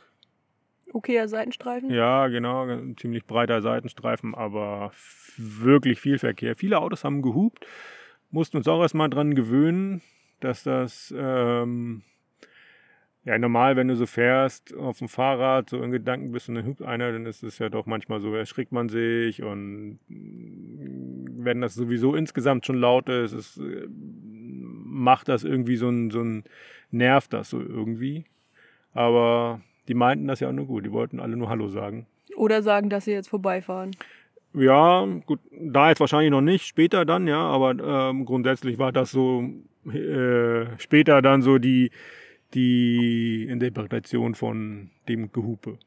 Okayer 0.94 1.28
Seitenstreifen. 1.28 1.90
ja, 1.92 2.28
genau, 2.28 2.66
ein 2.68 2.98
ziemlich 2.98 3.26
breiter 3.26 3.62
Seitenstreifen, 3.62 4.36
aber 4.36 4.92
wirklich 5.38 6.00
viel 6.00 6.18
Verkehr. 6.20 6.56
Viele 6.56 6.80
Autos 6.80 7.04
haben 7.04 7.22
gehupt, 7.22 7.66
mussten 8.30 8.58
uns 8.58 8.68
auch 8.68 8.82
erstmal 8.82 9.10
dran 9.10 9.36
gewöhnen, 9.36 10.02
dass 10.40 10.64
das, 10.64 11.14
ähm, 11.18 12.04
ja, 13.24 13.38
normal, 13.38 13.76
wenn 13.76 13.88
du 13.88 13.96
so 13.96 14.08
fährst 14.08 14.76
auf 14.76 14.98
dem 14.98 15.08
Fahrrad, 15.08 15.70
so 15.70 15.82
in 15.84 15.92
Gedanken 15.92 16.32
bist 16.32 16.50
und 16.50 16.56
dann 16.56 16.66
hupt 16.66 16.82
einer, 16.82 17.12
dann 17.12 17.26
ist 17.26 17.44
es 17.44 17.60
ja 17.60 17.70
doch 17.70 17.86
manchmal 17.86 18.20
so, 18.20 18.34
erschrickt 18.34 18.72
man 18.72 18.90
sich 18.90 19.44
und 19.44 20.00
mm, 20.08 21.44
wenn 21.44 21.62
das 21.62 21.76
sowieso 21.76 22.16
insgesamt 22.16 22.66
schon 22.66 22.78
laut 22.78 23.10
ist, 23.10 23.34
es, 23.34 23.58
äh, 23.58 23.88
macht 24.92 25.30
das 25.30 25.44
irgendwie 25.44 25.78
so 25.78 25.90
ein, 25.90 26.12
so 26.12 26.22
ein, 26.22 26.44
nervt 26.92 27.34
das 27.34 27.50
so 27.50 27.60
irgendwie. 27.60 28.26
Aber 28.94 29.62
die 29.88 29.94
meinten 29.94 30.28
das 30.28 30.40
ja 30.40 30.50
auch 30.50 30.54
nur 30.54 30.68
gut. 30.68 30.86
Die 30.86 30.92
wollten 30.92 31.20
alle 31.20 31.36
nur 31.36 31.50
Hallo 31.50 31.68
sagen. 31.68 32.06
Oder 32.36 32.62
sagen, 32.62 32.90
dass 32.90 33.06
sie 33.06 33.12
jetzt 33.12 33.30
vorbeifahren. 33.30 33.92
Ja, 34.54 35.08
gut, 35.26 35.40
da 35.52 35.90
jetzt 35.90 36.00
wahrscheinlich 36.00 36.32
noch 36.32 36.42
nicht, 36.42 36.66
später 36.66 37.06
dann, 37.06 37.26
ja, 37.26 37.40
aber 37.40 38.10
ähm, 38.10 38.26
grundsätzlich 38.26 38.78
war 38.78 38.92
das 38.92 39.12
so 39.12 39.46
äh, 39.86 40.66
später 40.78 41.22
dann 41.22 41.42
so 41.42 41.58
die, 41.58 41.92
die 42.54 43.48
Interpretation 43.50 44.36
von 44.36 44.90
dem 45.08 45.32
Gehupe. 45.32 45.78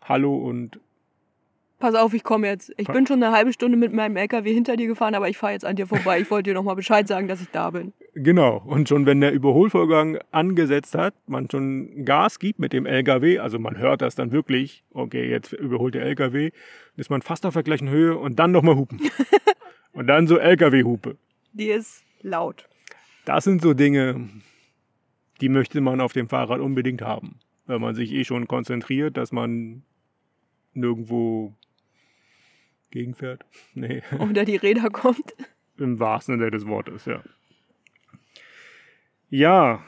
Hallo 0.00 0.34
und 0.34 0.80
pass 1.78 1.94
auf, 1.94 2.14
ich 2.14 2.24
komme 2.24 2.46
jetzt. 2.46 2.72
Ich 2.78 2.88
bin 2.88 3.06
schon 3.06 3.22
eine 3.22 3.36
halbe 3.36 3.52
Stunde 3.52 3.76
mit 3.76 3.92
meinem 3.92 4.16
LKW 4.16 4.52
hinter 4.52 4.76
dir 4.76 4.86
gefahren, 4.86 5.14
aber 5.14 5.28
ich 5.28 5.36
fahre 5.36 5.52
jetzt 5.52 5.66
an 5.66 5.76
dir 5.76 5.86
vorbei. 5.86 6.20
Ich 6.20 6.30
wollte 6.30 6.50
dir 6.50 6.54
nochmal 6.54 6.76
Bescheid 6.76 7.06
sagen, 7.06 7.28
dass 7.28 7.42
ich 7.42 7.50
da 7.50 7.70
bin. 7.70 7.92
Genau. 8.14 8.58
Und 8.64 8.88
schon 8.88 9.06
wenn 9.06 9.20
der 9.20 9.32
Überholvorgang 9.32 10.18
angesetzt 10.30 10.94
hat, 10.94 11.14
man 11.26 11.50
schon 11.50 12.04
Gas 12.04 12.38
gibt 12.38 12.58
mit 12.60 12.72
dem 12.72 12.86
LKW, 12.86 13.38
also 13.40 13.58
man 13.58 13.76
hört 13.76 14.02
das 14.02 14.14
dann 14.14 14.30
wirklich, 14.30 14.84
okay, 14.92 15.28
jetzt 15.28 15.52
überholt 15.52 15.94
der 15.94 16.02
LKW, 16.02 16.50
ist 16.96 17.10
man 17.10 17.22
fast 17.22 17.44
auf 17.44 17.54
der 17.54 17.64
gleichen 17.64 17.88
Höhe 17.88 18.16
und 18.16 18.38
dann 18.38 18.52
nochmal 18.52 18.76
hupen. 18.76 19.00
und 19.92 20.06
dann 20.06 20.26
so 20.28 20.38
LKW-Hupe. 20.38 21.16
Die 21.52 21.68
ist 21.68 22.04
laut. 22.22 22.68
Das 23.24 23.44
sind 23.44 23.62
so 23.62 23.74
Dinge, 23.74 24.28
die 25.40 25.48
möchte 25.48 25.80
man 25.80 26.00
auf 26.00 26.12
dem 26.12 26.28
Fahrrad 26.28 26.60
unbedingt 26.60 27.02
haben. 27.02 27.40
Wenn 27.66 27.80
man 27.80 27.94
sich 27.94 28.12
eh 28.12 28.24
schon 28.24 28.46
konzentriert, 28.46 29.16
dass 29.16 29.32
man 29.32 29.82
nirgendwo 30.72 31.54
gegenfährt. 32.90 33.44
Nee, 33.74 34.02
Oder 34.20 34.44
die 34.44 34.56
Räder 34.56 34.90
kommt. 34.90 35.34
im 35.78 35.98
wahrsten 35.98 36.38
Sinne 36.38 36.50
des 36.52 36.66
Wortes, 36.66 37.06
ja. 37.06 37.22
Ja, 39.38 39.82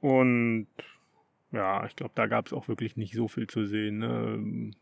und 0.00 0.66
ja, 1.52 1.86
ich 1.86 1.94
glaube, 1.94 2.10
da 2.16 2.26
gab 2.26 2.46
es 2.46 2.52
auch 2.52 2.66
wirklich 2.66 2.96
nicht 2.96 3.14
so 3.14 3.28
viel 3.28 3.46
zu 3.46 3.64
sehen. 3.66 3.98
Ne? 3.98 4.72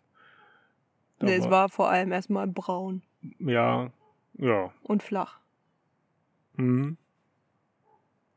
Da 1.19 1.27
Nee, 1.27 1.35
es 1.37 1.51
war 1.51 1.69
vor 1.69 1.91
allem 1.91 2.11
erstmal 2.11 2.47
braun 2.47 3.03
Ja, 3.39 3.91
ja. 4.39 4.73
und 4.83 5.03
flach. 5.03 5.41
Mhm. 6.57 6.97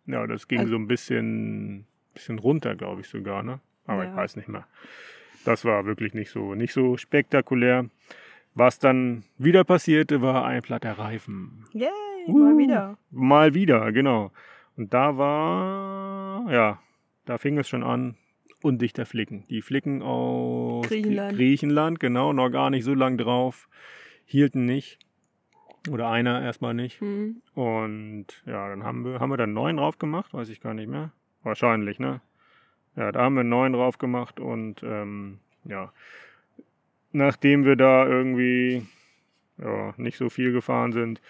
Ja, 0.07 0.27
das 0.27 0.49
ging 0.49 0.59
Also- 0.59 0.71
so 0.71 0.75
ein 0.77 0.87
bisschen, 0.87 1.85
bisschen 2.13 2.37
runter, 2.39 2.75
glaube 2.75 2.99
ich 2.99 3.07
sogar, 3.07 3.41
ne? 3.41 3.61
Aber 3.85 4.03
ich 4.03 4.09
Ja. 4.09 4.17
weiß 4.17 4.35
nicht 4.35 4.49
mehr. 4.49 4.67
Das 5.45 5.63
war 5.63 5.85
wirklich 5.85 6.13
nicht 6.13 6.31
so, 6.31 6.53
nicht 6.53 6.73
so 6.73 6.97
spektakulär. 6.97 7.85
Was 8.55 8.77
dann 8.77 9.23
wieder 9.37 9.63
passierte, 9.63 10.21
war 10.21 10.43
ein 10.43 10.61
platter 10.63 10.99
Reifen. 10.99 11.63
Yay, 11.71 11.87
mal 12.27 12.53
Uh. 12.55 12.57
wieder. 12.57 12.97
Mal 13.11 13.53
wieder, 13.53 13.89
genau. 13.93 14.31
Und 14.79 14.93
da 14.93 15.17
war, 15.17 16.49
ja, 16.49 16.79
da 17.25 17.37
fing 17.37 17.57
es 17.57 17.67
schon 17.67 17.83
an, 17.83 18.15
undichter 18.63 19.05
Flicken. 19.05 19.45
Die 19.49 19.61
Flicken 19.61 20.01
aus 20.01 20.87
Griechenland. 20.87 21.35
Griechenland, 21.35 21.99
genau, 21.99 22.31
noch 22.31 22.49
gar 22.49 22.69
nicht 22.69 22.85
so 22.85 22.93
lang 22.93 23.17
drauf, 23.17 23.67
hielten 24.23 24.63
nicht. 24.63 24.97
Oder 25.91 26.09
einer 26.09 26.41
erstmal 26.41 26.73
nicht. 26.73 27.01
Hm. 27.01 27.41
Und 27.55 28.27
ja, 28.45 28.69
dann 28.69 28.85
haben 28.85 29.03
wir, 29.03 29.19
haben 29.19 29.29
wir 29.29 29.35
dann 29.35 29.51
neun 29.51 29.75
drauf 29.75 29.99
gemacht, 29.99 30.33
weiß 30.33 30.47
ich 30.47 30.61
gar 30.61 30.73
nicht 30.73 30.87
mehr. 30.87 31.11
Wahrscheinlich, 31.43 31.99
ne? 31.99 32.21
Ja, 32.95 33.11
da 33.11 33.23
haben 33.23 33.35
wir 33.35 33.43
neun 33.43 33.73
drauf 33.73 33.97
gemacht 33.97 34.39
und 34.39 34.81
ähm, 34.83 35.39
ja, 35.65 35.91
nachdem 37.11 37.65
wir 37.65 37.75
da 37.75 38.07
irgendwie 38.07 38.87
ja, 39.57 39.93
nicht 39.97 40.15
so 40.15 40.29
viel 40.29 40.53
gefahren 40.53 40.93
sind, 40.93 41.21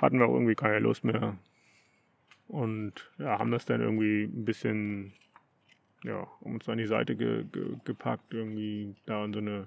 hatten 0.00 0.20
wir 0.20 0.26
auch 0.26 0.34
irgendwie 0.34 0.54
keine 0.54 0.78
Lust 0.78 1.02
mehr. 1.02 1.36
Und 2.48 3.10
ja, 3.18 3.38
haben 3.38 3.50
das 3.50 3.64
dann 3.64 3.80
irgendwie 3.80 4.24
ein 4.24 4.44
bisschen, 4.44 5.12
ja, 6.02 6.26
um 6.40 6.54
uns 6.54 6.68
an 6.68 6.78
die 6.78 6.86
Seite 6.86 7.16
ge 7.16 7.44
ge 7.50 7.76
gepackt, 7.84 8.32
irgendwie 8.34 8.94
da 9.06 9.24
in 9.24 9.32
so 9.32 9.38
eine 9.40 9.66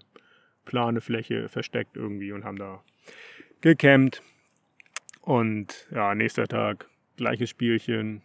plane 0.66 1.02
Fläche 1.02 1.50
versteckt 1.50 1.98
irgendwie 1.98 2.32
und 2.32 2.44
haben 2.44 2.58
da 2.58 2.84
gecampt. 3.62 4.22
Und 5.22 5.88
ja, 5.92 6.16
nächster 6.16 6.48
Tag, 6.48 6.88
gleiches 7.18 7.50
Spielchen, 7.50 8.22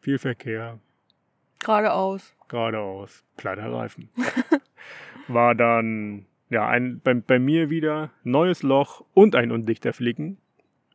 viel 0.00 0.18
Verkehr, 0.18 0.80
Geradeaus. 1.60 2.34
geradeaus, 2.48 3.24
platter 3.36 3.72
Reifen. 3.72 4.10
War 5.28 5.54
dann, 5.54 6.26
ja, 6.50 6.66
ein, 6.68 7.00
bei, 7.00 7.14
bei 7.14 7.38
mir 7.38 7.70
wieder 7.70 8.10
neues 8.22 8.62
Loch 8.62 9.04
und 9.14 9.34
ein 9.34 9.50
undichter 9.50 9.92
Flicken. 9.92 10.38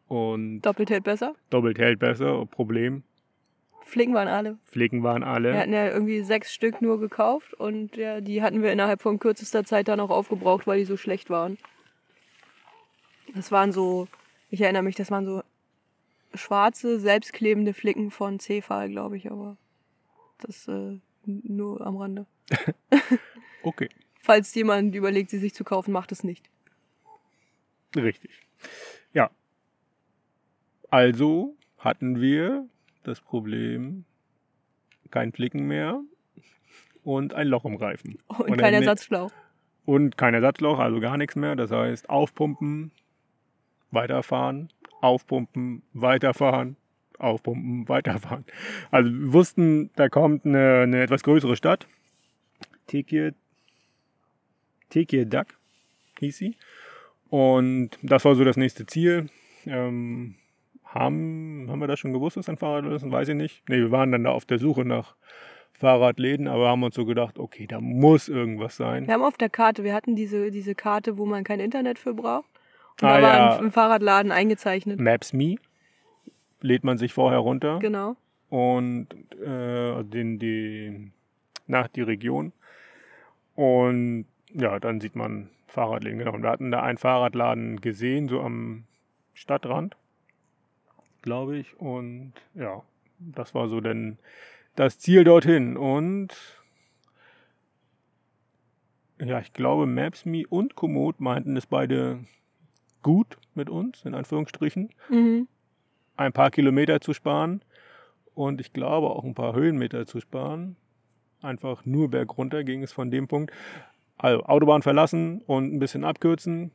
Und 0.10 0.62
Doppelt 0.62 0.90
hält 0.90 1.06
besser. 1.06 1.36
doppelt 1.50 1.78
hält 1.80 2.00
besser, 2.00 2.46
Problem. 2.48 3.04
Flicken 3.86 4.14
waren 4.14 4.28
alle. 4.28 4.58
Flicken 4.66 5.02
waren 5.04 5.24
alle. 5.24 5.54
Wir 5.54 5.60
hatten 5.60 5.74
ja 5.74 5.88
irgendwie 5.88 6.22
sechs 6.22 6.54
Stück 6.54 6.82
nur 6.82 7.00
gekauft 7.00 7.54
und 7.54 7.96
ja, 7.96 8.20
die 8.22 8.42
hatten 8.44 8.62
wir 8.62 8.72
innerhalb 8.72 9.02
von 9.02 9.18
kürzester 9.20 9.64
Zeit 9.64 9.88
dann 9.88 10.00
auch 10.00 10.10
aufgebraucht, 10.10 10.68
weil 10.68 10.80
die 10.80 10.86
so 10.86 10.98
schlecht 10.98 11.30
waren. 11.30 11.58
Das 13.34 13.52
waren 13.52 13.72
so, 13.72 14.08
ich 14.50 14.62
erinnere 14.62 14.84
mich, 14.84 14.96
das 14.96 15.10
waren 15.12 15.26
so 15.26 15.42
schwarze, 16.34 17.00
selbstklebende 17.00 17.74
Flicken 17.74 18.12
von 18.12 18.40
Cefal, 18.40 18.90
glaube 18.90 19.18
ich, 19.18 19.32
aber 19.32 19.58
das 20.40 20.68
äh, 20.68 21.00
nur 21.26 21.86
am 21.86 21.98
Rande. 21.98 22.26
Okay, 23.62 23.90
Falls 24.22 24.56
jemand 24.56 24.96
überlegt, 24.96 25.30
sie 25.32 25.38
sich 25.38 25.54
zu 25.54 25.66
kaufen, 25.66 25.92
macht 25.92 26.12
es 26.14 26.24
nicht. 26.24 26.50
richtig. 27.96 28.32
Ja. 29.14 29.32
Also 30.90 31.56
hatten 31.78 32.20
wir 32.22 32.68
das 33.04 33.22
Problem, 33.22 34.06
kein 35.12 35.32
Flicken 35.32 35.66
mehr 35.68 36.02
und 37.04 37.34
ein 37.34 37.48
Loch 37.48 37.66
im 37.66 37.76
Reifen. 37.76 38.20
Und 38.28 38.50
Und 38.52 38.58
kein 38.58 38.74
ein- 38.76 38.84
Ersatzschlauch. 38.84 39.32
Und 39.86 40.18
kein 40.18 40.34
Ersatzloch, 40.36 40.78
also 40.78 41.00
gar 41.00 41.18
nichts 41.18 41.36
mehr. 41.36 41.56
Das 41.56 41.72
heißt, 41.72 42.10
aufpumpen, 42.10 42.92
weiterfahren, 43.90 44.72
aufpumpen, 45.02 45.82
weiterfahren, 45.94 46.76
aufpumpen, 47.18 47.88
weiterfahren. 47.90 48.46
Also 48.92 49.10
wir 49.10 49.34
wussten, 49.34 49.90
da 49.96 50.10
kommt 50.10 50.46
eine, 50.46 50.82
eine 50.82 51.02
etwas 51.02 51.24
größere 51.24 51.56
Stadt. 51.56 51.88
Tekir, 52.86 53.34
Tekirdak 54.90 55.58
hieß 56.20 56.38
sie. 56.38 56.56
Und 57.30 57.92
das 58.04 58.26
war 58.26 58.36
so 58.36 58.44
das 58.44 58.58
nächste 58.58 58.86
Ziel. 58.86 59.30
Ähm, 59.66 60.36
haben, 60.94 61.68
haben 61.70 61.80
wir 61.80 61.88
das 61.88 62.00
schon 62.00 62.14
gewusst, 62.14 62.38
dass 62.38 62.50
ein 62.50 62.58
Fahrrad 62.58 62.86
ist? 62.92 63.10
Weiß 63.10 63.30
ich 63.30 63.36
nicht. 63.36 63.64
Nee, 63.70 63.78
wir 63.78 63.92
waren 63.92 64.12
dann 64.12 64.24
da 64.24 64.32
auf 64.32 64.46
der 64.46 64.60
Suche 64.60 64.86
nach 64.86 65.16
Fahrradläden, 65.74 66.48
aber 66.48 66.68
haben 66.70 66.84
uns 66.84 66.96
so 66.96 67.06
gedacht, 67.06 67.40
okay, 67.40 67.66
da 67.68 67.80
muss 67.80 68.28
irgendwas 68.28 68.76
sein. 68.76 69.08
Wir 69.08 69.14
haben 69.14 69.24
auf 69.24 69.38
der 69.38 69.50
Karte, 69.50 69.84
wir 69.84 69.94
hatten 69.94 70.16
diese, 70.16 70.52
diese 70.52 70.76
Karte, 70.76 71.18
wo 71.18 71.26
man 71.26 71.44
kein 71.44 71.60
Internet 71.60 72.00
für 72.00 72.14
braucht. 72.14 72.50
Und 73.02 73.08
Ah, 73.08 73.18
da 73.18 73.22
war 73.24 73.38
ja. 73.38 73.58
ein, 73.58 73.66
ein 73.66 73.72
Fahrradladen 73.72 74.32
eingezeichnet. 74.32 75.00
Maps.me 75.00 75.56
lädt 76.62 76.84
man 76.84 76.98
sich 76.98 77.14
vorher 77.14 77.40
runter 77.40 77.80
Genau. 77.80 78.18
und 78.50 79.08
äh, 79.42 80.04
den, 80.04 80.38
die, 80.40 81.12
nach 81.68 81.88
die 81.88 82.02
Region. 82.02 82.52
Und 83.56 84.26
ja, 84.54 84.80
dann 84.80 85.00
sieht 85.00 85.16
man 85.16 85.50
Fahrradläden. 85.68 86.20
Genau. 86.20 86.34
Und 86.34 86.44
wir 86.44 86.50
hatten 86.50 86.72
da 86.72 86.82
einen 86.82 86.98
Fahrradladen 86.98 87.80
gesehen, 87.80 88.28
so 88.28 88.42
am 88.42 88.84
Stadtrand, 89.34 89.96
glaube 91.22 91.58
ich. 91.58 91.80
Und 91.80 92.34
ja, 92.56 92.84
das 93.20 93.54
war 93.54 93.68
so 93.68 93.82
denn 93.82 94.18
das 94.76 95.00
Ziel 95.00 95.24
dorthin. 95.24 95.78
Und 95.78 96.30
ja, 99.20 99.40
ich 99.40 99.54
glaube, 99.54 99.86
Maps.me 99.86 100.44
und 100.48 100.76
Komoot 100.76 101.20
meinten 101.20 101.58
es 101.58 101.66
beide 101.66 102.20
gut 103.04 103.38
mit 103.54 103.70
uns, 103.70 104.06
in 104.06 104.14
Anführungsstrichen 104.14 104.90
Mhm. 105.10 105.48
ein 106.16 106.34
paar 106.34 106.52
Kilometer 106.52 107.02
zu 107.02 107.14
sparen 107.14 107.62
und 108.34 108.62
ich 108.62 108.74
glaube 108.74 109.10
auch 109.10 109.24
ein 109.24 109.36
paar 109.36 109.54
Höhenmeter 109.54 110.06
zu 110.06 110.20
sparen. 110.22 110.76
Einfach 111.42 111.86
nur 111.86 112.10
bergunter 112.10 112.64
ging 112.64 112.84
es 112.84 112.92
von 112.92 113.12
dem 113.12 113.28
Punkt. 113.28 113.54
Also 114.18 114.44
Autobahn 114.44 114.82
verlassen 114.82 115.42
und 115.48 115.74
ein 115.74 115.80
bisschen 115.80 116.04
abkürzen. 116.04 116.72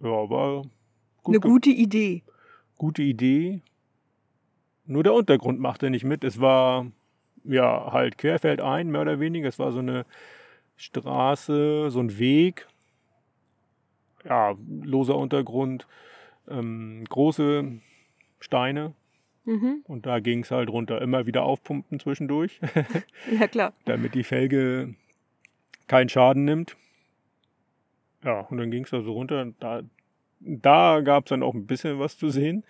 Ja, 0.00 0.08
war 0.08 0.62
gut 1.22 1.34
Eine 1.36 1.40
gute 1.40 1.70
Idee. 1.70 2.24
Gute 2.78 3.02
Idee. 3.02 3.60
Nur 4.86 5.02
der 5.02 5.12
Untergrund 5.12 5.60
machte 5.60 5.90
nicht 5.90 6.04
mit. 6.04 6.24
Es 6.24 6.40
war 6.40 6.86
ja 7.44 7.92
halt 7.92 8.16
querfeldein, 8.18 8.90
mehr 8.90 9.02
oder 9.02 9.20
weniger. 9.20 9.48
Es 9.48 9.58
war 9.58 9.72
so 9.72 9.80
eine 9.80 10.06
Straße, 10.76 11.90
so 11.90 12.00
ein 12.00 12.18
Weg. 12.18 12.66
Ja, 14.24 14.56
loser 14.82 15.16
Untergrund, 15.16 15.86
ähm, 16.48 17.04
große 17.08 17.72
Steine. 18.40 18.94
Mhm. 19.44 19.82
Und 19.84 20.06
da 20.06 20.20
ging 20.20 20.40
es 20.40 20.50
halt 20.50 20.68
runter. 20.70 21.00
Immer 21.00 21.26
wieder 21.26 21.42
aufpumpen 21.42 22.00
zwischendurch, 22.00 22.60
Ja, 23.38 23.46
klar. 23.48 23.72
damit 23.84 24.14
die 24.14 24.24
Felge 24.24 24.94
keinen 25.86 26.08
Schaden 26.08 26.44
nimmt. 26.44 26.76
Ja, 28.24 28.40
und 28.40 28.58
dann 28.58 28.70
ging 28.70 28.84
es 28.84 28.90
da 28.90 29.00
so 29.00 29.12
runter. 29.12 29.52
Da, 29.60 29.82
da 30.40 31.00
gab 31.00 31.26
es 31.26 31.30
dann 31.30 31.42
auch 31.42 31.54
ein 31.54 31.66
bisschen 31.66 31.98
was 31.98 32.16
zu 32.18 32.30
sehen. 32.30 32.64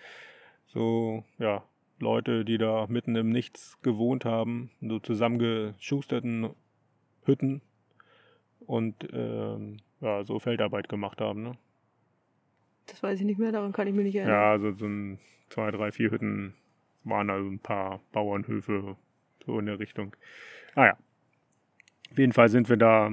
So, 0.67 1.23
ja, 1.37 1.63
Leute, 1.99 2.45
die 2.45 2.57
da 2.57 2.87
mitten 2.87 3.15
im 3.15 3.29
Nichts 3.29 3.79
gewohnt 3.81 4.25
haben, 4.25 4.71
so 4.81 4.99
zusammengeschusterten 4.99 6.49
Hütten 7.25 7.61
und 8.65 9.07
ähm, 9.11 9.77
ja, 10.01 10.23
so 10.23 10.39
Feldarbeit 10.39 10.89
gemacht 10.89 11.21
haben. 11.21 11.43
Ne? 11.43 11.57
Das 12.85 13.03
weiß 13.03 13.19
ich 13.19 13.25
nicht 13.25 13.39
mehr, 13.39 13.51
daran 13.51 13.73
kann 13.73 13.87
ich 13.87 13.93
mich 13.93 14.05
nicht 14.05 14.15
erinnern. 14.15 14.35
Ja, 14.35 14.51
also 14.51 14.71
so 14.71 14.85
ein, 14.85 15.19
zwei, 15.49 15.71
drei, 15.71 15.91
vier 15.91 16.11
Hütten 16.11 16.53
waren 17.03 17.29
also 17.29 17.49
ein 17.49 17.59
paar 17.59 18.01
Bauernhöfe 18.11 18.95
so 19.45 19.59
in 19.59 19.65
der 19.65 19.79
Richtung. 19.79 20.15
Ah 20.75 20.85
ja. 20.85 20.97
Auf 22.11 22.17
jeden 22.17 22.33
Fall 22.33 22.49
sind 22.49 22.69
wir 22.69 22.77
da 22.77 23.11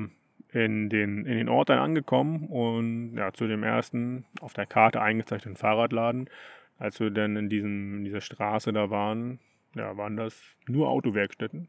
in 0.56 0.88
den, 0.88 1.26
in 1.26 1.36
den 1.36 1.48
Ort 1.50 1.68
dann 1.68 1.78
angekommen 1.78 2.46
und 2.48 3.14
ja, 3.16 3.30
zu 3.32 3.46
dem 3.46 3.62
ersten 3.62 4.24
auf 4.40 4.54
der 4.54 4.64
Karte 4.64 5.02
eingezeichneten 5.02 5.56
Fahrradladen. 5.56 6.30
Als 6.78 6.98
wir 6.98 7.10
dann 7.10 7.36
in, 7.36 7.50
diesem, 7.50 7.98
in 7.98 8.04
dieser 8.04 8.22
Straße 8.22 8.72
da 8.72 8.88
waren, 8.88 9.38
ja, 9.74 9.96
waren 9.98 10.16
das 10.16 10.40
nur 10.66 10.88
Autowerkstätten. 10.88 11.68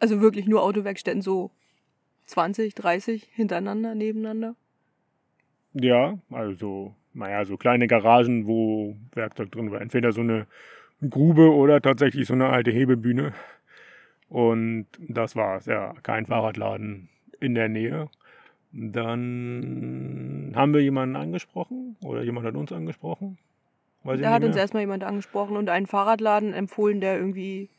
Also 0.00 0.20
wirklich 0.20 0.48
nur 0.48 0.62
Autowerkstätten, 0.62 1.22
so 1.22 1.52
20, 2.26 2.74
30 2.74 3.28
hintereinander, 3.32 3.94
nebeneinander. 3.94 4.56
Ja, 5.74 6.18
also, 6.30 6.96
naja, 7.14 7.44
so 7.44 7.56
kleine 7.56 7.86
Garagen, 7.86 8.48
wo 8.48 8.96
Werkzeug 9.14 9.52
drin 9.52 9.70
war. 9.70 9.80
Entweder 9.80 10.10
so 10.10 10.22
eine 10.22 10.48
Grube 11.08 11.54
oder 11.54 11.80
tatsächlich 11.80 12.26
so 12.26 12.34
eine 12.34 12.48
alte 12.48 12.72
Hebebühne. 12.72 13.34
Und 14.28 14.86
das 14.98 15.36
war's, 15.36 15.66
ja, 15.66 15.94
kein 16.02 16.26
Fahrradladen 16.26 17.08
in 17.46 17.54
der 17.54 17.68
Nähe. 17.68 18.10
Dann 18.72 20.52
haben 20.54 20.74
wir 20.74 20.82
jemanden 20.82 21.16
angesprochen 21.16 21.96
oder 22.04 22.22
jemand 22.22 22.46
hat 22.46 22.54
uns 22.54 22.72
angesprochen. 22.72 23.38
Weiß 24.02 24.20
da 24.20 24.30
hat 24.30 24.44
uns 24.44 24.56
erstmal 24.56 24.82
jemand 24.82 25.02
angesprochen 25.02 25.56
und 25.56 25.70
einen 25.70 25.86
Fahrradladen 25.86 26.52
empfohlen, 26.52 27.00
der 27.00 27.18
irgendwie 27.18 27.70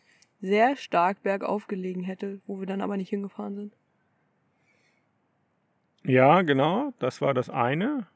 sehr 0.42 0.76
stark 0.76 1.24
bergauf 1.24 1.68
gelegen 1.68 2.04
hätte, 2.04 2.42
wo 2.48 2.60
wir 2.60 2.66
dann 2.66 2.82
aber 2.82 2.98
nicht 2.98 3.10
hingefahren 3.10 3.56
sind. 3.56 3.74
Ja, 6.04 6.42
genau, 6.42 6.94
das 7.00 7.22
war 7.22 7.34
das 7.34 7.50
eine. 7.50 8.08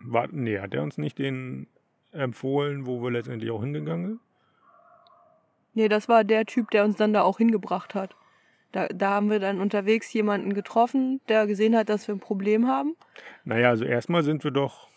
War, 0.00 0.28
nee, 0.28 0.58
hat 0.58 0.74
er 0.74 0.82
uns 0.82 0.98
nicht 0.98 1.18
den 1.18 1.68
empfohlen, 2.10 2.86
wo 2.86 3.02
wir 3.02 3.10
letztendlich 3.10 3.50
auch 3.50 3.62
hingegangen 3.62 4.06
sind? 4.06 4.20
Nee, 5.74 5.88
das 5.88 6.08
war 6.08 6.24
der 6.24 6.44
Typ, 6.44 6.70
der 6.70 6.84
uns 6.84 6.96
dann 6.96 7.12
da 7.12 7.22
auch 7.22 7.38
hingebracht 7.38 7.94
hat. 7.94 8.14
Da, 8.72 8.88
da 8.88 9.10
haben 9.10 9.30
wir 9.30 9.38
dann 9.38 9.60
unterwegs 9.60 10.12
jemanden 10.12 10.54
getroffen, 10.54 11.20
der 11.28 11.46
gesehen 11.46 11.76
hat, 11.76 11.88
dass 11.90 12.08
wir 12.08 12.14
ein 12.14 12.20
Problem 12.20 12.66
haben. 12.66 12.96
Naja, 13.44 13.68
also 13.68 13.84
erstmal 13.84 14.22
sind 14.22 14.44
wir 14.44 14.50
doch 14.50 14.88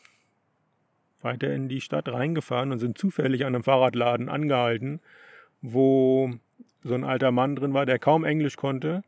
weiter 1.22 1.54
in 1.54 1.68
die 1.68 1.82
Stadt 1.82 2.08
reingefahren 2.08 2.72
und 2.72 2.80
sind 2.80 2.98
zufällig 2.98 3.46
an 3.46 3.54
einem 3.54 3.64
Fahrradladen 3.64 4.30
angehalten, 4.30 5.02
wo 5.62 6.32
so 6.84 6.94
ein 6.94 7.04
alter 7.04 7.32
Mann 7.32 7.56
drin 7.56 7.74
war, 7.74 7.86
der 7.86 8.00
kaum 8.00 8.24
Englisch 8.24 8.56
konnte 8.56 9.04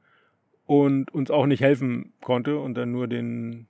und 0.65 1.13
uns 1.13 1.31
auch 1.31 1.45
nicht 1.45 1.61
helfen 1.61 2.13
konnte 2.21 2.59
und 2.59 2.75
dann 2.75 2.91
nur 2.91 3.07
den. 3.07 3.67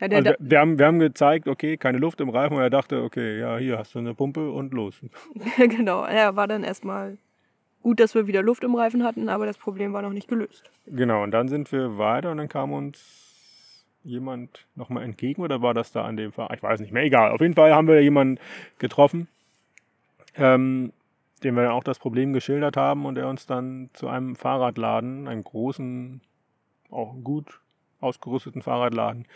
Ja, 0.00 0.06
also 0.08 0.30
wir, 0.30 0.36
wir, 0.38 0.60
haben, 0.60 0.78
wir 0.78 0.86
haben 0.86 1.00
gezeigt, 1.00 1.48
okay, 1.48 1.76
keine 1.76 1.98
Luft 1.98 2.20
im 2.20 2.28
Reifen 2.30 2.56
und 2.56 2.62
er 2.62 2.70
dachte, 2.70 3.02
okay, 3.02 3.38
ja, 3.38 3.58
hier 3.58 3.78
hast 3.78 3.94
du 3.94 3.98
eine 3.98 4.14
Pumpe 4.14 4.50
und 4.50 4.72
los. 4.72 5.02
genau, 5.56 6.04
er 6.04 6.36
war 6.36 6.46
dann 6.46 6.62
erstmal 6.62 7.18
gut, 7.82 8.00
dass 8.00 8.14
wir 8.14 8.26
wieder 8.26 8.42
Luft 8.42 8.64
im 8.64 8.74
Reifen 8.74 9.04
hatten, 9.04 9.28
aber 9.28 9.46
das 9.46 9.58
Problem 9.58 9.92
war 9.92 10.02
noch 10.02 10.12
nicht 10.12 10.28
gelöst. 10.28 10.70
Genau, 10.86 11.22
und 11.22 11.30
dann 11.30 11.48
sind 11.48 11.70
wir 11.72 11.98
weiter 11.98 12.30
und 12.30 12.38
dann 12.38 12.48
kam 12.48 12.72
uns 12.72 13.28
jemand 14.04 14.66
nochmal 14.74 15.04
entgegen 15.04 15.42
oder 15.42 15.62
war 15.62 15.74
das 15.74 15.92
da 15.92 16.04
an 16.04 16.16
dem 16.16 16.32
Fall? 16.32 16.48
Ich 16.54 16.62
weiß 16.62 16.80
nicht 16.80 16.92
mehr, 16.92 17.04
egal. 17.04 17.30
Auf 17.30 17.40
jeden 17.40 17.54
Fall 17.54 17.74
haben 17.74 17.88
wir 17.88 18.02
jemanden 18.02 18.38
getroffen, 18.78 19.28
ähm, 20.34 20.92
dem 21.42 21.56
wir 21.56 21.72
auch 21.72 21.84
das 21.84 21.98
Problem 21.98 22.32
geschildert 22.32 22.76
haben 22.76 23.06
und 23.06 23.14
der 23.14 23.28
uns 23.28 23.46
dann 23.46 23.90
zu 23.92 24.08
einem 24.08 24.34
Fahrradladen, 24.34 25.28
einem 25.28 25.44
großen, 25.44 26.20
auch 26.90 27.14
gut 27.22 27.60
ausgerüsteten 28.00 28.62
Fahrradladen 28.62 29.26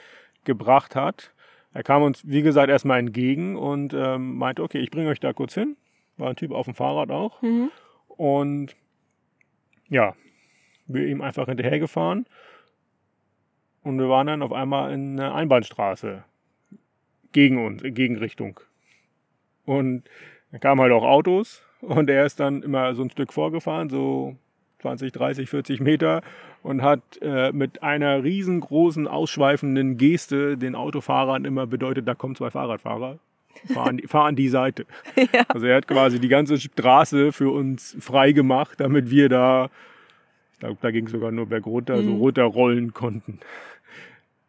gebracht 0.44 0.96
hat. 0.96 1.32
Er 1.74 1.82
kam 1.82 2.02
uns, 2.02 2.26
wie 2.26 2.42
gesagt, 2.42 2.68
erstmal 2.68 2.98
entgegen 2.98 3.56
und 3.56 3.94
ähm, 3.94 4.36
meinte, 4.36 4.62
okay, 4.62 4.78
ich 4.78 4.90
bringe 4.90 5.08
euch 5.08 5.20
da 5.20 5.32
kurz 5.32 5.54
hin. 5.54 5.76
War 6.16 6.28
ein 6.28 6.36
Typ 6.36 6.52
auf 6.52 6.66
dem 6.66 6.74
Fahrrad 6.74 7.10
auch. 7.10 7.40
Mhm. 7.42 7.70
Und 8.16 8.76
ja, 9.88 10.14
wir 10.86 11.06
ihm 11.06 11.20
einfach 11.20 11.46
hinterhergefahren 11.46 12.26
und 13.82 13.98
wir 13.98 14.08
waren 14.08 14.26
dann 14.26 14.42
auf 14.42 14.52
einmal 14.52 14.92
in 14.92 15.18
einer 15.18 15.34
Einbahnstraße 15.34 16.24
gegen 17.32 17.64
uns, 17.64 17.82
in 17.82 17.94
Gegenrichtung. 17.94 18.60
Und 19.64 20.04
da 20.50 20.58
kamen 20.58 20.80
halt 20.80 20.92
auch 20.92 21.04
Autos 21.04 21.62
und 21.80 22.08
er 22.10 22.26
ist 22.26 22.40
dann 22.40 22.62
immer 22.62 22.94
so 22.94 23.02
ein 23.02 23.10
Stück 23.10 23.32
vorgefahren, 23.32 23.90
so 23.90 24.36
20, 24.80 25.12
30, 25.12 25.48
40 25.48 25.80
Meter 25.80 26.22
und 26.62 26.82
hat 26.82 27.02
äh, 27.22 27.52
mit 27.52 27.82
einer 27.82 28.22
riesengroßen, 28.22 29.08
ausschweifenden 29.08 29.96
Geste 29.96 30.56
den 30.56 30.74
Autofahrern 30.74 31.44
immer 31.44 31.66
bedeutet, 31.66 32.06
da 32.06 32.14
kommen 32.14 32.34
zwei 32.34 32.50
Fahrradfahrer. 32.50 33.18
Fahr 33.72 33.86
an, 33.86 33.96
die, 33.98 34.06
fahr 34.06 34.26
an 34.26 34.36
die 34.36 34.48
Seite. 34.48 34.86
Ja. 35.16 35.44
Also 35.48 35.66
er 35.66 35.76
hat 35.76 35.86
quasi 35.86 36.18
die 36.18 36.28
ganze 36.28 36.58
Straße 36.58 37.32
für 37.32 37.50
uns 37.50 37.96
frei 38.00 38.32
gemacht, 38.32 38.80
damit 38.80 39.10
wir 39.10 39.28
da, 39.28 39.70
ich 40.52 40.58
glaube, 40.58 40.78
da 40.80 40.90
ging 40.90 41.06
es 41.06 41.12
sogar 41.12 41.30
nur 41.30 41.46
bergunter, 41.46 41.96
mhm. 41.96 42.06
so 42.06 42.16
runterrollen 42.16 42.92
konnten 42.92 43.38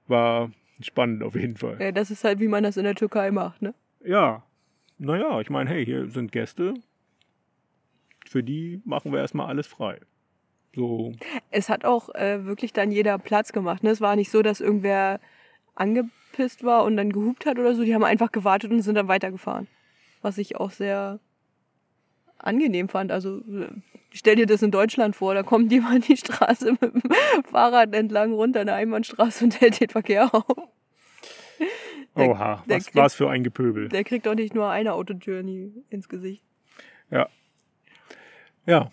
war 0.07 0.51
spannend 0.81 1.23
auf 1.23 1.35
jeden 1.35 1.57
Fall. 1.57 1.77
Ja, 1.79 1.91
das 1.91 2.11
ist 2.11 2.23
halt, 2.23 2.39
wie 2.39 2.47
man 2.47 2.63
das 2.63 2.77
in 2.77 2.83
der 2.83 2.95
Türkei 2.95 3.31
macht, 3.31 3.61
ne? 3.61 3.73
Ja. 4.03 4.43
Naja, 4.97 5.39
ich 5.41 5.49
meine, 5.49 5.69
hey, 5.69 5.85
hier 5.85 6.07
sind 6.07 6.31
Gäste. 6.31 6.73
Für 8.25 8.43
die 8.43 8.81
machen 8.85 9.11
wir 9.11 9.19
erstmal 9.19 9.47
alles 9.47 9.67
frei. 9.67 9.99
So. 10.75 11.13
Es 11.51 11.69
hat 11.69 11.85
auch 11.85 12.13
äh, 12.15 12.45
wirklich 12.45 12.73
dann 12.73 12.91
jeder 12.91 13.17
Platz 13.19 13.51
gemacht. 13.51 13.83
Ne? 13.83 13.91
Es 13.91 14.01
war 14.01 14.15
nicht 14.15 14.31
so, 14.31 14.41
dass 14.41 14.61
irgendwer 14.61 15.19
angepisst 15.75 16.63
war 16.63 16.83
und 16.83 16.97
dann 16.97 17.11
gehupt 17.11 17.45
hat 17.45 17.59
oder 17.59 17.75
so. 17.75 17.83
Die 17.83 17.93
haben 17.93 18.03
einfach 18.03 18.31
gewartet 18.31 18.71
und 18.71 18.81
sind 18.81 18.95
dann 18.95 19.07
weitergefahren. 19.07 19.67
Was 20.21 20.37
ich 20.37 20.55
auch 20.57 20.71
sehr 20.71 21.19
angenehm 22.37 22.89
fand. 22.89 23.11
Also 23.11 23.41
stell 24.11 24.35
dir 24.35 24.45
das 24.45 24.61
in 24.61 24.71
Deutschland 24.71 25.15
vor, 25.15 25.33
da 25.33 25.43
kommt 25.43 25.71
jemand 25.71 26.07
die 26.07 26.17
Straße 26.17 26.73
mit 26.73 26.81
dem 26.81 27.01
Fahrrad 27.49 27.93
entlang 27.93 28.33
runter, 28.33 28.61
eine 28.61 28.73
Einbahnstraße 28.73 29.45
und 29.45 29.61
hält 29.61 29.79
den 29.79 29.89
Verkehr 29.89 30.33
auf. 30.33 30.45
Der, 32.15 32.29
Oha, 32.29 32.63
was 32.67 32.85
kriegt, 32.85 32.95
war's 32.95 33.15
für 33.15 33.29
ein 33.29 33.43
Gepöbel. 33.43 33.89
Der 33.89 34.03
kriegt 34.03 34.27
doch 34.27 34.35
nicht 34.35 34.53
nur 34.53 34.69
eine 34.69 34.93
Autojourney 34.93 35.71
ins 35.89 36.07
Gesicht. 36.09 36.43
Ja. 37.09 37.27
Ja, 38.67 38.91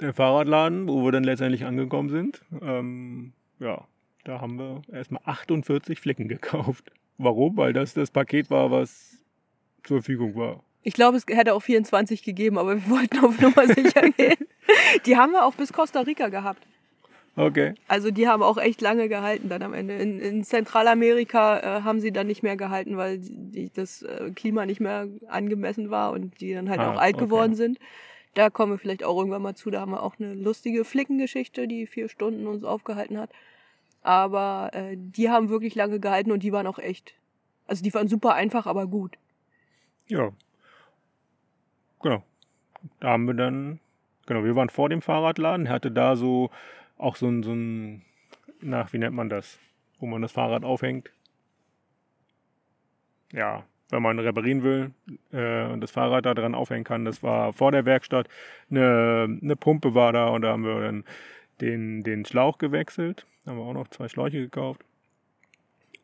der 0.00 0.12
Fahrradladen, 0.12 0.86
wo 0.86 1.04
wir 1.04 1.12
dann 1.12 1.24
letztendlich 1.24 1.64
angekommen 1.64 2.10
sind, 2.10 2.42
ähm, 2.60 3.32
ja, 3.58 3.86
da 4.24 4.40
haben 4.40 4.58
wir 4.58 4.82
erstmal 4.92 5.22
48 5.24 5.98
Flicken 5.98 6.28
gekauft. 6.28 6.90
Warum? 7.18 7.56
Weil 7.56 7.72
das 7.72 7.94
das 7.94 8.10
Paket 8.10 8.50
war, 8.50 8.70
was 8.70 9.18
zur 9.84 9.98
Verfügung 9.98 10.34
war. 10.34 10.62
Ich 10.82 10.94
glaube, 10.94 11.16
es 11.18 11.26
hätte 11.28 11.54
auch 11.54 11.60
24 11.60 12.22
gegeben, 12.22 12.58
aber 12.58 12.76
wir 12.76 12.90
wollten 12.96 13.18
auf 13.24 13.40
Nummer 13.40 13.66
sicher 13.66 14.08
gehen. 14.10 14.46
Die 15.06 15.16
haben 15.16 15.32
wir 15.32 15.44
auch 15.44 15.54
bis 15.54 15.72
Costa 15.72 16.00
Rica 16.00 16.28
gehabt. 16.28 16.66
Okay. 17.36 17.74
Also 17.86 18.10
die 18.10 18.28
haben 18.28 18.42
auch 18.42 18.58
echt 18.58 18.80
lange 18.80 19.08
gehalten 19.08 19.48
dann 19.48 19.62
am 19.62 19.72
Ende. 19.72 19.94
In, 19.94 20.18
in 20.18 20.44
Zentralamerika 20.44 21.58
äh, 21.60 21.82
haben 21.82 22.00
sie 22.00 22.12
dann 22.12 22.26
nicht 22.26 22.42
mehr 22.42 22.56
gehalten, 22.56 22.96
weil 22.96 23.18
die, 23.20 23.70
das 23.72 24.02
äh, 24.02 24.30
Klima 24.34 24.66
nicht 24.66 24.80
mehr 24.80 25.08
angemessen 25.28 25.90
war 25.90 26.12
und 26.12 26.40
die 26.40 26.52
dann 26.52 26.68
halt 26.68 26.80
ah, 26.80 26.92
auch 26.92 27.00
alt 27.00 27.16
okay. 27.16 27.24
geworden 27.24 27.54
sind. 27.54 27.78
Da 28.34 28.50
kommen 28.50 28.72
wir 28.72 28.78
vielleicht 28.78 29.04
auch 29.04 29.16
irgendwann 29.16 29.42
mal 29.42 29.54
zu. 29.54 29.70
Da 29.70 29.80
haben 29.80 29.92
wir 29.92 30.02
auch 30.02 30.18
eine 30.18 30.34
lustige 30.34 30.84
Flickengeschichte, 30.84 31.66
die 31.66 31.86
vier 31.86 32.08
Stunden 32.08 32.46
uns 32.46 32.64
aufgehalten 32.64 33.18
hat. 33.18 33.30
Aber 34.02 34.70
äh, 34.72 34.96
die 34.96 35.30
haben 35.30 35.48
wirklich 35.48 35.74
lange 35.74 36.00
gehalten 36.00 36.32
und 36.32 36.42
die 36.42 36.52
waren 36.52 36.66
auch 36.66 36.78
echt. 36.78 37.14
Also 37.66 37.82
die 37.82 37.92
waren 37.94 38.08
super 38.08 38.34
einfach, 38.34 38.66
aber 38.66 38.86
gut. 38.86 39.16
Ja, 40.08 40.32
genau. 42.02 42.22
Da 42.98 43.10
haben 43.10 43.26
wir 43.26 43.34
dann, 43.34 43.78
genau, 44.26 44.44
wir 44.44 44.56
waren 44.56 44.70
vor 44.70 44.88
dem 44.88 45.02
Fahrradladen, 45.02 45.66
er 45.66 45.72
hatte 45.72 45.90
da 45.90 46.16
so 46.16 46.50
auch 46.96 47.16
so 47.16 47.28
ein, 47.28 47.42
so 47.42 47.52
ein, 47.52 48.02
nach, 48.60 48.92
wie 48.92 48.98
nennt 48.98 49.14
man 49.14 49.28
das, 49.28 49.58
wo 49.98 50.06
man 50.06 50.22
das 50.22 50.32
Fahrrad 50.32 50.64
aufhängt. 50.64 51.10
Ja, 53.32 53.64
wenn 53.90 54.02
man 54.02 54.18
reparieren 54.18 54.62
will 54.62 54.92
äh, 55.32 55.66
und 55.66 55.80
das 55.80 55.90
Fahrrad 55.90 56.26
da 56.26 56.34
dran 56.34 56.54
aufhängen 56.54 56.84
kann. 56.84 57.04
Das 57.04 57.22
war 57.22 57.52
vor 57.52 57.72
der 57.72 57.84
Werkstatt. 57.84 58.28
Eine, 58.70 59.38
eine 59.42 59.56
Pumpe 59.56 59.94
war 59.94 60.12
da 60.12 60.28
und 60.28 60.42
da 60.42 60.52
haben 60.52 60.64
wir 60.64 60.80
dann 60.80 61.04
den, 61.60 62.02
den 62.02 62.24
Schlauch 62.24 62.58
gewechselt. 62.58 63.26
Haben 63.46 63.58
wir 63.58 63.64
auch 63.64 63.74
noch 63.74 63.88
zwei 63.88 64.08
Schläuche 64.08 64.40
gekauft. 64.40 64.84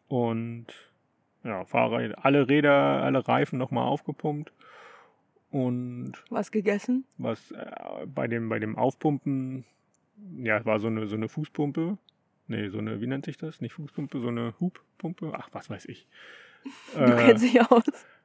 Und 0.08 0.66
ja, 1.44 1.64
Fahrrad, 1.64 2.24
alle 2.24 2.48
Räder, 2.48 2.72
alle 2.72 3.26
Reifen 3.26 3.58
nochmal 3.58 3.86
aufgepumpt. 3.86 4.52
Und 5.50 6.12
was 6.28 6.50
gegessen? 6.50 7.04
Was 7.18 7.50
äh, 7.52 8.06
bei 8.06 8.26
dem 8.26 8.48
bei 8.48 8.58
dem 8.58 8.76
Aufpumpen, 8.76 9.64
ja, 10.38 10.64
war 10.64 10.80
so 10.80 10.88
eine 10.88 11.06
so 11.06 11.16
eine 11.16 11.28
Fußpumpe. 11.28 11.98
Nee, 12.48 12.68
so 12.68 12.78
eine, 12.78 13.00
wie 13.00 13.06
nennt 13.06 13.24
sich 13.24 13.36
das? 13.36 13.60
Nicht 13.60 13.72
Fußpumpe, 13.74 14.20
so 14.20 14.28
eine 14.28 14.54
Hubpumpe. 14.60 15.32
Ach, 15.34 15.48
was 15.52 15.70
weiß 15.70 15.86
ich. 15.86 16.06
Du 16.94 17.00
äh, 17.00 17.26
kennst 17.26 17.44
dich 17.44 17.60
aus. 17.60 17.84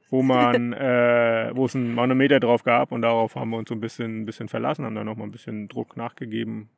Wo 0.10 0.24
man, 0.24 0.74
äh, 0.74 1.52
wo 1.54 1.66
es 1.66 1.76
ein 1.76 1.94
Manometer 1.94 2.40
drauf 2.40 2.64
gab 2.64 2.92
und 2.92 3.04
darauf 3.04 3.36
haben 3.36 3.52
wir 3.52 3.58
uns 3.58 3.70
so 3.70 3.76
ein 3.76 3.80
bisschen, 3.80 4.22
ein 4.22 4.26
bisschen 4.26 4.50
verlassen, 4.50 4.84
haben 4.84 4.96
dann 4.96 5.06
nochmal 5.06 5.28
ein 5.28 5.32
bisschen 5.32 5.68
Druck 5.68 5.96
nachgegeben, 5.96 6.70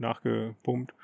nachgepumpt. 0.00 0.94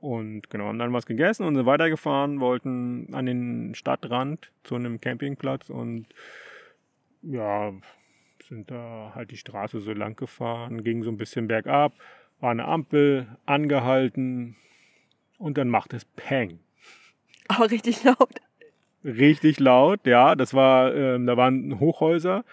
Und 0.00 0.48
genau, 0.48 0.66
haben 0.66 0.78
dann 0.78 0.92
was 0.92 1.06
gegessen 1.06 1.44
und 1.44 1.56
sind 1.56 1.66
weitergefahren, 1.66 2.40
wollten 2.40 3.12
an 3.12 3.26
den 3.26 3.74
Stadtrand 3.74 4.52
zu 4.62 4.76
einem 4.76 5.00
Campingplatz 5.00 5.70
und 5.70 6.06
ja, 7.22 7.72
sind 8.48 8.70
da 8.70 9.12
halt 9.14 9.32
die 9.32 9.36
Straße 9.36 9.80
so 9.80 9.92
lang 9.92 10.14
gefahren, 10.14 10.84
ging 10.84 11.02
so 11.02 11.10
ein 11.10 11.16
bisschen 11.16 11.48
bergab, 11.48 11.92
war 12.38 12.52
eine 12.52 12.64
Ampel, 12.66 13.26
angehalten, 13.44 14.54
und 15.38 15.56
dann 15.56 15.68
macht 15.68 15.94
es 15.94 16.04
Peng. 16.04 16.58
Aber 17.48 17.70
richtig 17.70 18.04
laut. 18.04 18.34
Richtig 19.04 19.58
laut, 19.60 20.06
ja. 20.06 20.34
Das 20.34 20.52
war, 20.52 20.94
ähm, 20.94 21.26
da 21.26 21.36
waren 21.36 21.80
Hochhäuser 21.80 22.44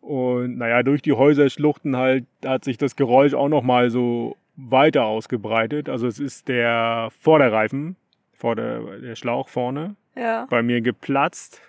und 0.00 0.58
naja, 0.58 0.82
durch 0.82 1.02
die 1.02 1.14
Häuserschluchten 1.14 1.96
halt 1.96 2.26
hat 2.44 2.64
sich 2.64 2.76
das 2.76 2.94
Geräusch 2.94 3.34
auch 3.34 3.48
nochmal 3.48 3.90
so 3.90 4.36
weiter 4.56 5.04
ausgebreitet. 5.04 5.88
Also 5.88 6.06
es 6.06 6.18
ist 6.18 6.48
der 6.48 7.08
Vorderreifen, 7.20 7.96
vor 8.32 8.56
der, 8.56 8.98
der 8.98 9.16
Schlauch 9.16 9.48
vorne, 9.48 9.96
Ja. 10.16 10.46
bei 10.50 10.62
mir 10.62 10.80
geplatzt, 10.80 11.60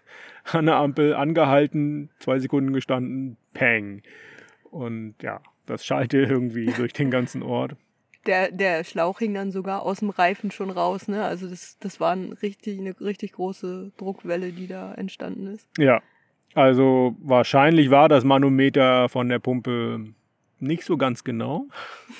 an 0.52 0.66
der 0.68 0.76
Ampel 0.76 1.14
angehalten, 1.16 2.10
zwei 2.20 2.40
Sekunden 2.40 2.74
gestanden, 2.74 3.38
Peng. 3.54 4.02
Und 4.70 5.16
ja, 5.22 5.42
das 5.66 5.86
schallte 5.86 6.20
irgendwie 6.20 6.66
durch 6.78 6.94
den 6.94 7.10
ganzen 7.12 7.42
Ort. 7.44 7.76
Der, 8.28 8.52
der 8.52 8.84
Schlauch 8.84 9.20
hing 9.20 9.36
dann 9.36 9.52
sogar 9.52 9.84
aus 9.84 10.00
dem 10.00 10.10
Reifen 10.10 10.50
schon 10.50 10.72
raus, 10.72 11.08
ne? 11.08 11.24
Also 11.24 11.48
das, 11.48 11.78
das 11.80 12.00
war 12.00 12.12
ein 12.16 12.34
richtig, 12.34 12.80
eine 12.80 13.00
richtig 13.00 13.34
große 13.34 13.92
Druckwelle, 13.98 14.52
die 14.52 14.66
da 14.68 14.94
entstanden 14.96 15.46
ist. 15.48 15.68
Ja, 15.78 16.02
also 16.56 17.16
wahrscheinlich 17.20 17.92
war 17.92 18.10
das 18.10 18.24
Manometer 18.24 19.10
von 19.10 19.30
der 19.30 19.38
Pumpe 19.40 20.06
nicht 20.60 20.84
so 20.86 20.98
ganz 20.98 21.24
genau. 21.24 21.68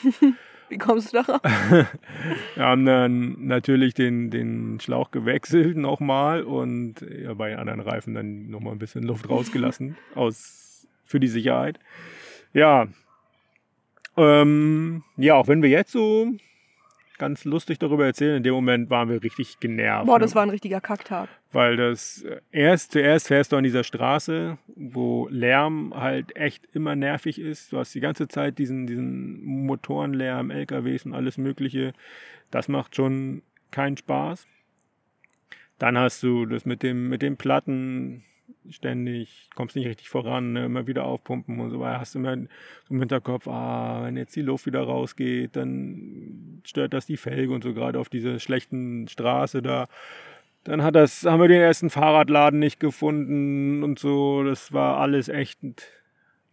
Wie 0.70 0.78
kommst 0.78 1.14
du 1.14 1.22
darauf? 1.22 1.42
Wir 2.56 2.64
haben 2.64 2.86
dann 2.86 3.46
natürlich 3.46 3.94
den, 3.94 4.32
den 4.32 4.80
Schlauch 4.80 5.12
gewechselt 5.12 5.78
nochmal 5.78 6.44
und 6.44 6.96
ja, 7.02 7.34
bei 7.34 7.58
anderen 7.58 7.82
Reifen 7.82 8.14
dann 8.14 8.50
nochmal 8.50 8.74
ein 8.74 8.80
bisschen 8.80 9.04
Luft 9.04 9.30
rausgelassen 9.30 9.98
aus, 10.16 10.88
für 11.06 11.20
die 11.20 11.28
Sicherheit. 11.28 11.80
Ja, 12.54 12.88
ähm, 14.18 15.04
ja, 15.18 15.36
auch 15.36 15.48
wenn 15.48 15.62
wir 15.62 15.70
jetzt 15.70 15.92
so 15.92 16.28
ganz 17.18 17.46
lustig 17.46 17.80
darüber 17.80 18.06
erzählen, 18.06 18.38
in 18.38 18.44
dem 18.44 18.54
Moment 18.54 18.90
waren 18.90 19.10
wir 19.10 19.24
richtig 19.24 19.60
genervt. 19.60 20.08
Boah, 20.08 20.18
ne? 20.18 20.22
das 20.22 20.36
war 20.36 20.44
ein 20.44 20.50
richtiger 20.50 20.82
Kacktag. 20.82 21.30
Weil 21.52 21.78
das 21.78 22.24
äh, 22.24 22.42
erst 22.52 22.92
zuerst 22.92 23.28
fährst 23.28 23.52
du 23.52 23.58
an 23.58 23.64
dieser 23.64 23.84
Straße, 23.84 24.58
wo 24.76 25.28
Lärm 25.30 25.94
halt 25.96 26.36
echt 26.36 26.66
immer 26.74 26.96
nervig 26.96 27.40
ist. 27.40 27.72
Du 27.72 27.78
hast 27.78 27.94
die 27.96 28.00
ganze 28.00 28.28
Zeit 28.28 28.58
diesen, 28.58 28.88
diesen 28.88 29.44
Motorenlärm, 29.44 30.52
LKWs 30.52 31.06
und 31.06 31.14
alles 31.14 31.38
Mögliche. 31.38 31.94
Das 32.52 32.68
macht 32.68 32.96
schon 32.96 33.42
keinen 33.72 33.98
Spaß. 33.98 34.48
Dann 35.78 35.98
hast 35.98 36.24
du 36.24 36.46
das 36.46 36.66
mit 36.66 36.84
dem, 36.84 37.10
mit 37.10 37.22
den 37.22 37.38
Platten 37.38 38.24
ständig, 38.70 39.50
kommst 39.56 39.76
nicht 39.76 39.88
richtig 39.88 40.10
voran, 40.10 40.54
ne? 40.54 40.66
immer 40.66 40.88
wieder 40.88 41.04
aufpumpen 41.06 41.60
und 41.60 41.70
so 41.70 41.80
weiter. 41.80 42.00
Hast 42.00 42.16
du 42.16 42.20
immer 42.20 42.36
so 42.38 42.94
im 42.94 43.00
Hinterkopf, 43.00 43.48
ah, 43.48 44.04
wenn 44.04 44.18
jetzt 44.18 44.36
die 44.36 44.42
Luft 44.42 44.66
wieder 44.66 44.82
rausgeht, 44.82 45.56
dann 45.56 46.62
stört 46.66 46.94
das 46.94 47.06
die 47.06 47.18
Felge 47.18 47.54
und 47.54 47.64
so 47.64 47.74
gerade 47.74 48.00
auf 48.00 48.10
dieser 48.10 48.40
schlechten 48.40 49.08
Straße 49.08 49.62
da. 49.62 49.88
Dann 50.64 50.82
hat 50.82 50.96
das, 50.96 51.26
haben 51.26 51.42
wir 51.42 51.48
den 51.48 51.62
ersten 51.62 51.90
Fahrradladen 51.90 52.60
nicht 52.60 52.80
gefunden 52.80 53.84
und 53.84 54.00
so. 54.00 54.44
Das 54.44 54.74
war 54.74 54.98
alles 54.98 55.30
echt 55.30 55.60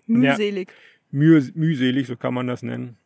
Ja. 0.07 0.33
Mühselig. 0.33 0.73
müh 1.11 1.43
mühselig, 1.55 2.07
so 2.07 2.17
kann 2.17 2.35
man 2.35 2.47
das 2.47 2.63
nennen. 2.63 2.97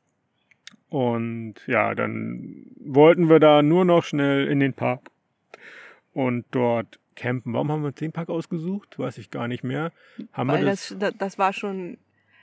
Und 0.89 1.55
ja, 1.67 1.95
dann 1.95 2.67
wollten 2.81 3.29
wir 3.29 3.41
da 3.41 3.63
nur 3.63 3.85
noch 3.85 4.05
schnell 4.05 4.49
in 4.49 4.61
den 4.61 4.73
Park 4.73 5.11
und 6.13 6.45
dort 6.51 6.99
campen. 7.17 7.53
Warum 7.53 7.73
haben 7.73 7.83
wir 7.83 7.89
uns 7.89 7.97
den 7.97 8.13
Park 8.13 8.29
ausgesucht? 8.29 8.99
Weiß 8.99 9.19
ich 9.19 9.31
gar 9.31 9.49
nicht 9.49 9.65
mehr. 9.65 9.93
Haben 10.33 10.51
Weil 10.51 10.61
wir 10.61 10.71
das, 10.71 10.95
das, 10.99 11.15
das 11.19 11.39
war 11.39 11.53
schon 11.53 11.99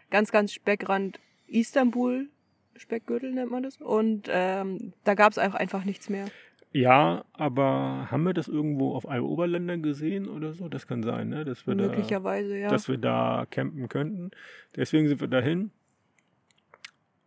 ganz, 0.10 0.32
ganz 0.32 0.52
Speckrand 0.52 1.20
Istanbul. 1.48 2.28
Speckgürtel 2.76 3.32
nennt 3.32 3.52
man 3.52 3.64
das. 3.64 3.78
Und 3.78 4.28
ähm, 4.30 4.94
da 5.04 5.14
gab 5.14 5.32
es 5.32 5.38
auch 5.38 5.54
einfach 5.54 5.86
nichts 5.86 6.10
mehr. 6.10 6.26
Ja, 6.72 7.24
aber 7.34 8.08
haben 8.10 8.24
wir 8.24 8.34
das 8.34 8.48
irgendwo 8.48 8.96
auf 8.96 9.08
einem 9.08 9.26
Oberländer 9.26 9.78
gesehen 9.78 10.28
oder 10.28 10.54
so? 10.54 10.68
Das 10.70 10.88
kann 10.88 11.04
sein, 11.04 11.30
ne? 11.30 11.46
Dass 11.46 11.68
wir, 11.68 11.76
da, 11.76 11.84
Möglicherweise, 11.84 12.58
ja. 12.58 12.70
dass 12.70 12.90
wir 12.90 12.98
da 12.98 13.46
campen 13.52 13.88
könnten. 13.90 14.32
Deswegen 14.76 15.08
sind 15.08 15.22
wir 15.22 15.28
dahin. 15.28 15.70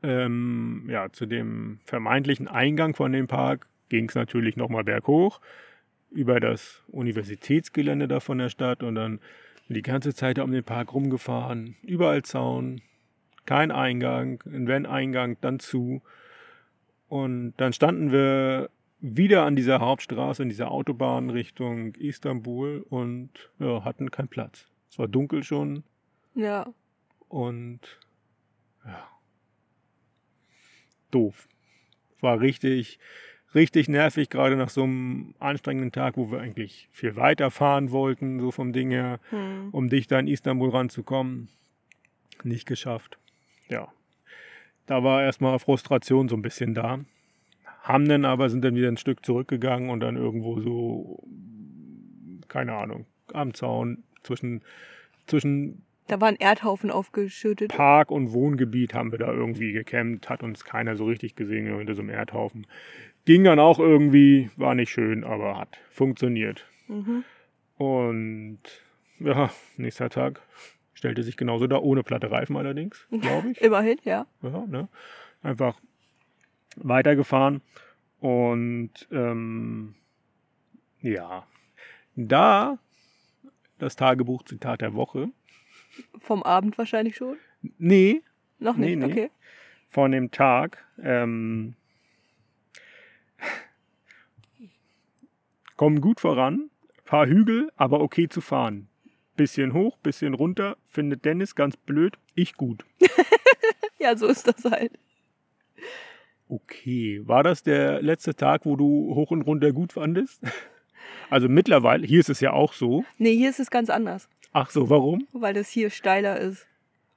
Ähm, 0.03 0.87
ja, 0.91 1.11
zu 1.13 1.27
dem 1.27 1.79
vermeintlichen 1.85 2.49
Eingang 2.49 2.95
von 2.95 3.13
dem 3.13 3.29
Park 3.29 3.69
ging 3.89 4.09
es 4.09 4.17
natürlich 4.17 4.57
nochmal 4.57 4.83
berghoch 4.83 5.41
über 6.17 6.41
das 6.41 6.83
Universitätsgelände 6.89 8.09
da 8.09 8.21
von 8.21 8.39
der 8.39 8.49
Stadt 8.49 8.83
und 8.83 8.95
dann 8.95 9.21
die 9.69 9.83
ganze 9.83 10.15
Zeit 10.15 10.39
da 10.39 10.45
um 10.45 10.53
den 10.53 10.65
Park 10.65 10.95
rumgefahren. 10.95 11.77
Überall 11.83 12.23
Zaun, 12.23 12.81
kein 13.45 13.71
Eingang, 13.71 14.43
und 14.47 14.67
wenn 14.67 14.87
Eingang, 14.87 15.37
dann 15.41 15.59
zu. 15.59 16.03
Und 17.09 17.55
dann 17.59 17.73
standen 17.73 18.13
wir 18.13 18.71
wieder 19.01 19.45
an 19.45 19.57
dieser 19.57 19.81
Hauptstraße, 19.81 20.43
in 20.43 20.49
dieser 20.49 20.71
Autobahn 20.71 21.31
Richtung 21.31 21.95
Istanbul 21.95 22.85
und 22.89 23.31
ja, 23.59 23.85
hatten 23.85 24.11
keinen 24.11 24.29
Platz. 24.29 24.69
Es 24.91 24.99
war 24.99 25.09
dunkel 25.09 25.45
schon 25.45 25.85
ja. 26.35 26.67
und 27.29 27.81
ja, 28.85 29.07
doof. 31.11 31.49
War 32.21 32.41
richtig, 32.41 32.99
richtig 33.55 33.89
nervig, 33.89 34.31
gerade 34.31 34.57
nach 34.57 34.71
so 34.71 34.83
einem 34.83 35.35
anstrengenden 35.39 35.93
Tag, 35.93 36.17
wo 36.17 36.31
wir 36.31 36.41
eigentlich 36.41 36.89
viel 36.93 37.17
weiter 37.17 37.51
fahren 37.51 37.91
wollten, 37.91 38.41
so 38.41 38.51
vom 38.51 38.73
Ding 38.73 38.91
her, 38.91 39.19
Hm. 39.31 39.69
um 39.73 39.89
dichter 39.89 40.19
an 40.19 40.27
Istanbul 40.27 40.71
ranzukommen. 40.71 41.49
Nicht 42.43 42.67
geschafft. 42.67 43.19
Ja. 43.69 43.89
Da 44.87 45.03
war 45.03 45.23
erstmal 45.23 45.59
Frustration 45.59 46.29
so 46.29 46.37
ein 46.37 46.43
bisschen 46.43 46.75
da. 46.75 47.01
Haben 47.83 48.09
dann 48.09 48.25
aber, 48.25 48.51
sind 48.51 48.65
dann 48.65 48.75
wieder 48.75 48.89
ein 48.89 48.97
Stück 48.97 49.25
zurückgegangen 49.25 49.91
und 49.91 50.01
dann 50.01 50.17
irgendwo 50.17 50.61
so, 50.61 51.23
keine 52.49 52.75
Ahnung, 52.75 53.07
am 53.33 53.55
Zaun 53.55 54.03
zwischen, 54.23 54.63
zwischen 55.27 55.83
Da 56.09 56.21
war 56.21 56.29
ein 56.29 56.37
Erdhaufen 56.37 56.91
aufgeschüttet. 56.91 57.71
Park 57.71 58.11
und 58.11 58.33
Wohngebiet 58.33 58.93
haben 58.95 59.13
wir 59.13 59.19
da 59.19 59.33
irgendwie 59.33 59.73
gecampt, 59.73 60.29
hat 60.29 60.43
uns 60.43 60.65
keiner 60.65 60.97
so 60.97 61.05
richtig 61.07 61.37
gesehen 61.37 61.67
hinter 61.79 61.95
so 61.95 62.03
einem 62.03 62.11
Erdhaufen. 62.11 62.67
Ging 63.27 63.45
dann 63.45 63.59
auch 63.59 63.79
irgendwie, 63.79 64.51
war 64.57 64.75
nicht 64.75 64.91
schön, 64.91 65.23
aber 65.25 65.59
hat 65.59 65.79
funktioniert. 65.91 66.67
Mhm. 66.89 67.25
Und 67.77 68.61
ja, 69.19 69.51
nächster 69.77 70.09
Tag 70.09 70.41
stellte 70.95 71.23
sich 71.23 71.37
genauso 71.37 71.67
da, 71.67 71.77
ohne 71.79 72.03
platte 72.03 72.31
Reifen 72.31 72.57
allerdings, 72.57 73.07
glaube 73.21 73.51
ich. 73.53 73.61
Immerhin, 73.61 73.99
ja. 74.05 74.27
Ja, 74.43 74.65
ne? 74.67 74.89
Einfach 75.43 75.79
weitergefahren. 76.77 77.61
Und 78.21 78.93
ähm, 79.13 79.95
ja, 81.03 81.47
da 82.17 82.79
das 83.79 83.97
Tagebuch-Zitat 83.97 84.81
der 84.81 84.95
Woche. 84.95 85.29
Vom 86.19 86.43
Abend 86.43 86.79
wahrscheinlich 86.79 87.17
schon. 87.17 87.37
Nee, 87.79 88.23
Noch 88.59 88.77
Nee, 88.77 88.97
nicht, 88.97 89.07
nee. 89.07 89.13
okay. 89.13 89.31
von 89.89 90.13
dem 90.13 90.31
Tag. 90.31 90.83
Ähm, 91.03 91.75
kommen 95.77 96.01
gut 96.01 96.21
voran, 96.21 96.71
paar 97.05 97.27
Hügel, 97.27 97.71
aber 97.77 98.01
okay 98.01 98.29
zu 98.29 98.41
fahren. 98.41 98.89
Bisschen 99.37 99.73
hoch, 99.73 99.97
bisschen 99.99 100.35
runter, 100.35 100.77
findet 100.89 101.25
Dennis 101.25 101.55
ganz 101.55 101.77
blöd, 101.77 102.19
ich 102.35 102.55
gut. 102.55 102.85
Ja, 103.99 104.17
so 104.17 104.27
ist 104.27 104.47
das 104.47 104.65
halt. 104.71 104.93
Okay, 106.49 107.23
war 107.25 107.43
das 107.43 107.63
der 107.63 108.01
letzte 108.03 108.35
Tag, 108.35 108.65
wo 108.65 108.77
du 108.77 109.15
hoch 109.15 109.31
und 109.31 109.43
runter 109.43 109.73
gut 109.73 109.93
fandest? 109.93 110.43
Also 111.31 111.49
mittlerweile, 111.49 112.07
hier 112.07 112.21
ist 112.21 112.31
es 112.31 112.41
ja 112.41 112.53
auch 112.53 112.73
so. 112.73 113.05
Nee, 113.19 113.37
hier 113.37 113.51
ist 113.51 113.61
es 113.61 113.71
ganz 113.71 113.91
anders. 113.91 114.29
Ach 114.53 114.71
so, 114.71 114.91
warum? 114.91 115.27
Weil 115.33 115.55
das 115.55 115.69
hier 115.69 115.91
steiler 115.91 116.39
ist. 116.39 116.67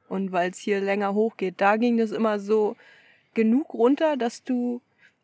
Und 0.07 0.31
weil 0.31 0.51
es 0.51 0.57
hier 0.59 0.79
länger 0.79 1.13
hochgeht. 1.13 1.55
Da 1.57 1.77
ging 1.77 1.97
das 1.97 2.11
immer 2.11 2.39
so 2.39 2.75
genug 3.33 3.73
runter, 3.73 4.15
dass 4.17 4.43
du, 4.43 4.81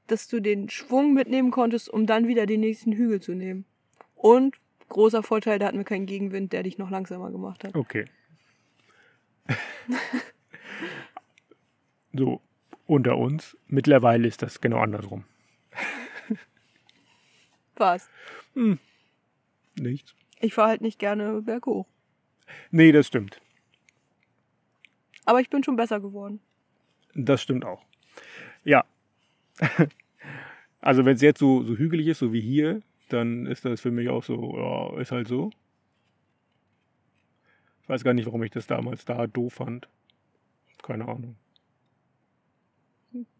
dass 0.07 0.27
du 0.27 0.39
den 0.39 0.69
Schwung 0.69 1.13
mitnehmen 1.13 1.51
konntest, 1.51 1.89
um 1.89 2.05
dann 2.05 2.27
wieder 2.27 2.45
den 2.45 2.61
nächsten 2.61 2.91
Hügel 2.91 3.21
zu 3.21 3.33
nehmen. 3.33 3.65
Und 4.15 4.57
großer 4.89 5.23
Vorteil, 5.23 5.59
da 5.59 5.67
hatten 5.67 5.77
wir 5.77 5.85
keinen 5.85 6.05
Gegenwind, 6.05 6.53
der 6.53 6.63
dich 6.63 6.77
noch 6.77 6.89
langsamer 6.89 7.31
gemacht 7.31 7.63
hat. 7.63 7.75
Okay. 7.75 8.05
so, 12.13 12.41
unter 12.87 13.17
uns. 13.17 13.57
Mittlerweile 13.67 14.27
ist 14.27 14.41
das 14.41 14.61
genau 14.61 14.79
andersrum. 14.79 15.25
Was? 17.75 18.09
Nichts. 19.79 20.15
Ich 20.39 20.53
fahre 20.53 20.69
halt 20.69 20.81
nicht 20.81 20.99
gerne 20.99 21.41
berghoch. 21.41 21.87
Nee, 22.71 22.91
das 22.91 23.07
stimmt. 23.07 23.41
Aber 25.25 25.41
ich 25.41 25.49
bin 25.49 25.63
schon 25.63 25.75
besser 25.75 25.99
geworden. 25.99 26.39
Das 27.15 27.41
stimmt 27.41 27.65
auch. 27.65 27.83
Ja. 28.63 28.85
Also 30.85 31.03
wenn 31.03 31.15
es 31.15 31.21
jetzt 31.23 31.39
so, 31.39 31.63
so 31.63 31.75
hügelig 31.75 32.05
ist, 32.05 32.19
so 32.19 32.31
wie 32.31 32.41
hier, 32.41 32.79
dann 33.09 33.47
ist 33.47 33.65
das 33.65 33.81
für 33.81 33.89
mich 33.89 34.07
auch 34.07 34.23
so, 34.23 34.55
ja, 34.55 35.01
ist 35.01 35.11
halt 35.11 35.27
so. 35.27 35.49
Ich 37.81 37.89
weiß 37.89 38.03
gar 38.03 38.13
nicht, 38.13 38.27
warum 38.27 38.43
ich 38.43 38.51
das 38.51 38.67
damals 38.67 39.03
da 39.03 39.25
doof 39.25 39.53
fand. 39.53 39.89
Keine 40.83 41.07
Ahnung. 41.07 41.35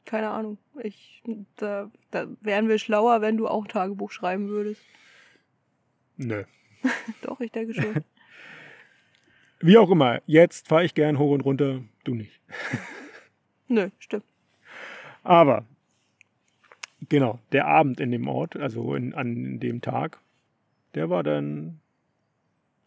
keine 0.05 0.31
Ahnung. 0.31 0.57
Ich, 0.81 1.21
da, 1.57 1.91
da 2.09 2.27
wären 2.41 2.67
wir 2.67 2.79
schlauer, 2.79 3.21
wenn 3.21 3.37
du 3.37 3.47
auch 3.47 3.67
Tagebuch 3.67 4.11
schreiben 4.11 4.49
würdest. 4.49 4.81
Nö. 6.17 6.45
Doch, 7.21 7.39
ich 7.41 7.51
denke 7.51 7.75
schon. 7.75 8.03
Wie 9.59 9.77
auch 9.77 9.91
immer, 9.91 10.19
jetzt 10.25 10.67
fahre 10.67 10.85
ich 10.85 10.95
gern 10.95 11.19
hoch 11.19 11.31
und 11.31 11.41
runter, 11.41 11.83
du 12.05 12.15
nicht. 12.15 12.41
Nö, 13.67 13.89
stimmt. 13.99 14.25
Aber, 15.21 15.65
genau, 17.09 17.39
der 17.51 17.67
Abend 17.67 17.99
in 17.99 18.11
dem 18.11 18.27
Ort, 18.27 18.55
also 18.55 18.95
in, 18.95 19.13
an 19.13 19.59
dem 19.59 19.81
Tag, 19.81 20.19
der 20.93 21.09
war 21.09 21.23
dann 21.23 21.79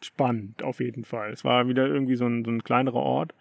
spannend 0.01 0.63
auf 0.63 0.81
jeden 0.81 1.05
Fall. 1.05 1.33
Es 1.33 1.45
war 1.45 1.69
wieder 1.69 1.87
irgendwie 1.87 2.17
so 2.17 2.27
ein, 2.27 2.45
so 2.45 2.51
ein 2.51 2.63
kleinerer 2.63 3.03
Ort, 3.03 3.35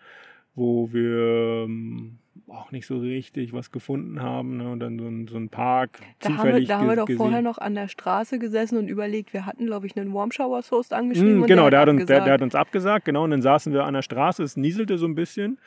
wo 0.55 0.91
wir 0.91 1.65
ähm, 1.65 2.17
auch 2.47 2.71
nicht 2.71 2.87
so 2.87 2.97
richtig 2.97 3.53
was 3.53 3.71
gefunden 3.71 4.21
haben. 4.21 4.57
Ne? 4.57 4.71
Und 4.71 4.79
dann 4.79 4.97
so 4.97 5.05
ein, 5.05 5.27
so 5.27 5.37
ein 5.37 5.49
Park. 5.49 5.99
Da 6.19 6.37
haben 6.37 6.53
wir, 6.53 6.65
da 6.65 6.79
haben 6.79 6.89
wir 6.89 6.95
doch 6.95 7.09
vorher 7.09 7.41
noch 7.41 7.57
an 7.57 7.75
der 7.75 7.87
Straße 7.87 8.39
gesessen 8.39 8.77
und 8.77 8.87
überlegt, 8.87 9.33
wir 9.33 9.45
hatten, 9.45 9.65
glaube 9.65 9.87
ich, 9.87 9.95
einen 9.97 10.13
Warm 10.13 10.31
Shower 10.31 10.61
Host 10.71 10.93
angeschrieben. 10.93 11.41
Mm, 11.41 11.45
genau, 11.45 11.69
der, 11.69 11.71
der, 11.71 11.79
hat 11.81 11.89
uns, 11.89 12.05
der, 12.05 12.21
der, 12.21 12.33
hat 12.33 12.41
uns 12.41 12.55
abgesagt, 12.55 13.05
genau. 13.05 13.23
Und 13.23 13.31
dann 13.31 13.41
saßen 13.41 13.73
wir 13.73 13.85
an 13.85 13.93
der 13.93 14.01
Straße, 14.01 14.43
es 14.43 14.57
nieselte 14.57 14.97
so 14.97 15.05
ein 15.05 15.15
bisschen. 15.15 15.59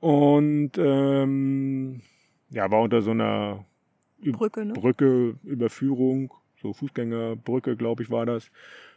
Und 0.00 0.72
ähm, 0.78 2.00
ja, 2.50 2.70
war 2.70 2.82
unter 2.82 3.02
so 3.02 3.12
einer 3.12 3.64
Brücke, 4.32 4.64
ne? 4.64 4.72
Brücke, 4.72 5.36
Überführung, 5.44 6.32
so 6.60 6.72
Fußgängerbrücke, 6.72 7.76
glaube 7.76 8.02
ich, 8.02 8.10
war 8.10 8.26
das, 8.26 8.50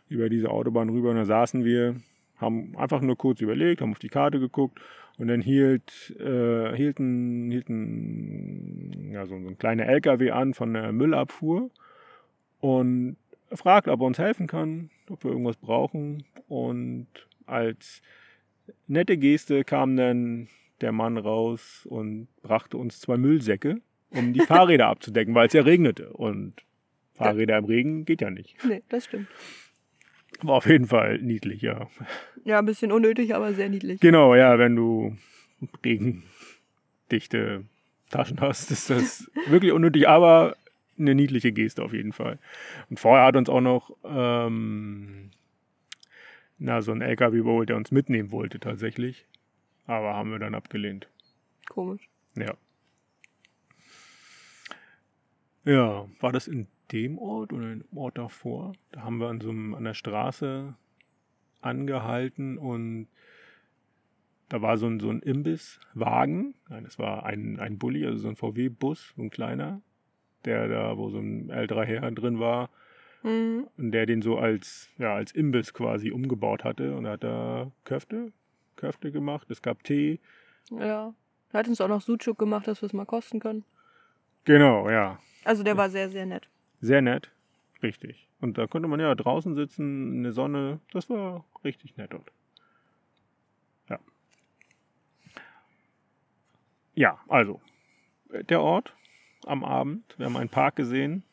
über 0.10 0.30
diese 0.30 0.50
Autobahn 0.50 0.90
rüber. 0.90 1.10
Und 1.10 1.18
da 1.18 1.26
saßen 1.26 1.66
wir, 1.66 1.96
haben 2.38 2.76
einfach 2.78 3.02
nur 3.02 3.18
kurz 3.18 3.42
überlegt, 3.42 3.82
haben 3.82 3.92
auf 3.92 4.00
die 4.00 4.10
Karte 4.10 4.40
geguckt 4.40 4.80
und 5.18 5.28
dann 5.28 5.42
hielt, 5.42 6.16
äh, 6.20 6.76
hielten, 6.76 7.52
hielten 7.52 9.12
ja, 9.12 9.26
so, 9.26 9.40
so 9.40 9.48
ein 9.48 9.58
kleiner 9.58 9.86
LKW 9.88 10.32
an 10.32 10.54
von 10.54 10.74
der 10.74 10.92
Müllabfuhr 10.92 11.70
und 12.60 13.18
fragt, 13.52 13.88
ob 13.88 14.02
er 14.02 14.06
uns 14.06 14.20
helfen 14.20 14.48
kann, 14.48 14.90
ob 15.10 15.24
wir 15.24 15.32
irgendwas 15.32 15.58
brauchen. 15.58 16.24
Und 16.48 17.08
als 17.46 18.02
nette 18.88 19.18
Geste 19.18 19.64
kam 19.64 19.96
dann 19.96 20.48
der 20.82 20.92
Mann 20.92 21.18
raus 21.18 21.88
und 21.90 22.28
brachte 22.44 22.78
uns 22.78 23.00
zwei 23.00 23.18
Müllsäcke, 23.18 23.82
um 24.18 24.34
die 24.34 24.42
Fahrräder 24.42 24.88
abzudecken, 24.90 25.36
weil 25.36 25.48
es 25.48 25.54
ja 25.54 25.62
regnete. 25.62 26.10
Und 26.14 26.54
Fahrräder 27.14 27.58
im 27.58 27.66
Regen 27.66 28.06
geht 28.06 28.22
ja 28.22 28.30
nicht. 28.30 28.56
Nee, 28.64 28.84
das 28.90 29.06
stimmt. 29.06 29.28
War 30.42 30.56
auf 30.56 30.68
jeden 30.68 30.88
Fall 30.88 31.20
niedlich, 31.20 31.62
ja. 31.62 31.88
Ja, 32.44 32.60
ein 32.60 32.66
bisschen 32.66 32.92
unnötig, 32.92 33.34
aber 33.34 33.54
sehr 33.54 33.70
niedlich. 33.70 34.00
Genau, 34.00 34.36
ja, 34.36 34.60
wenn 34.60 34.76
du 34.76 35.18
regendichte 35.84 37.64
Taschen 38.10 38.40
hast, 38.40 38.72
ist 38.72 38.90
das 38.90 39.32
wirklich 39.48 39.72
unnötig, 39.72 40.08
aber 40.08 40.56
eine 41.00 41.16
niedliche 41.16 41.52
Geste 41.52 41.84
auf 41.84 41.94
jeden 41.94 42.14
Fall. 42.14 42.40
Und 42.90 43.00
vorher 43.00 43.26
hat 43.26 43.36
uns 43.36 43.50
auch 43.50 43.62
noch 43.62 43.96
ähm, 44.04 45.32
na, 46.60 46.82
so 46.82 46.92
ein 46.92 47.02
LKW 47.02 47.38
überholt, 47.38 47.70
der 47.70 47.76
uns 47.78 47.92
mitnehmen 47.92 48.32
wollte 48.32 48.60
tatsächlich. 48.60 49.26
Aber 49.86 50.14
haben 50.14 50.32
wir 50.32 50.40
dann 50.40 50.56
abgelehnt. 50.56 51.08
Komisch. 51.70 52.10
Ja. 52.36 52.56
Ja, 55.68 56.08
war 56.22 56.32
das 56.32 56.48
in 56.48 56.68
dem 56.94 57.18
Ort 57.18 57.52
oder 57.52 57.74
im 57.74 57.84
Ort 57.94 58.18
davor? 58.18 58.72
Da 58.94 59.02
haben 59.02 59.18
wir 59.18 59.28
an 59.28 59.42
so 59.42 59.50
einem, 59.50 59.76
an 59.76 59.84
der 59.84 59.96
Straße 59.96 60.74
angehalten 61.60 62.58
und 62.58 63.08
da 64.48 64.62
war 64.62 64.78
so 64.78 64.88
ein, 64.88 65.02
so 65.02 65.10
ein 65.10 65.20
Imbisswagen. 65.20 66.56
Nein, 66.70 66.86
es 66.86 66.98
war 66.98 67.26
ein, 67.26 67.60
ein 67.60 67.78
Bulli, 67.78 68.06
also 68.06 68.20
so 68.20 68.30
ein 68.30 68.38
VW-Bus, 68.38 69.14
so 69.18 69.22
ein 69.22 69.30
kleiner, 69.30 69.82
der 70.46 70.70
da, 70.70 70.98
wo 70.98 71.10
so 71.10 71.20
ein 71.20 71.50
älterer 71.50 71.84
Herr 71.84 72.12
drin 72.12 72.40
war. 72.40 72.70
Mhm. 73.24 73.68
Und 73.78 73.92
der 73.92 74.06
den 74.06 74.22
so 74.22 74.38
als, 74.38 74.90
ja, 74.98 75.16
als 75.16 75.34
Imbiss 75.34 75.74
quasi 75.74 76.12
umgebaut 76.12 76.64
hatte. 76.64 76.96
Und 76.96 77.04
er 77.04 77.12
hat 77.14 77.26
da 77.26 77.72
Köfte, 77.84 78.32
Köfte 78.78 79.12
gemacht. 79.12 79.52
Es 79.52 79.62
gab 79.62 79.84
Tee. 79.84 80.22
Ja. 80.72 81.14
Er 81.52 81.60
hat 81.60 81.68
uns 81.68 81.82
auch 81.82 81.90
noch 81.90 82.00
Sucuk 82.00 82.40
gemacht, 82.40 82.68
dass 82.68 82.82
wir 82.82 82.86
es 82.86 82.94
mal 82.94 83.06
kosten 83.06 83.42
können. 83.42 83.66
Genau, 84.46 84.90
ja. 84.90 85.20
Also 85.48 85.64
der 85.64 85.78
war 85.78 85.90
sehr, 85.90 86.10
sehr 86.10 86.26
nett. 86.26 86.50
Sehr 86.82 87.02
nett. 87.02 87.32
Richtig. 87.82 88.28
Und 88.42 88.58
da 88.58 88.68
konnte 88.68 88.90
man 88.90 89.00
ja 89.00 89.16
draußen 89.16 89.56
sitzen, 89.56 90.18
in 90.18 90.24
der 90.24 90.34
Sonne. 90.34 90.82
Das 90.92 91.10
war 91.10 91.46
richtig 91.64 91.96
nett 91.96 92.12
dort. 92.12 92.30
Ja. 93.90 94.00
Ja, 96.96 97.20
also. 97.30 97.62
Der 98.50 98.62
Ort 98.62 98.94
am 99.46 99.64
Abend. 99.64 100.16
Wir 100.18 100.26
haben 100.26 100.36
einen 100.36 100.50
Park 100.50 100.76
gesehen 100.76 101.24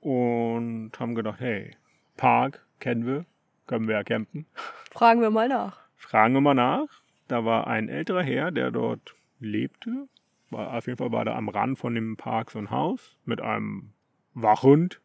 und 0.00 0.92
haben 0.98 1.14
gedacht, 1.14 1.38
hey, 1.38 1.76
Park 2.16 2.64
kennen 2.80 3.04
wir, 3.04 3.26
können 3.66 3.88
wir 3.88 3.96
ja 3.96 4.04
campen. 4.04 4.46
Fragen 4.90 5.20
wir 5.20 5.28
mal 5.28 5.48
nach. 5.48 5.80
Fragen 5.96 6.32
wir 6.32 6.40
mal 6.40 6.54
nach. 6.54 6.88
Da 7.28 7.44
war 7.44 7.66
ein 7.66 7.90
älterer 7.90 8.22
Herr, 8.22 8.52
der 8.52 8.70
dort 8.70 9.14
lebte. 9.38 10.08
Auf 10.54 10.86
jeden 10.86 10.96
Fall 10.98 11.12
war 11.12 11.24
da 11.24 11.34
am 11.36 11.48
Rand 11.48 11.78
von 11.78 11.94
dem 11.94 12.16
Park 12.16 12.50
so 12.50 12.58
ein 12.58 12.70
Haus 12.70 13.16
mit 13.24 13.40
einem 13.40 13.92
Wachhund, 14.34 15.00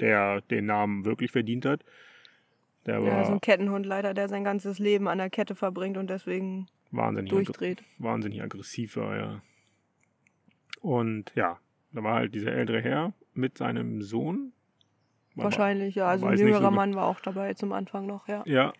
der 0.00 0.40
den 0.42 0.66
Namen 0.66 1.04
wirklich 1.04 1.30
verdient 1.32 1.64
hat. 1.66 1.84
Der 2.86 3.00
war 3.02 3.08
Ja, 3.08 3.24
so 3.24 3.32
ein 3.32 3.40
Kettenhund 3.40 3.86
leider, 3.86 4.12
der 4.14 4.28
sein 4.28 4.44
ganzes 4.44 4.78
Leben 4.78 5.08
an 5.08 5.18
der 5.18 5.30
Kette 5.30 5.54
verbringt 5.54 5.96
und 5.96 6.10
deswegen 6.10 6.66
wahnsinnig, 6.90 7.30
durchdreht. 7.30 7.82
wahnsinnig 7.98 8.42
aggressiv 8.42 8.96
war, 8.96 9.16
ja. 9.16 9.42
Und 10.80 11.32
ja, 11.34 11.58
da 11.92 12.02
war 12.02 12.14
halt 12.16 12.34
dieser 12.34 12.52
ältere 12.52 12.82
Herr 12.82 13.12
mit 13.32 13.56
seinem 13.56 14.02
Sohn. 14.02 14.52
Man 15.34 15.44
Wahrscheinlich, 15.44 15.94
ja. 15.94 16.06
Also 16.06 16.26
ein 16.26 16.36
so 16.36 16.44
jüngerer 16.44 16.68
ge- 16.68 16.76
Mann 16.76 16.94
war 16.94 17.06
auch 17.06 17.20
dabei 17.20 17.54
zum 17.54 17.72
Anfang 17.72 18.06
noch, 18.06 18.28
ja. 18.28 18.42
Ja. 18.46 18.72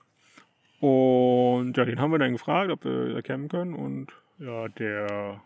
Und 0.81 1.77
ja, 1.77 1.85
den 1.85 1.99
haben 1.99 2.11
wir 2.13 2.19
dann 2.19 2.33
gefragt, 2.33 2.71
ob 2.71 2.85
wir 2.85 3.15
erkennen 3.17 3.49
können. 3.49 3.75
Und 3.75 4.09
ja, 4.39 4.69
der 4.69 5.41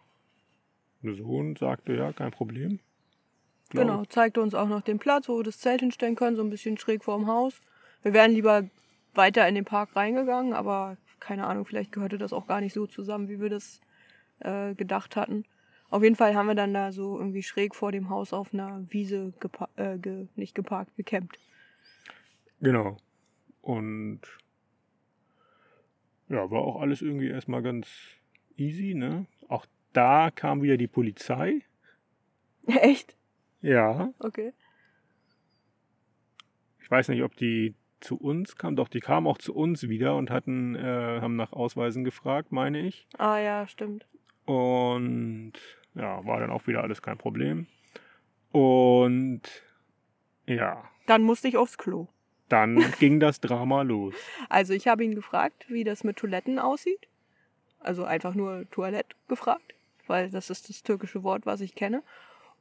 Sohn 1.02 1.56
sagte, 1.56 1.94
ja, 1.94 2.12
kein 2.12 2.30
Problem. 2.30 2.80
Glaub- 3.70 3.86
Genau, 3.86 4.04
zeigte 4.06 4.40
uns 4.40 4.54
auch 4.54 4.68
noch 4.68 4.80
den 4.82 4.98
Platz, 4.98 5.28
wo 5.28 5.36
wir 5.36 5.44
das 5.44 5.58
Zelt 5.58 5.80
hinstellen 5.80 6.16
können, 6.16 6.36
so 6.36 6.42
ein 6.42 6.50
bisschen 6.50 6.78
schräg 6.78 7.04
vorm 7.04 7.26
Haus. 7.26 7.60
Wir 8.02 8.12
wären 8.12 8.32
lieber 8.32 8.64
weiter 9.14 9.46
in 9.48 9.54
den 9.54 9.64
Park 9.64 9.94
reingegangen, 9.96 10.52
aber 10.54 10.96
keine 11.20 11.46
Ahnung, 11.46 11.64
vielleicht 11.64 11.92
gehörte 11.92 12.18
das 12.18 12.32
auch 12.32 12.46
gar 12.46 12.60
nicht 12.60 12.72
so 12.72 12.86
zusammen, 12.86 13.28
wie 13.28 13.40
wir 13.40 13.50
das 13.50 13.80
äh, 14.40 14.74
gedacht 14.74 15.16
hatten. 15.16 15.44
Auf 15.90 16.02
jeden 16.02 16.16
Fall 16.16 16.34
haben 16.34 16.46
wir 16.46 16.54
dann 16.54 16.74
da 16.74 16.92
so 16.92 17.18
irgendwie 17.18 17.42
schräg 17.42 17.74
vor 17.74 17.92
dem 17.92 18.10
Haus 18.10 18.32
auf 18.32 18.52
einer 18.52 18.84
Wiese 18.90 19.32
gepa 19.40 19.68
äh, 19.76 19.98
ge 19.98 20.28
nicht 20.36 20.54
geparkt, 20.54 20.94
gecampt. 20.96 21.38
Genau. 22.60 22.96
Und 23.62 24.20
ja, 26.28 26.50
war 26.50 26.60
auch 26.60 26.80
alles 26.80 27.00
irgendwie 27.02 27.28
erstmal 27.28 27.62
ganz 27.62 27.88
easy, 28.56 28.94
ne? 28.94 29.26
Auch 29.48 29.66
da 29.92 30.30
kam 30.30 30.62
wieder 30.62 30.76
die 30.76 30.86
Polizei. 30.88 31.60
Echt? 32.66 33.16
Ja. 33.60 34.12
Okay. 34.18 34.52
Ich 36.82 36.90
weiß 36.90 37.08
nicht, 37.08 37.22
ob 37.22 37.36
die 37.36 37.74
zu 38.00 38.16
uns 38.16 38.56
kam. 38.56 38.76
Doch, 38.76 38.88
die 38.88 39.00
kamen 39.00 39.26
auch 39.26 39.38
zu 39.38 39.54
uns 39.54 39.88
wieder 39.88 40.16
und 40.16 40.30
hatten, 40.30 40.74
äh, 40.76 41.20
haben 41.20 41.36
nach 41.36 41.52
Ausweisen 41.52 42.04
gefragt, 42.04 42.52
meine 42.52 42.80
ich. 42.80 43.06
Ah 43.18 43.38
ja, 43.38 43.66
stimmt. 43.66 44.06
Und 44.44 45.52
ja, 45.94 46.24
war 46.24 46.40
dann 46.40 46.50
auch 46.50 46.66
wieder 46.66 46.82
alles 46.82 47.02
kein 47.02 47.18
Problem. 47.18 47.66
Und 48.52 49.42
ja, 50.46 50.84
Dann 51.06 51.22
musste 51.22 51.48
ich 51.48 51.56
aufs 51.56 51.76
Klo. 51.76 52.08
dann 52.48 52.76
ging 52.98 53.20
das 53.20 53.40
Drama 53.40 53.82
los. 53.82 54.14
Also 54.48 54.72
ich 54.72 54.88
habe 54.88 55.04
ihn 55.04 55.14
gefragt, 55.14 55.66
wie 55.68 55.84
das 55.84 56.04
mit 56.04 56.16
Toiletten 56.16 56.58
aussieht. 56.58 57.08
Also 57.80 58.04
einfach 58.04 58.34
nur 58.34 58.68
Toilette 58.70 59.14
gefragt, 59.28 59.74
weil 60.08 60.30
das 60.30 60.50
ist 60.50 60.68
das 60.68 60.82
türkische 60.82 61.22
Wort, 61.22 61.46
was 61.46 61.60
ich 61.60 61.74
kenne. 61.74 62.02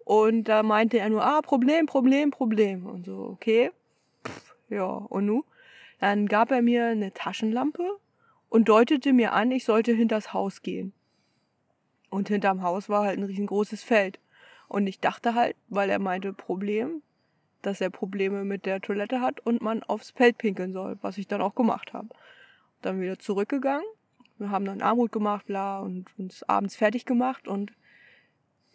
Und 0.06 0.46
da 0.46 0.64
meinte 0.64 1.00
er 1.00 1.10
nur, 1.10 1.24
ah, 1.24 1.42
Problem, 1.42 1.86
Problem, 1.86 2.32
Problem. 2.32 2.86
Und 2.86 3.06
so, 3.06 3.18
okay. 3.18 3.72
Pff, 4.26 4.56
ja, 4.70 4.86
und 4.86 5.26
nu? 5.26 5.44
Dann 6.00 6.28
gab 6.28 6.52
er 6.52 6.62
mir 6.62 6.88
eine 6.88 7.14
Taschenlampe 7.14 7.98
und 8.50 8.70
deutete 8.70 9.14
mir 9.14 9.34
an, 9.34 9.52
ich 9.52 9.66
sollte 9.66 9.92
hinters 9.94 10.34
Haus 10.34 10.62
gehen. 10.62 10.94
Und 12.10 12.30
hinterm 12.30 12.62
Haus 12.62 12.88
war 12.88 13.04
halt 13.04 13.18
ein 13.20 13.24
riesengroßes 13.24 13.84
Feld. 13.84 14.20
Und 14.68 14.88
ich 14.88 15.00
dachte 15.00 15.34
halt, 15.34 15.56
weil 15.68 15.90
er 15.90 16.00
meinte 16.00 16.34
Problem, 16.34 17.02
dass 17.62 17.82
er 17.82 17.90
Probleme 17.90 18.46
mit 18.46 18.66
der 18.66 18.82
Toilette 18.82 19.22
hat 19.22 19.40
und 19.42 19.62
man 19.62 19.84
aufs 19.84 20.12
Feld 20.12 20.38
pinkeln 20.38 20.72
soll, 20.72 20.98
was 21.02 21.18
ich 21.18 21.28
dann 21.28 21.42
auch 21.42 21.56
gemacht 21.56 21.94
habe. 21.94 22.10
Dann 22.82 23.02
wieder 23.02 23.20
zurückgegangen. 23.20 23.86
Wir 24.40 24.52
haben 24.52 24.66
dann 24.66 24.82
Armut 24.82 25.12
gemacht, 25.12 25.46
bla, 25.48 25.80
und 25.80 26.08
uns 26.18 26.44
abends 26.44 26.76
fertig 26.76 27.06
gemacht 27.06 27.48
und 27.48 27.74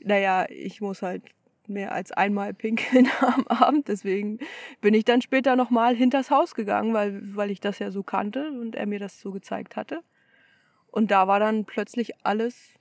naja, 0.00 0.46
ich 0.48 0.80
muss 0.80 1.02
halt 1.02 1.22
mehr 1.68 1.92
als 1.92 2.12
einmal 2.12 2.54
pinkeln 2.54 3.08
am 3.20 3.46
Abend, 3.46 3.88
deswegen 3.88 4.38
bin 4.80 4.94
ich 4.94 5.04
dann 5.04 5.22
später 5.22 5.56
nochmal 5.56 5.94
hinters 5.94 6.30
Haus 6.30 6.54
gegangen, 6.54 6.92
weil, 6.92 7.20
weil 7.36 7.50
ich 7.50 7.60
das 7.60 7.78
ja 7.78 7.90
so 7.90 8.02
kannte 8.02 8.50
und 8.50 8.74
er 8.74 8.86
mir 8.86 8.98
das 8.98 9.20
so 9.20 9.30
gezeigt 9.30 9.76
hatte. 9.76 10.02
Und 10.88 11.10
da 11.10 11.26
war 11.26 11.40
dann 11.40 11.64
plötzlich 11.64 12.24
alles 12.24 12.78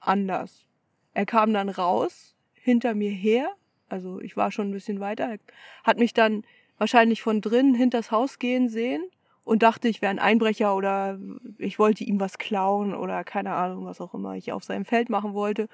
anders. 0.00 0.66
er 1.14 1.24
kam 1.24 1.52
dann 1.52 1.68
raus, 1.68 2.36
hinter 2.52 2.94
mir 2.94 3.10
her, 3.10 3.48
also 3.88 4.20
ich 4.20 4.36
war 4.36 4.50
schon 4.50 4.68
ein 4.68 4.72
bisschen 4.72 5.00
weiter, 5.00 5.24
er 5.24 5.38
hat 5.84 5.98
mich 5.98 6.12
dann 6.12 6.44
wahrscheinlich 6.78 7.22
von 7.22 7.40
drinnen 7.40 7.74
hinters 7.74 8.10
Haus 8.10 8.38
gehen 8.38 8.68
sehen 8.68 9.04
und 9.46 9.62
dachte, 9.62 9.86
ich 9.86 10.02
wäre 10.02 10.10
ein 10.10 10.18
Einbrecher 10.18 10.74
oder 10.74 11.20
ich 11.58 11.78
wollte 11.78 12.02
ihm 12.02 12.18
was 12.18 12.36
klauen 12.36 12.92
oder 12.96 13.22
keine 13.22 13.54
Ahnung, 13.54 13.86
was 13.86 14.00
auch 14.00 14.12
immer 14.12 14.34
ich 14.34 14.50
auf 14.50 14.64
seinem 14.64 14.84
Feld 14.84 15.08
machen 15.08 15.34
wollte. 15.34 15.68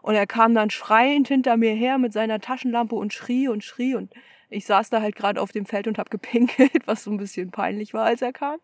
Und 0.00 0.14
er 0.14 0.28
kam 0.28 0.54
dann 0.54 0.70
schreiend 0.70 1.26
hinter 1.26 1.56
mir 1.56 1.74
her 1.74 1.98
mit 1.98 2.12
seiner 2.12 2.38
Taschenlampe 2.38 2.94
und 2.94 3.12
schrie 3.12 3.48
und 3.48 3.64
schrie 3.64 3.96
und 3.96 4.14
ich 4.48 4.64
saß 4.64 4.90
da 4.90 5.02
halt 5.02 5.16
gerade 5.16 5.40
auf 5.40 5.50
dem 5.50 5.66
Feld 5.66 5.88
und 5.88 5.98
hab 5.98 6.08
gepinkelt, 6.12 6.86
was 6.86 7.02
so 7.02 7.10
ein 7.10 7.16
bisschen 7.16 7.50
peinlich 7.50 7.94
war, 7.94 8.04
als 8.04 8.22
er 8.22 8.32
kam. 8.32 8.60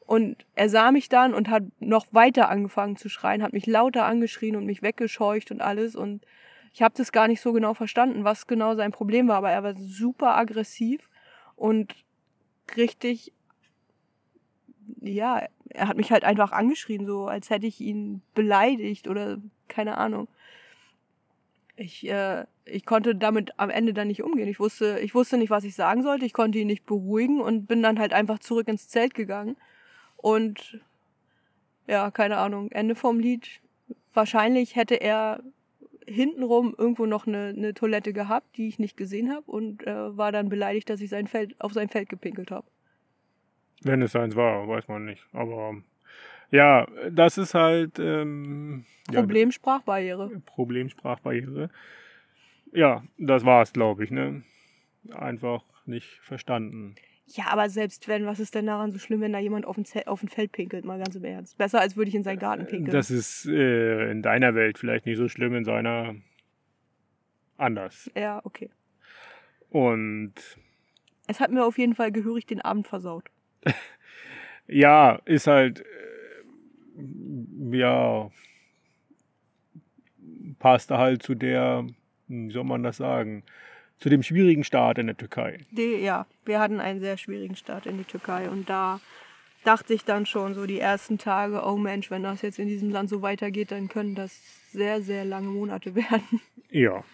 Und 0.00 0.44
er 0.56 0.68
sah 0.68 0.90
mich 0.90 1.08
dann 1.08 1.32
und 1.32 1.48
hat 1.48 1.62
noch 1.78 2.06
weiter 2.10 2.48
angefangen 2.48 2.96
zu 2.96 3.08
schreien, 3.08 3.44
hat 3.44 3.52
mich 3.52 3.66
lauter 3.66 4.06
angeschrien 4.06 4.56
und 4.56 4.66
mich 4.66 4.82
weggescheucht 4.82 5.52
und 5.52 5.60
alles. 5.60 5.94
Und 5.94 6.26
ich 6.72 6.82
habe 6.82 6.94
das 6.96 7.12
gar 7.12 7.28
nicht 7.28 7.40
so 7.40 7.52
genau 7.52 7.74
verstanden, 7.74 8.24
was 8.24 8.48
genau 8.48 8.74
sein 8.74 8.90
Problem 8.90 9.28
war, 9.28 9.36
aber 9.36 9.52
er 9.52 9.62
war 9.62 9.76
super 9.76 10.36
aggressiv 10.36 11.08
und 11.54 11.94
richtig 12.76 13.32
ja, 15.00 15.46
er 15.70 15.88
hat 15.88 15.96
mich 15.96 16.12
halt 16.12 16.24
einfach 16.24 16.52
angeschrien, 16.52 17.06
so 17.06 17.26
als 17.26 17.50
hätte 17.50 17.66
ich 17.66 17.80
ihn 17.80 18.22
beleidigt 18.34 19.08
oder 19.08 19.38
keine 19.68 19.98
Ahnung. 19.98 20.28
Ich, 21.76 22.08
äh, 22.08 22.44
ich 22.64 22.86
konnte 22.86 23.16
damit 23.16 23.58
am 23.58 23.70
Ende 23.70 23.92
dann 23.92 24.08
nicht 24.08 24.22
umgehen. 24.22 24.48
Ich 24.48 24.60
wusste, 24.60 25.00
ich 25.00 25.14
wusste 25.14 25.36
nicht, 25.38 25.50
was 25.50 25.64
ich 25.64 25.74
sagen 25.74 26.02
sollte. 26.02 26.24
Ich 26.24 26.32
konnte 26.32 26.58
ihn 26.58 26.68
nicht 26.68 26.86
beruhigen 26.86 27.40
und 27.40 27.66
bin 27.66 27.82
dann 27.82 27.98
halt 27.98 28.12
einfach 28.12 28.38
zurück 28.38 28.68
ins 28.68 28.88
Zelt 28.88 29.14
gegangen. 29.14 29.56
Und 30.16 30.80
ja, 31.86 32.10
keine 32.10 32.38
Ahnung, 32.38 32.70
Ende 32.70 32.94
vom 32.94 33.18
Lied. 33.18 33.60
Wahrscheinlich 34.12 34.76
hätte 34.76 34.94
er 34.94 35.42
hintenrum 36.06 36.74
irgendwo 36.76 37.06
noch 37.06 37.26
eine, 37.26 37.54
eine 37.56 37.74
Toilette 37.74 38.12
gehabt, 38.12 38.56
die 38.56 38.68
ich 38.68 38.78
nicht 38.78 38.96
gesehen 38.96 39.32
habe 39.32 39.50
und 39.50 39.86
äh, 39.86 40.16
war 40.16 40.32
dann 40.32 40.48
beleidigt, 40.48 40.90
dass 40.90 41.00
ich 41.00 41.10
sein 41.10 41.26
Feld, 41.26 41.60
auf 41.60 41.72
sein 41.72 41.88
Feld 41.88 42.08
gepinkelt 42.08 42.50
habe. 42.50 42.66
Wenn 43.84 44.02
es 44.02 44.16
eins 44.16 44.36
war, 44.36 44.66
weiß 44.68 44.88
man 44.88 45.04
nicht. 45.04 45.26
Aber 45.32 45.76
ja, 46.50 46.86
das 47.10 47.38
ist 47.38 47.54
halt 47.54 47.98
ähm, 47.98 48.84
Problemsprachbarriere. 49.12 50.30
Ja, 50.32 50.38
Problemsprachbarriere. 50.46 51.70
Ja, 52.72 53.04
das 53.18 53.44
war 53.44 53.62
es, 53.62 53.72
glaube 53.72 54.04
ich. 54.04 54.10
Ne? 54.10 54.42
Einfach 55.12 55.62
nicht 55.86 56.18
verstanden. 56.22 56.94
Ja, 57.26 57.46
aber 57.48 57.68
selbst 57.70 58.06
wenn, 58.06 58.26
was 58.26 58.38
ist 58.38 58.54
denn 58.54 58.66
daran 58.66 58.92
so 58.92 58.98
schlimm, 58.98 59.20
wenn 59.20 59.32
da 59.32 59.38
jemand 59.38 59.64
auf 59.64 59.78
ein, 59.78 59.84
auf 60.06 60.22
ein 60.22 60.28
Feld 60.28 60.52
pinkelt, 60.52 60.84
mal 60.84 60.98
ganz 60.98 61.14
im 61.14 61.24
Ernst? 61.24 61.56
Besser, 61.56 61.80
als 61.80 61.96
würde 61.96 62.10
ich 62.10 62.14
in 62.14 62.22
seinen 62.22 62.38
Garten 62.38 62.66
pinkeln. 62.66 62.92
Das 62.92 63.10
ist 63.10 63.46
äh, 63.46 64.10
in 64.10 64.22
deiner 64.22 64.54
Welt 64.54 64.78
vielleicht 64.78 65.06
nicht 65.06 65.16
so 65.16 65.28
schlimm, 65.28 65.54
in 65.54 65.64
seiner 65.64 66.14
anders. 67.56 68.10
Ja, 68.14 68.40
okay. 68.44 68.70
Und 69.70 70.34
es 71.26 71.40
hat 71.40 71.50
mir 71.50 71.64
auf 71.64 71.78
jeden 71.78 71.94
Fall 71.94 72.12
gehörig 72.12 72.46
den 72.46 72.60
Abend 72.60 72.86
versaut. 72.86 73.30
ja, 74.66 75.20
ist 75.24 75.46
halt, 75.46 75.80
äh, 75.80 77.76
ja, 77.76 78.30
passte 80.58 80.98
halt 80.98 81.22
zu 81.22 81.34
der, 81.34 81.86
wie 82.28 82.50
soll 82.50 82.64
man 82.64 82.82
das 82.82 82.98
sagen, 82.98 83.42
zu 83.98 84.08
dem 84.08 84.22
schwierigen 84.22 84.64
Start 84.64 84.98
in 84.98 85.06
der 85.06 85.16
Türkei. 85.16 85.58
Die, 85.70 85.96
ja, 85.96 86.26
wir 86.44 86.60
hatten 86.60 86.80
einen 86.80 87.00
sehr 87.00 87.16
schwierigen 87.16 87.56
Start 87.56 87.86
in 87.86 87.98
die 87.98 88.04
Türkei 88.04 88.48
und 88.48 88.68
da 88.68 89.00
dachte 89.64 89.94
ich 89.94 90.04
dann 90.04 90.26
schon 90.26 90.54
so 90.54 90.66
die 90.66 90.78
ersten 90.78 91.18
Tage, 91.18 91.62
oh 91.64 91.76
Mensch, 91.76 92.10
wenn 92.10 92.22
das 92.22 92.42
jetzt 92.42 92.58
in 92.58 92.68
diesem 92.68 92.90
Land 92.90 93.08
so 93.08 93.22
weitergeht, 93.22 93.72
dann 93.72 93.88
können 93.88 94.14
das 94.14 94.38
sehr, 94.72 95.02
sehr 95.02 95.24
lange 95.24 95.48
Monate 95.48 95.94
werden. 95.94 96.40
Ja. 96.70 97.04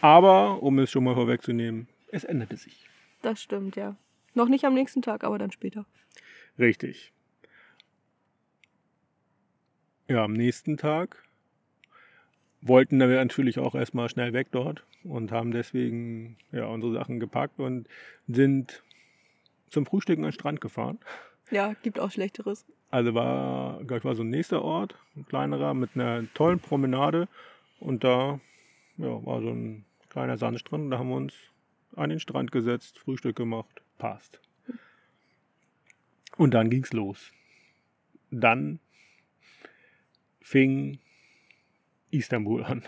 Aber, 0.00 0.62
um 0.62 0.78
es 0.78 0.90
schon 0.90 1.04
mal 1.04 1.14
vorwegzunehmen, 1.14 1.88
es 2.10 2.24
änderte 2.24 2.56
sich. 2.56 2.88
Das 3.22 3.42
stimmt, 3.42 3.76
ja. 3.76 3.96
Noch 4.34 4.48
nicht 4.48 4.64
am 4.64 4.74
nächsten 4.74 5.00
Tag, 5.00 5.24
aber 5.24 5.38
dann 5.38 5.52
später. 5.52 5.86
Richtig. 6.58 7.12
Ja, 10.08 10.24
am 10.24 10.34
nächsten 10.34 10.76
Tag 10.76 11.22
wollten 12.60 12.98
wir 12.98 13.06
natürlich 13.08 13.58
auch 13.58 13.74
erstmal 13.74 14.08
schnell 14.08 14.32
weg 14.32 14.48
dort 14.50 14.84
und 15.04 15.32
haben 15.32 15.50
deswegen 15.50 16.36
ja, 16.52 16.66
unsere 16.66 16.92
Sachen 16.92 17.20
gepackt 17.20 17.58
und 17.58 17.88
sind 18.26 18.82
zum 19.70 19.86
Frühstück 19.86 20.18
an 20.18 20.24
den 20.24 20.32
Strand 20.32 20.60
gefahren. 20.60 20.98
Ja, 21.50 21.74
gibt 21.82 22.00
auch 22.00 22.10
Schlechteres. 22.10 22.66
Also 22.90 23.14
war, 23.14 23.80
ich, 23.80 24.04
war 24.04 24.14
so 24.14 24.22
ein 24.22 24.30
nächster 24.30 24.62
Ort, 24.62 24.96
ein 25.16 25.26
kleinerer, 25.26 25.74
mit 25.74 25.90
einer 25.94 26.24
tollen 26.34 26.60
Promenade. 26.60 27.28
Und 27.80 28.04
da 28.04 28.40
ja, 28.96 29.26
war 29.26 29.42
so 29.42 29.50
ein 29.50 29.84
kleiner 30.08 30.36
Sandstrand. 30.36 30.84
Und 30.84 30.90
da 30.90 30.98
haben 30.98 31.08
wir 31.08 31.16
uns 31.16 31.34
an 31.96 32.10
den 32.10 32.20
Strand 32.20 32.52
gesetzt, 32.52 32.98
Frühstück 32.98 33.36
gemacht 33.36 33.83
passt. 33.98 34.40
Und 36.36 36.54
dann 36.54 36.70
ging's 36.70 36.92
los. 36.92 37.32
Dann 38.30 38.80
fing 40.40 40.98
Istanbul 42.10 42.64
an. 42.64 42.82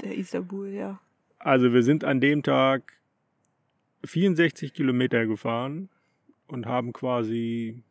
Der 0.00 0.16
Istanbul, 0.16 0.68
ja. 0.68 1.00
Also 1.38 1.72
wir 1.72 1.82
sind 1.82 2.04
an 2.04 2.20
dem 2.20 2.42
Tag 2.42 3.00
64 4.04 4.74
Kilometer 4.74 5.26
gefahren 5.26 5.88
und 6.46 6.66
haben 6.66 6.92
quasi 6.92 7.82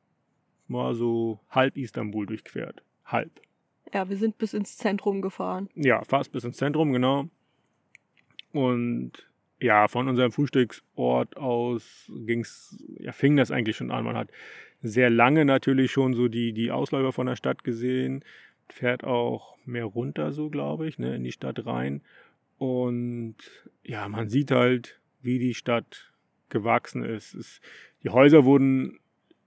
mal 0.67 0.93
so 0.93 1.39
halb 1.49 1.77
Istanbul 1.77 2.25
durchquert. 2.25 2.83
Halb. 3.05 3.41
Ja, 3.93 4.07
wir 4.09 4.17
sind 4.17 4.37
bis 4.37 4.53
ins 4.53 4.77
Zentrum 4.77 5.21
gefahren. 5.21 5.69
Ja, 5.75 6.03
fast 6.03 6.31
bis 6.31 6.43
ins 6.43 6.57
Zentrum, 6.57 6.91
genau. 6.91 7.29
Und 8.51 9.28
ja, 9.59 9.87
von 9.87 10.07
unserem 10.07 10.31
Frühstücksort 10.31 11.37
aus 11.37 12.11
ging's, 12.25 12.77
ja, 12.99 13.11
fing 13.11 13.35
das 13.35 13.51
eigentlich 13.51 13.77
schon 13.77 13.91
an. 13.91 14.05
Man 14.05 14.15
hat 14.15 14.29
sehr 14.81 15.09
lange 15.09 15.45
natürlich 15.45 15.91
schon 15.91 16.13
so 16.13 16.27
die, 16.27 16.53
die 16.53 16.71
Ausläufer 16.71 17.11
von 17.11 17.27
der 17.27 17.35
Stadt 17.35 17.63
gesehen, 17.63 18.23
fährt 18.69 19.03
auch 19.03 19.57
mehr 19.65 19.85
runter, 19.85 20.31
so 20.31 20.49
glaube 20.49 20.87
ich, 20.87 20.97
ne, 20.97 21.15
in 21.15 21.23
die 21.23 21.31
Stadt 21.31 21.65
rein. 21.65 22.01
Und 22.57 23.35
ja, 23.83 24.07
man 24.07 24.29
sieht 24.29 24.51
halt, 24.51 24.99
wie 25.21 25.39
die 25.39 25.53
Stadt 25.53 26.13
gewachsen 26.49 27.03
ist. 27.03 27.33
Es, 27.33 27.61
die 28.03 28.09
Häuser 28.09 28.45
wurden 28.45 28.99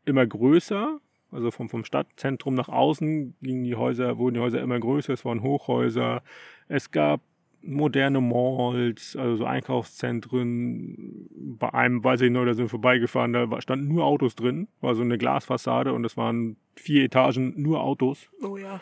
immer 0.05 0.27
größer, 0.27 1.01
also 1.31 1.51
vom, 1.51 1.71
vom 1.71 1.85
Stadtzentrum 1.85 2.55
nach 2.55 2.69
außen 2.69 3.35
gingen 3.41 3.65
die 3.65 3.77
Häuser, 3.77 4.19
wurden 4.19 4.35
die 4.35 4.41
Häuser 4.41 4.61
immer 4.61 4.79
größer, 4.79 5.15
es 5.15 5.25
waren 5.25 5.43
Hochhäuser. 5.43 6.23
Es 6.69 6.91
gab 6.91 7.23
moderne 7.63 8.21
Malls, 8.21 9.17
also 9.17 9.37
so 9.37 9.45
Einkaufszentren. 9.45 11.29
Bei 11.59 11.73
einem, 11.73 12.03
weiß 12.03 12.21
ich 12.23 12.31
noch, 12.31 12.45
da 12.45 12.55
sind 12.55 12.67
wir 12.67 12.71
vorbeigefahren, 12.71 13.33
da 13.33 13.61
standen 13.61 13.89
nur 13.89 14.05
Autos 14.05 14.35
drin. 14.35 14.69
War 14.81 14.95
so 14.95 15.03
eine 15.03 15.19
Glasfassade 15.19 15.93
und 15.93 16.05
es 16.05 16.17
waren 16.17 16.57
vier 16.77 17.05
Etagen 17.05 17.55
nur 17.61 17.81
Autos. 17.83 18.31
Oh 18.43 18.57
ja. 18.57 18.81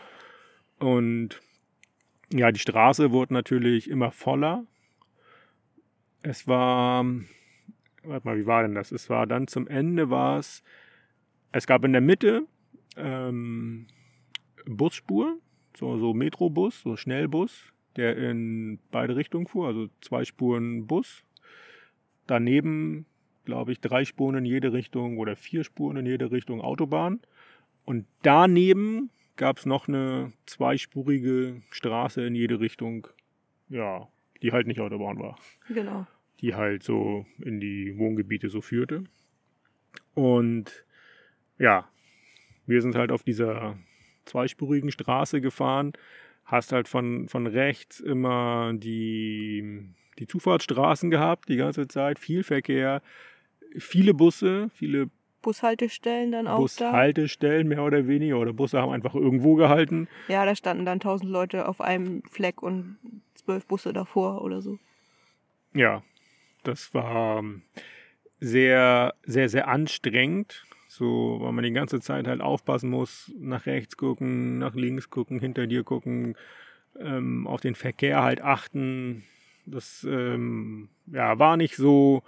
Und 0.79 1.41
ja, 2.33 2.53
die 2.53 2.61
Straße 2.61 3.11
wurde 3.13 3.35
natürlich 3.35 3.91
immer 3.91 4.11
voller. 4.11 4.65
Es 6.23 6.47
war, 6.47 7.05
warte 8.03 8.27
mal, 8.27 8.39
wie 8.39 8.47
war 8.47 8.63
denn 8.63 8.75
das? 8.75 8.93
Es 8.93 9.11
war 9.11 9.27
dann 9.27 9.47
zum 9.47 9.67
Ende 9.67 10.11
war 10.11 10.39
es, 10.39 10.63
es 11.53 11.67
gab 11.67 11.85
in 11.85 11.93
der 11.93 12.01
Mitte 12.01 12.47
ähm, 12.97 13.87
Busspur, 14.67 15.39
so, 15.77 15.99
so 15.99 16.15
Metrobus, 16.15 16.83
so 16.83 16.97
Schnellbus 16.97 17.73
der 17.97 18.17
in 18.17 18.79
beide 18.91 19.17
Richtungen 19.17 19.47
fuhr, 19.47 19.67
also 19.67 19.89
zwei 20.01 20.25
Spuren 20.25 20.87
Bus. 20.87 21.25
Daneben, 22.27 23.07
glaube 23.45 23.73
ich, 23.73 23.81
drei 23.81 24.05
Spuren 24.05 24.37
in 24.37 24.45
jede 24.45 24.73
Richtung 24.73 25.19
oder 25.19 25.37
vier 25.37 25.65
Spuren 25.65 25.97
in 25.97 26.07
jede 26.07 26.31
Richtung 26.31 26.61
Autobahn. 26.61 27.21
Und 27.85 28.07
daneben 28.23 29.11
gab 29.37 29.59
es 29.59 29.67
noch 29.67 29.89
eine 29.89 30.33
zweispurige 30.47 31.63
Straße 31.71 32.25
in 32.25 32.35
jede 32.35 32.61
Richtung, 32.61 33.09
ja, 33.69 34.07
die 34.43 34.53
halt 34.53 34.67
nicht 34.67 34.81
Autobahn 34.81 35.19
war. 35.19 35.39
Genau. 35.69 36.07
Die 36.41 36.55
halt 36.55 36.83
so 36.83 37.27
in 37.39 37.61
die 37.61 37.99
Wohngebiete 37.99 38.49
so 38.49 38.61
führte. 38.61 39.05
Und 40.15 40.85
ja, 41.59 41.89
wir 42.67 42.81
sind 42.83 42.95
halt 42.95 43.11
auf 43.11 43.23
dieser 43.23 43.77
zweispurigen 44.25 44.91
Straße 44.91 45.41
gefahren 45.41 45.93
hast 46.51 46.73
halt 46.73 46.89
von, 46.89 47.29
von 47.29 47.47
rechts 47.47 48.01
immer 48.01 48.73
die, 48.75 49.93
die 50.19 50.27
Zufahrtsstraßen 50.27 51.11
gehabt, 51.11 51.49
die 51.49 51.57
ganze 51.57 51.89
Zeit, 51.89 52.19
viel 52.19 52.43
Verkehr, 52.43 53.03
viele 53.79 54.15
Busse, 54.15 54.71
viele 54.75 55.11
Bushaltestellen 55.43 56.33
dann 56.33 56.47
auch 56.47 56.59
Bushaltestellen 56.59 57.67
mehr 57.67 57.83
oder 57.83 58.07
weniger 58.07 58.39
oder 58.39 58.53
Busse 58.53 58.81
haben 58.81 58.93
einfach 58.93 59.15
irgendwo 59.15 59.55
gehalten. 59.55 60.09
Ja, 60.29 60.45
da 60.45 60.55
standen 60.55 60.85
dann 60.85 61.01
tausend 61.01 61.31
Leute 61.31 61.67
auf 61.67 61.81
einem 61.81 62.23
Fleck 62.31 62.63
und 62.63 62.99
zwölf 63.35 63.67
Busse 63.67 63.93
davor 63.93 64.43
oder 64.43 64.61
so. 64.61 64.79
Ja, 65.73 66.03
das 66.63 66.93
war 66.93 67.43
sehr, 68.39 69.15
sehr, 69.23 69.49
sehr 69.49 69.69
anstrengend. 69.69 70.65
So, 70.91 71.39
weil 71.41 71.53
man 71.53 71.63
die 71.63 71.71
ganze 71.71 72.01
Zeit 72.01 72.27
halt 72.27 72.41
aufpassen 72.41 72.91
muss, 72.91 73.33
nach 73.39 73.65
rechts 73.67 73.97
gucken, 73.97 74.59
nach 74.59 74.75
links 74.75 75.09
gucken, 75.09 75.39
hinter 75.39 75.69
dir 75.69 75.85
gucken, 75.85 76.35
ähm, 76.99 77.47
auf 77.47 77.61
den 77.61 77.77
Verkehr 77.77 78.25
halt 78.25 78.41
achten. 78.41 79.23
Das 79.67 80.05
ähm, 80.11 80.89
ja, 81.07 81.39
war 81.39 81.57
nicht 81.57 81.77
so, 81.77 82.25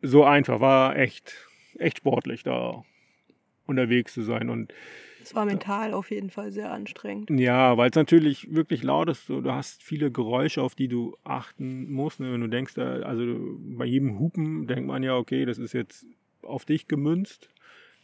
so 0.00 0.24
einfach, 0.24 0.60
war 0.60 0.96
echt, 0.96 1.34
echt 1.78 1.98
sportlich 1.98 2.42
da 2.42 2.82
unterwegs 3.66 4.14
zu 4.14 4.22
sein. 4.22 4.48
Und 4.48 4.72
Es 5.22 5.34
war 5.34 5.44
mental 5.44 5.92
auf 5.92 6.10
jeden 6.10 6.30
Fall 6.30 6.52
sehr 6.52 6.72
anstrengend. 6.72 7.28
ja, 7.28 7.76
weil 7.76 7.90
es 7.90 7.96
natürlich 7.96 8.54
wirklich 8.54 8.84
laut 8.84 9.10
ist. 9.10 9.26
So, 9.26 9.42
du 9.42 9.52
hast 9.52 9.82
viele 9.82 10.10
Geräusche, 10.10 10.62
auf 10.62 10.74
die 10.74 10.88
du 10.88 11.14
achten 11.24 11.92
musst. 11.92 12.20
Ne? 12.20 12.32
Wenn 12.32 12.40
du 12.40 12.48
denkst, 12.48 12.78
äh, 12.78 13.02
also 13.02 13.36
bei 13.76 13.84
jedem 13.84 14.18
Hupen 14.18 14.66
denkt 14.66 14.86
man 14.86 15.02
ja, 15.02 15.14
okay, 15.14 15.44
das 15.44 15.58
ist 15.58 15.74
jetzt 15.74 16.06
auf 16.40 16.64
dich 16.64 16.88
gemünzt, 16.88 17.50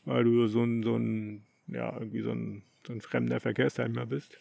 weil 0.04 0.24
du 0.24 0.46
so 0.46 0.62
ein, 0.62 0.82
so 0.82 0.96
ein 0.96 1.42
ja, 1.68 1.92
irgendwie 1.98 2.22
so 2.22 2.32
ein, 2.32 2.62
so 2.86 2.92
ein 2.92 3.00
fremder 3.00 3.40
Verkehrsteilnehmer 3.40 4.06
bist. 4.06 4.38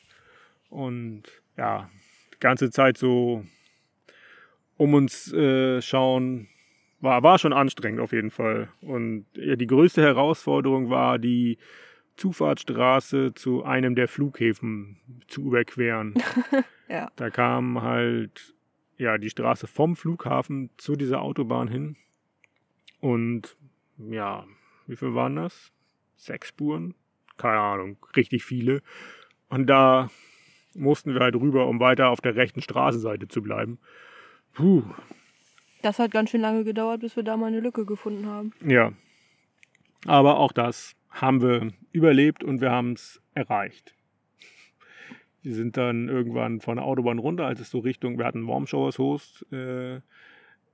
Und 0.69 1.23
ja, 1.57 1.89
die 2.33 2.39
ganze 2.39 2.71
Zeit 2.71 2.97
so 2.97 3.45
um 4.77 4.93
uns 4.93 5.31
äh, 5.31 5.81
schauen, 5.81 6.47
war, 7.01 7.21
war 7.23 7.37
schon 7.37 7.53
anstrengend 7.53 7.99
auf 7.99 8.13
jeden 8.13 8.31
Fall. 8.31 8.69
Und 8.81 9.25
ja, 9.35 9.55
die 9.55 9.67
größte 9.67 10.01
Herausforderung 10.01 10.89
war 10.89 11.19
die 11.19 11.57
Zufahrtsstraße 12.17 13.33
zu 13.33 13.63
einem 13.63 13.95
der 13.95 14.07
Flughäfen 14.07 14.97
zu 15.27 15.41
überqueren. 15.41 16.15
Ja. 16.91 17.09
Da 17.15 17.29
kam 17.29 17.81
halt 17.81 18.53
ja 18.97 19.17
die 19.17 19.29
Straße 19.29 19.65
vom 19.65 19.95
Flughafen 19.95 20.71
zu 20.75 20.97
dieser 20.97 21.21
Autobahn 21.21 21.69
hin. 21.69 21.95
Und 22.99 23.55
ja, 23.97 24.45
wie 24.91 24.97
viel 24.97 25.15
waren 25.15 25.37
das? 25.37 25.71
Sechs 26.17 26.49
Spuren? 26.49 26.93
Keine 27.37 27.59
Ahnung, 27.59 27.97
richtig 28.15 28.43
viele. 28.43 28.81
Und 29.47 29.67
da 29.67 30.09
mussten 30.75 31.13
wir 31.13 31.21
halt 31.21 31.35
rüber, 31.35 31.67
um 31.67 31.79
weiter 31.79 32.09
auf 32.09 32.19
der 32.21 32.35
rechten 32.35 32.61
Straßenseite 32.61 33.27
zu 33.29 33.41
bleiben. 33.41 33.79
Puh, 34.53 34.83
Das 35.81 35.97
hat 35.97 36.11
ganz 36.11 36.29
schön 36.29 36.41
lange 36.41 36.63
gedauert, 36.65 36.99
bis 36.99 37.15
wir 37.15 37.23
da 37.23 37.37
mal 37.37 37.47
eine 37.47 37.61
Lücke 37.61 37.85
gefunden 37.85 38.25
haben. 38.27 38.53
ja. 38.63 38.91
Aber 40.07 40.37
auch 40.39 40.51
das 40.51 40.95
haben 41.11 41.41
wir 41.43 41.71
überlebt 41.91 42.43
und 42.43 42.59
wir 42.59 42.71
haben 42.71 42.93
es 42.93 43.21
erreicht. 43.35 43.93
Wir 45.43 45.53
sind 45.53 45.77
dann 45.77 46.09
irgendwann 46.09 46.59
von 46.59 46.77
der 46.77 46.85
Autobahn 46.85 47.19
runter, 47.19 47.45
als 47.45 47.59
es 47.59 47.69
so 47.69 47.79
Richtung, 47.79 48.17
wir 48.17 48.25
hatten 48.25 48.47
Warm 48.47 48.65
Showers 48.65 48.97
Host 48.97 49.45
äh, 49.51 49.97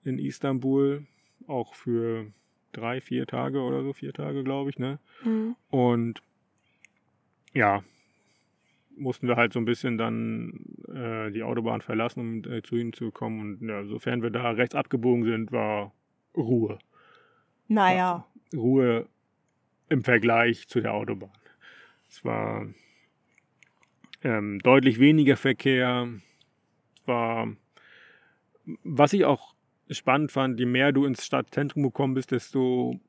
in 0.05 0.18
Istanbul, 0.18 1.05
auch 1.45 1.76
für 1.76 2.32
drei, 2.78 3.02
vier 3.02 3.26
Tage 3.26 3.62
oder 3.62 3.84
so, 3.84 3.94
vier 3.94 4.14
Tage, 4.14 4.44
glaube 4.44 4.70
ich, 4.70 4.78
ne? 4.78 5.00
Mhm. 5.24 5.56
Und 5.70 6.22
ja, 7.54 7.84
mussten 8.96 9.28
wir 9.28 9.36
halt 9.36 9.54
so 9.54 9.60
ein 9.60 9.66
bisschen 9.66 9.98
dann 9.98 10.60
äh, 10.88 11.32
die 11.32 11.44
Autobahn 11.44 11.82
verlassen, 11.82 12.20
um 12.20 12.52
äh, 12.52 12.62
zu 12.62 12.76
ihnen 12.76 12.94
zu 12.94 13.12
kommen. 13.12 13.40
Und 13.60 13.68
ja, 13.68 13.84
sofern 13.86 14.22
wir 14.22 14.30
da 14.30 14.52
rechts 14.52 14.76
abgebogen 14.76 15.24
sind, 15.24 15.52
war 15.52 15.92
Ruhe. 16.36 16.80
Naja, 17.68 18.26
Ruhe 18.54 19.08
im 19.90 20.04
Vergleich 20.04 20.68
zu 20.68 20.82
der 20.82 20.94
Autobahn. 20.94 21.32
Es 22.10 22.24
war 22.24 22.68
ähm, 24.24 24.60
deutlich 24.60 25.00
weniger 25.00 25.38
Verkehr. 25.38 26.10
Es 26.96 27.08
war, 27.08 27.48
was 28.84 29.14
ich 29.14 29.26
auch 29.26 29.57
spannend 29.90 30.32
fand, 30.32 30.60
je 30.60 30.66
mehr 30.66 30.92
du 30.92 31.06
ins 31.06 31.26
Stadtzentrum 31.26 31.84
gekommen 31.84 32.14
bist, 32.14 32.32
desto, 32.32 33.00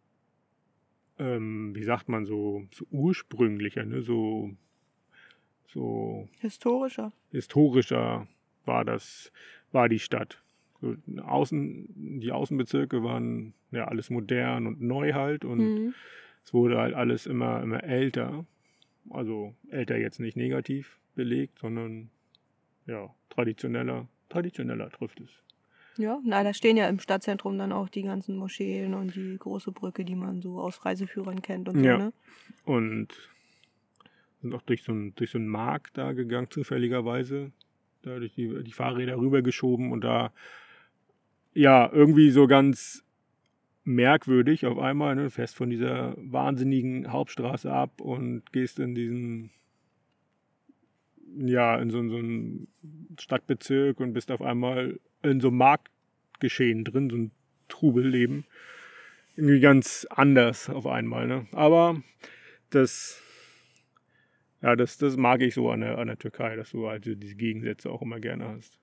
ähm, 1.18 1.74
wie 1.74 1.83
sagt 1.85 2.09
man, 2.09 2.24
so, 2.26 2.64
so 2.72 2.87
ursprünglicher, 2.91 3.85
ne? 3.85 4.03
so, 4.03 4.51
so 5.66 6.29
historischer. 6.41 7.12
historischer 7.31 8.26
war 8.64 8.85
das, 8.85 9.33
war 9.72 9.89
die 9.89 9.99
Stadt. 9.99 10.43
So, 10.81 10.95
Außen, 11.22 12.20
die 12.20 12.31
Außenbezirke 12.31 13.03
waren 13.03 13.55
ja 13.72 13.87
alles 13.89 14.11
modern 14.11 14.66
und 14.66 14.81
neu 14.81 15.12
halt 15.14 15.45
und 15.45 15.59
Mhm. 15.59 15.95
es 16.45 16.55
wurde 16.55 16.79
halt 16.79 16.95
alles 16.95 17.26
immer, 17.26 17.62
immer 17.62 17.83
älter. 17.83 18.47
Also 19.11 19.55
älter 19.70 19.97
jetzt 19.97 20.20
nicht 20.20 20.37
negativ 20.37 21.01
belegt, 21.14 21.59
sondern 21.59 22.11
ja, 22.87 23.12
traditioneller, 23.31 24.07
traditioneller 24.29 24.91
trifft 24.91 25.20
es. 25.20 25.31
Ja, 25.99 26.20
na, 26.24 26.44
da 26.44 26.55
stehen 26.55 26.76
ja 26.76 26.88
im 26.88 27.01
Stadtzentrum 27.01 27.59
dann 27.59 27.72
auch 27.72 27.88
die 27.88 28.03
ganzen 28.03 28.36
Moscheen 28.36 28.94
und 28.94 29.16
die 29.16 29.36
große 29.36 29.72
Brücke, 29.72 30.05
die 30.05 30.14
man 30.14 30.40
so 30.40 30.61
aus 30.61 30.84
Reiseführern 30.84 31.42
kennt 31.42 31.68
und 31.68 31.80
so, 31.80 31.84
Ja. 31.84 31.99
ne? 31.99 32.12
Und 32.64 33.09
sind 34.40 34.55
auch 34.55 34.62
durch 34.62 34.84
so 34.84 34.92
einen, 34.92 35.14
durch 35.16 35.32
so 35.32 35.38
einen 35.38 35.49
Markt 35.49 35.99
da 35.99 36.12
gegangen, 36.12 36.49
zufälligerweise. 36.51 37.51
Da 38.03 38.20
durch 38.20 38.32
die, 38.34 38.62
die 38.62 38.72
Fahrräder 38.72 39.18
rübergeschoben 39.18 39.90
und 39.90 40.03
da 40.05 40.32
ja 41.53 41.90
irgendwie 41.92 42.30
so 42.30 42.46
ganz 42.46 43.05
merkwürdig 43.82 44.66
auf 44.66 44.78
einmal, 44.78 45.16
ne, 45.16 45.30
fährst 45.30 45.57
von 45.57 45.68
dieser 45.68 46.14
wahnsinnigen 46.18 47.11
Hauptstraße 47.11 47.72
ab 47.72 48.01
und 48.01 48.53
gehst 48.53 48.78
in 48.78 48.94
diesen 48.94 49.51
ja, 51.36 51.76
in 51.78 51.90
so, 51.90 52.07
so 52.09 52.16
einen 52.16 52.68
Stadtbezirk 53.18 54.01
und 54.01 54.12
bist 54.12 54.30
auf 54.30 54.40
einmal 54.42 54.99
in 55.23 55.41
so 55.41 55.49
einem 55.49 55.59
Marktgeschehen 55.59 56.85
drin, 56.85 57.11
so 57.11 57.16
ein 57.16 57.31
Trubelleben. 57.69 58.45
Irgendwie 59.37 59.61
ganz 59.61 60.07
anders 60.11 60.69
auf 60.69 60.87
einmal, 60.87 61.27
ne? 61.27 61.47
Aber 61.53 62.03
das, 62.71 63.23
ja, 64.62 64.75
das, 64.75 64.99
das 64.99 65.16
mag 65.16 65.43
ich 65.43 65.55
so 65.55 65.71
an 65.71 65.81
der, 65.81 65.99
an 65.99 66.09
der 66.09 66.19
Türkei, 66.19 66.57
dass 66.57 66.71
du 66.71 66.89
halt 66.89 67.05
diese 67.05 67.37
Gegensätze 67.37 67.91
auch 67.91 68.03
immer 68.03 68.21
gerne 68.21 68.49
hast. 68.49 68.79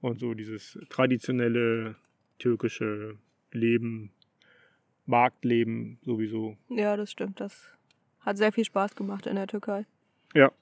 Und 0.00 0.18
so 0.18 0.34
dieses 0.34 0.78
traditionelle 0.88 1.94
türkische 2.38 3.18
Leben, 3.52 4.12
Marktleben 5.06 5.98
sowieso. 6.02 6.56
Ja, 6.68 6.96
das 6.96 7.10
stimmt. 7.10 7.40
Das 7.40 7.76
hat 8.20 8.38
sehr 8.38 8.52
viel 8.52 8.64
Spaß 8.64 8.94
gemacht 8.94 9.26
in 9.26 9.36
der 9.36 9.46
Türkei. 9.46 9.86
Ja. 10.34 10.52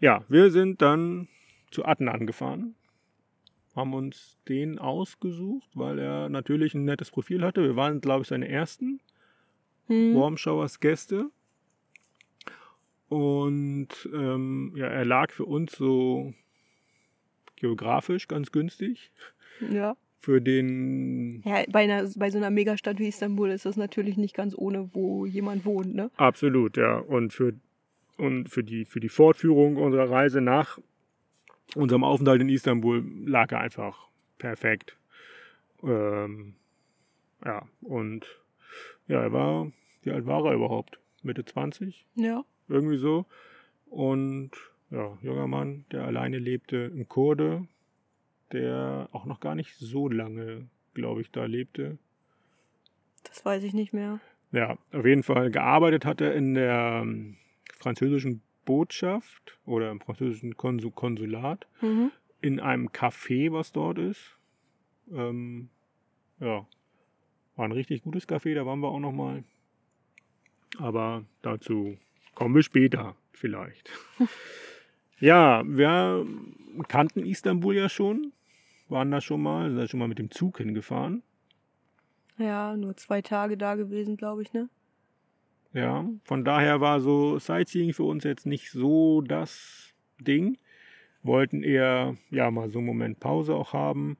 Ja, 0.00 0.24
wir 0.28 0.50
sind 0.50 0.82
dann 0.82 1.28
zu 1.70 1.84
Adnan 1.84 2.26
gefahren, 2.26 2.74
haben 3.76 3.94
uns 3.94 4.38
den 4.48 4.78
ausgesucht, 4.78 5.68
weil 5.74 5.98
er 5.98 6.28
natürlich 6.28 6.74
ein 6.74 6.84
nettes 6.84 7.10
Profil 7.10 7.44
hatte. 7.44 7.62
Wir 7.62 7.76
waren, 7.76 8.00
glaube 8.00 8.22
ich, 8.22 8.28
seine 8.28 8.48
ersten 8.48 9.00
Hm. 9.86 10.14
Warm 10.16 10.36
Showers 10.36 10.80
Gäste. 10.80 11.30
Und 13.08 13.88
ähm, 14.12 14.72
ja, 14.74 14.86
er 14.86 15.04
lag 15.04 15.30
für 15.30 15.44
uns 15.44 15.72
so 15.72 16.34
geografisch 17.54 18.26
ganz 18.26 18.50
günstig. 18.50 19.12
Ja. 19.70 19.96
Für 20.18 20.40
den 20.40 21.42
Ja, 21.44 21.62
bei, 21.70 21.84
einer, 21.84 22.08
bei 22.16 22.30
so 22.30 22.38
einer 22.38 22.50
Megastadt 22.50 22.98
wie 22.98 23.06
Istanbul 23.06 23.50
ist 23.50 23.64
das 23.64 23.76
natürlich 23.76 24.16
nicht 24.16 24.34
ganz 24.34 24.56
ohne, 24.56 24.90
wo 24.92 25.24
jemand 25.24 25.64
wohnt, 25.64 25.94
ne? 25.94 26.10
Absolut, 26.16 26.76
ja. 26.76 26.98
Und 26.98 27.32
für, 27.32 27.52
und 28.18 28.48
für, 28.48 28.64
die, 28.64 28.86
für 28.86 28.98
die 28.98 29.08
Fortführung 29.08 29.76
unserer 29.76 30.10
Reise 30.10 30.40
nach 30.40 30.80
unserem 31.74 32.04
Aufenthalt 32.04 32.40
in 32.40 32.48
Istanbul 32.48 33.04
lag 33.24 33.52
er 33.52 33.60
einfach 33.60 34.08
perfekt. 34.38 34.96
Ähm, 35.82 36.54
ja, 37.44 37.66
und 37.82 38.26
ja, 39.08 39.22
er 39.22 39.32
war, 39.32 39.72
wie 40.02 40.10
alt 40.10 40.26
war 40.26 40.44
er 40.46 40.54
überhaupt? 40.54 40.98
Mitte 41.22 41.44
20? 41.44 42.06
Ja. 42.14 42.44
Irgendwie 42.68 42.98
so. 42.98 43.26
Und 43.86 44.52
ja, 44.90 45.16
junger 45.22 45.46
Mann, 45.46 45.84
der 45.92 46.04
alleine 46.04 46.38
lebte, 46.38 46.90
ein 46.94 47.08
Kurde, 47.08 47.66
der 48.52 49.08
auch 49.12 49.24
noch 49.24 49.40
gar 49.40 49.54
nicht 49.54 49.74
so 49.76 50.08
lange, 50.08 50.68
glaube 50.94 51.20
ich, 51.20 51.30
da 51.30 51.44
lebte. 51.44 51.98
Das 53.24 53.44
weiß 53.44 53.62
ich 53.64 53.74
nicht 53.74 53.92
mehr. 53.92 54.20
Ja, 54.52 54.78
auf 54.92 55.04
jeden 55.04 55.24
Fall 55.24 55.50
gearbeitet 55.50 56.04
hat 56.04 56.20
er 56.20 56.34
in 56.34 56.54
der 56.54 57.00
ähm, 57.02 57.36
französischen 57.74 58.42
Botschaft 58.66 59.58
oder 59.64 59.90
im 59.90 60.00
französischen 60.00 60.56
Konsul 60.58 60.90
Konsulat 60.90 61.66
Mhm. 61.80 62.10
in 62.42 62.60
einem 62.60 62.88
Café, 62.88 63.50
was 63.52 63.72
dort 63.72 63.96
ist. 63.98 64.36
Ähm, 65.10 65.70
ja, 66.40 66.66
war 67.56 67.64
ein 67.64 67.72
richtig 67.72 68.02
gutes 68.02 68.28
Café, 68.28 68.54
da 68.54 68.66
waren 68.66 68.80
wir 68.80 68.88
auch 68.88 69.00
noch 69.00 69.12
mal. 69.12 69.42
Aber 70.78 71.24
dazu 71.40 71.96
kommen 72.34 72.54
wir 72.54 72.62
später 72.62 73.16
vielleicht. 73.32 73.90
ja, 75.20 75.62
wir 75.66 76.26
kannten 76.88 77.24
Istanbul 77.24 77.74
ja 77.76 77.88
schon, 77.88 78.32
waren 78.88 79.10
da 79.10 79.22
schon 79.22 79.42
mal, 79.42 79.70
sind 79.70 79.78
da 79.78 79.88
schon 79.88 80.00
mal 80.00 80.08
mit 80.08 80.18
dem 80.18 80.30
Zug 80.30 80.58
hingefahren. 80.58 81.22
Ja, 82.36 82.76
nur 82.76 82.94
zwei 82.98 83.22
Tage 83.22 83.56
da 83.56 83.76
gewesen, 83.76 84.18
glaube 84.18 84.42
ich, 84.42 84.52
ne? 84.52 84.68
Ja, 85.76 86.08
von 86.24 86.42
daher 86.42 86.80
war 86.80 87.00
so 87.00 87.38
Sightseeing 87.38 87.92
für 87.92 88.04
uns 88.04 88.24
jetzt 88.24 88.46
nicht 88.46 88.70
so 88.70 89.20
das 89.20 89.92
Ding. 90.18 90.56
Wollten 91.22 91.62
eher 91.62 92.16
ja 92.30 92.50
mal 92.50 92.70
so 92.70 92.78
einen 92.78 92.86
Moment 92.86 93.20
Pause 93.20 93.54
auch 93.54 93.74
haben. 93.74 94.16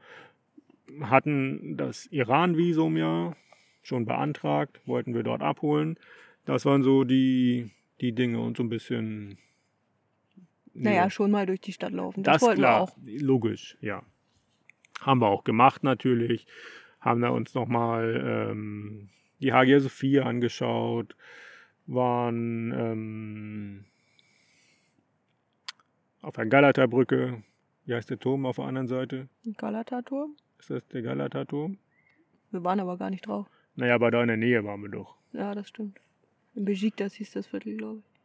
Hatten 1.01 1.79
das 1.79 2.07
Iran-Visum 2.09 2.99
ja 2.99 3.33
schon 3.83 4.05
beantragt, 4.05 4.81
wollten 4.85 5.15
wir 5.15 5.23
dort 5.23 5.41
abholen. 5.41 5.99
Das 6.45 6.67
waren 6.67 6.83
so 6.83 7.05
die, 7.05 7.71
die 8.03 8.13
Dinge 8.13 8.39
und 8.41 8.59
so 8.59 8.63
ein 8.63 8.69
bisschen 8.69 9.39
Naja, 10.75 11.05
Nee. 11.05 11.11
schon 11.11 11.31
mal 11.31 11.47
durch 11.47 11.63
die 11.63 11.73
Stadt 11.73 11.93
laufen. 11.93 12.23
Das, 12.23 12.35
Das, 12.35 12.43
wollten 12.43 12.61
klar, 12.61 12.93
wir 12.99 13.17
auch. 13.17 13.21
logisch, 13.23 13.79
ja. 13.81 14.03
Haben 15.01 15.21
wir 15.23 15.29
auch 15.29 15.45
gemacht 15.45 15.85
natürlich. 15.85 16.47
Haben 17.01 17.23
da 17.23 17.31
uns 17.31 17.55
nochmal 17.55 18.51
ähm, 18.51 19.09
die 19.41 19.55
Hagia 19.55 19.81
Sophia 19.81 20.25
angeschaut. 20.25 21.17
Waren 21.87 22.73
ähm, 22.73 23.85
auf 26.23 26.35
der 26.35 26.47
Galata-Brücke. 26.47 27.43
Wie 27.85 27.95
heißt 27.95 28.11
der 28.11 28.19
Turm 28.19 28.47
auf 28.47 28.57
der 28.57 28.65
anderen 28.65 28.89
Seite? 28.89 29.29
Galata-Turm? 29.57 30.37
Ist 30.59 30.71
das 30.71 30.87
der 30.89 31.03
Galata-Turm? 31.03 31.79
Wir 32.51 32.65
waren 32.65 32.81
aber 32.81 32.97
gar 32.97 33.11
nicht 33.11 33.27
drauf. 33.27 33.47
Naja, 33.77 33.95
aber 33.95 34.11
da 34.11 34.23
in 34.23 34.29
der 34.29 34.37
Nähe 34.37 34.65
waren 34.65 34.83
wir 34.83 34.89
doch. 34.89 35.17
Ja, 35.33 35.55
das 35.55 35.69
stimmt. 35.69 36.01
In 36.55 36.65
Besiktas 36.65 37.15
hieß 37.15 37.33
das 37.33 37.47
Viertel, 37.47 37.77
glaube 37.77 38.01
ich. 38.01 38.21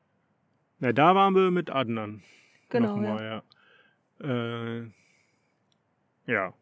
Na, 0.79 0.93
da 0.93 1.13
waren 1.13 1.35
wir 1.35 1.51
mit 1.51 1.69
Adnan. 1.69 2.23
Genau, 2.69 2.95
Nochmal, 2.95 3.43
ja. 4.23 4.79
Äh, 4.79 4.87
ja. 6.25 6.53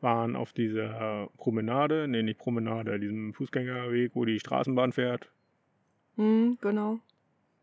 Waren 0.00 0.36
auf 0.36 0.52
dieser 0.52 1.28
Promenade, 1.38 2.06
nee, 2.06 2.22
nicht 2.22 2.38
Promenade, 2.38 3.00
diesem 3.00 3.34
Fußgängerweg, 3.34 4.14
wo 4.14 4.24
die 4.24 4.38
Straßenbahn 4.38 4.92
fährt. 4.92 5.32
Hm, 6.18 6.58
genau. 6.60 6.98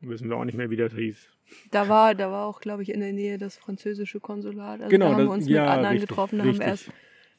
Wissen 0.02 0.30
wir 0.30 0.38
auch 0.38 0.46
nicht 0.46 0.58
mehr, 0.58 0.70
wie 0.70 0.76
das 0.78 0.94
hieß. 0.94 1.30
Da 1.72 1.88
war, 1.88 2.16
da 2.16 2.32
war 2.32 2.46
auch, 2.48 2.60
glaube 2.60 2.82
ich, 2.84 2.90
in 2.92 3.00
der 3.02 3.14
Nähe 3.14 3.38
das 3.38 3.56
französische 3.58 4.20
Konsulat. 4.20 4.80
Also 4.82 4.90
Genau, 4.90 5.06
da 5.08 5.12
haben 5.12 5.18
das- 5.20 5.28
wir 5.28 5.34
uns 5.34 5.48
ja, 5.48 5.62
mit 5.62 5.70
anderen 5.70 5.92
richtig, 5.94 6.10
getroffen. 6.10 6.40
Da 6.40 6.46
haben 6.46 6.60
wir 6.60 6.66
richtig. 6.66 6.88
erst, 6.88 6.92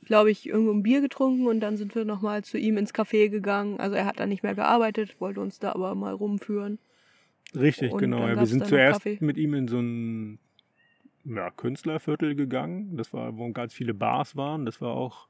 glaube 0.04 0.30
ich, 0.30 0.46
irgendwo 0.48 0.72
ein 0.72 0.82
Bier 0.82 1.00
getrunken 1.00 1.46
und 1.48 1.60
dann 1.60 1.76
sind 1.76 1.94
wir 1.94 2.04
nochmal 2.04 2.44
zu 2.44 2.58
ihm 2.58 2.76
ins 2.76 2.94
Café 2.94 3.28
gegangen. 3.28 3.80
Also 3.80 3.96
er 3.96 4.06
hat 4.06 4.20
da 4.20 4.26
nicht 4.26 4.42
mehr 4.44 4.54
gearbeitet, 4.54 5.16
wollte 5.20 5.40
uns 5.40 5.58
da 5.58 5.72
aber 5.72 5.94
mal 5.96 6.12
rumführen. 6.14 6.78
Richtig, 7.54 7.92
Und 7.92 7.98
genau. 8.00 8.26
Ja, 8.28 8.36
wir 8.38 8.46
sind 8.46 8.66
zuerst 8.66 9.02
Kaffee. 9.02 9.18
mit 9.20 9.36
ihm 9.38 9.54
in 9.54 9.68
so 9.68 9.78
ein 9.80 10.38
ja, 11.24 11.50
Künstlerviertel 11.50 12.34
gegangen. 12.36 12.96
Das 12.96 13.12
war, 13.12 13.36
wo 13.36 13.50
ganz 13.52 13.74
viele 13.74 13.94
Bars 13.94 14.36
waren. 14.36 14.64
Das 14.66 14.80
war 14.80 14.90
auch 14.94 15.26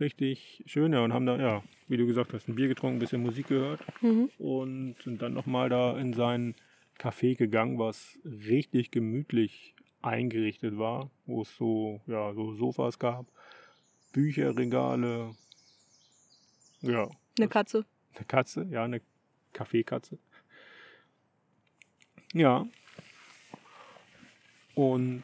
richtig 0.00 0.62
schön. 0.66 0.92
Ja, 0.92 1.00
und 1.04 1.12
haben 1.12 1.26
da, 1.26 1.38
ja, 1.38 1.62
wie 1.88 1.96
du 1.96 2.06
gesagt 2.06 2.32
hast, 2.32 2.48
ein 2.48 2.54
Bier 2.54 2.68
getrunken, 2.68 2.96
ein 2.96 3.00
bisschen 3.00 3.22
Musik 3.22 3.48
gehört. 3.48 3.80
Mhm. 4.02 4.30
und 4.38 4.96
sind 5.02 5.22
dann 5.22 5.34
nochmal 5.34 5.68
da 5.68 5.98
in 5.98 6.12
sein 6.12 6.54
Café 6.98 7.36
gegangen, 7.36 7.78
was 7.78 8.18
richtig 8.24 8.90
gemütlich 8.90 9.74
eingerichtet 10.02 10.78
war, 10.78 11.10
wo 11.26 11.42
es 11.42 11.56
so, 11.56 12.00
ja, 12.06 12.32
so 12.34 12.54
Sofas 12.54 12.98
gab, 12.98 13.26
Bücherregale, 14.12 15.34
ja, 16.82 17.08
Eine 17.38 17.48
Katze. 17.48 17.84
eine 18.14 18.24
Katze, 18.24 18.66
ja, 18.70 18.84
eine 18.84 19.00
Kaffeekatze. 19.52 20.18
Ja. 22.32 22.66
Und 24.74 25.22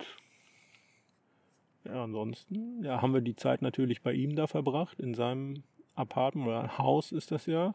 ja, 1.85 2.05
ansonsten 2.05 2.83
ja, 2.85 3.03
haben 3.03 3.15
wir 3.15 3.21
die 3.21 3.37
Zeit 3.37 3.63
natürlich 3.63 4.03
bei 4.03 4.13
ihm 4.13 4.37
da 4.37 4.47
verbracht, 4.47 5.01
in 5.01 5.15
seinem 5.15 5.63
Apartment 5.95 6.47
oder 6.49 6.79
Haus 6.79 7.13
ist 7.13 7.31
das 7.31 7.47
ja. 7.47 7.75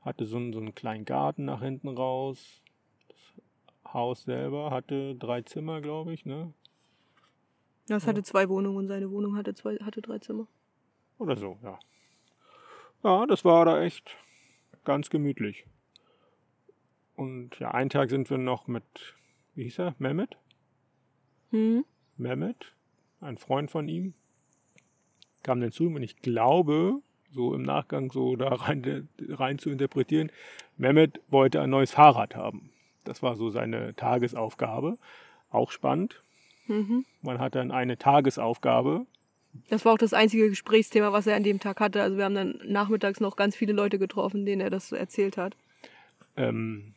Hatte 0.00 0.24
so 0.26 0.36
einen, 0.36 0.52
so 0.52 0.60
einen 0.60 0.74
kleinen 0.74 1.04
Garten 1.04 1.44
nach 1.44 1.60
hinten 1.60 1.88
raus. 1.88 2.62
Das 3.08 3.92
Haus 3.92 4.22
selber 4.22 4.70
hatte 4.70 5.14
drei 5.16 5.42
Zimmer, 5.42 5.80
glaube 5.80 6.12
ich, 6.12 6.24
ne? 6.24 6.52
Das 7.88 8.04
Ja. 8.04 8.10
hatte 8.10 8.22
zwei 8.22 8.48
Wohnungen 8.48 8.76
und 8.76 8.86
seine 8.88 9.10
Wohnung 9.10 9.36
hatte, 9.36 9.54
zwei, 9.54 9.76
hatte 9.76 10.02
drei 10.02 10.18
Zimmer. 10.18 10.46
Oder 11.18 11.36
so, 11.36 11.58
ja. 11.62 11.78
Ja, 13.02 13.26
das 13.26 13.44
war 13.44 13.64
da 13.64 13.82
echt 13.82 14.16
ganz 14.84 15.10
gemütlich. 15.10 15.64
Und 17.16 17.58
ja, 17.58 17.72
einen 17.72 17.90
Tag 17.90 18.10
sind 18.10 18.30
wir 18.30 18.38
noch 18.38 18.68
mit, 18.68 18.84
wie 19.54 19.64
hieß 19.64 19.80
er? 19.80 19.94
Mehmet? 19.98 20.36
Mhm. 21.50 21.84
Mehmet, 22.16 22.72
ein 23.20 23.38
Freund 23.38 23.70
von 23.70 23.88
ihm, 23.88 24.14
kam 25.42 25.60
dann 25.60 25.72
zu 25.72 25.84
ihm 25.84 25.94
und 25.94 26.02
ich 26.02 26.16
glaube, 26.22 27.00
so 27.30 27.54
im 27.54 27.62
Nachgang 27.62 28.10
so 28.10 28.36
da 28.36 28.48
rein, 28.48 29.08
rein 29.28 29.58
zu 29.58 29.70
interpretieren, 29.70 30.30
Mehmet 30.76 31.20
wollte 31.28 31.60
ein 31.60 31.70
neues 31.70 31.90
Fahrrad 31.92 32.36
haben. 32.36 32.70
Das 33.04 33.22
war 33.22 33.36
so 33.36 33.50
seine 33.50 33.94
Tagesaufgabe. 33.96 34.98
Auch 35.50 35.70
spannend. 35.70 36.22
Mhm. 36.66 37.04
Man 37.22 37.38
hat 37.38 37.54
dann 37.54 37.70
eine 37.70 37.96
Tagesaufgabe. 37.96 39.06
Das 39.70 39.84
war 39.84 39.94
auch 39.94 39.98
das 39.98 40.12
einzige 40.12 40.50
Gesprächsthema, 40.50 41.12
was 41.12 41.26
er 41.26 41.34
an 41.34 41.42
dem 41.42 41.58
Tag 41.58 41.80
hatte. 41.80 42.02
Also 42.02 42.18
wir 42.18 42.24
haben 42.24 42.34
dann 42.34 42.60
nachmittags 42.64 43.18
noch 43.18 43.34
ganz 43.36 43.56
viele 43.56 43.72
Leute 43.72 43.98
getroffen, 43.98 44.44
denen 44.44 44.60
er 44.60 44.70
das 44.70 44.88
so 44.88 44.96
erzählt 44.96 45.36
hat. 45.38 45.56
Ähm, 46.36 46.94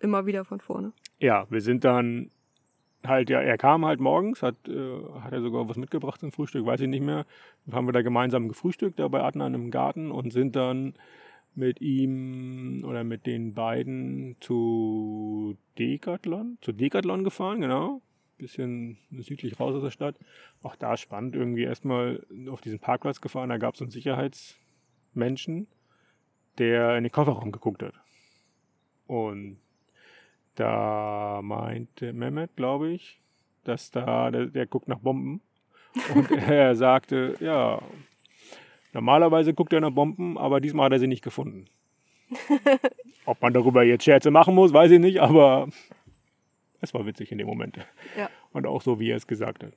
Immer 0.00 0.26
wieder 0.26 0.44
von 0.44 0.60
vorne. 0.60 0.92
ja, 1.20 1.46
wir 1.50 1.60
sind 1.60 1.84
dann 1.84 2.30
halt, 3.04 3.30
ja, 3.30 3.40
er 3.40 3.58
kam 3.58 3.84
halt 3.84 4.00
morgens, 4.00 4.42
hat, 4.42 4.68
äh, 4.68 5.02
hat 5.20 5.32
er 5.32 5.42
sogar 5.42 5.68
was 5.68 5.76
mitgebracht 5.76 6.20
zum 6.20 6.32
Frühstück, 6.32 6.66
weiß 6.66 6.80
ich 6.80 6.88
nicht 6.88 7.04
mehr. 7.04 7.26
Dann 7.66 7.74
haben 7.74 7.86
wir 7.86 7.92
da 7.92 8.02
gemeinsam 8.02 8.48
gefrühstückt, 8.48 8.98
da 8.98 9.08
bei 9.08 9.22
Adnan 9.22 9.54
im 9.54 9.70
Garten 9.70 10.10
und 10.10 10.32
sind 10.32 10.56
dann 10.56 10.94
mit 11.54 11.80
ihm 11.80 12.82
oder 12.84 13.04
mit 13.04 13.26
den 13.26 13.54
beiden 13.54 14.36
zu 14.40 15.56
Decathlon, 15.78 16.58
zu 16.60 16.72
Decathlon 16.72 17.24
gefahren, 17.24 17.60
genau. 17.60 18.00
Bisschen 18.38 18.98
südlich 19.10 19.60
raus 19.60 19.74
aus 19.74 19.82
der 19.82 19.90
Stadt. 19.90 20.16
Auch 20.62 20.76
da 20.76 20.96
spannend, 20.96 21.36
irgendwie 21.36 21.62
erstmal 21.62 22.26
auf 22.48 22.60
diesen 22.60 22.78
Parkplatz 22.78 23.20
gefahren, 23.20 23.50
da 23.50 23.58
gab 23.58 23.74
es 23.74 23.82
einen 23.82 23.90
Sicherheitsmenschen, 23.90 25.68
der 26.58 26.96
in 26.96 27.04
den 27.04 27.12
Kofferraum 27.12 27.52
geguckt 27.52 27.82
hat. 27.82 27.94
Und 29.06 29.58
da 30.54 31.40
meinte 31.42 32.12
Mehmet, 32.12 32.56
glaube 32.56 32.90
ich, 32.90 33.20
dass 33.64 33.90
da, 33.90 34.30
der, 34.30 34.46
der 34.46 34.66
guckt 34.66 34.88
nach 34.88 34.98
Bomben. 34.98 35.40
Und 36.14 36.30
er 36.48 36.74
sagte, 36.74 37.36
ja, 37.40 37.80
normalerweise 38.92 39.54
guckt 39.54 39.72
er 39.72 39.80
nach 39.80 39.90
Bomben, 39.90 40.38
aber 40.38 40.60
diesmal 40.60 40.86
hat 40.86 40.92
er 40.92 40.98
sie 40.98 41.06
nicht 41.06 41.24
gefunden. 41.24 41.66
Ob 43.26 43.40
man 43.40 43.52
darüber 43.52 43.82
jetzt 43.82 44.04
Scherze 44.04 44.30
machen 44.30 44.54
muss, 44.54 44.72
weiß 44.72 44.90
ich 44.90 45.00
nicht, 45.00 45.20
aber 45.20 45.68
es 46.80 46.92
war 46.92 47.06
witzig 47.06 47.30
in 47.30 47.38
dem 47.38 47.46
Moment. 47.46 47.78
Ja. 48.16 48.28
Und 48.52 48.66
auch 48.66 48.82
so, 48.82 48.98
wie 48.98 49.10
er 49.10 49.16
es 49.16 49.26
gesagt 49.26 49.62
hat. 49.62 49.72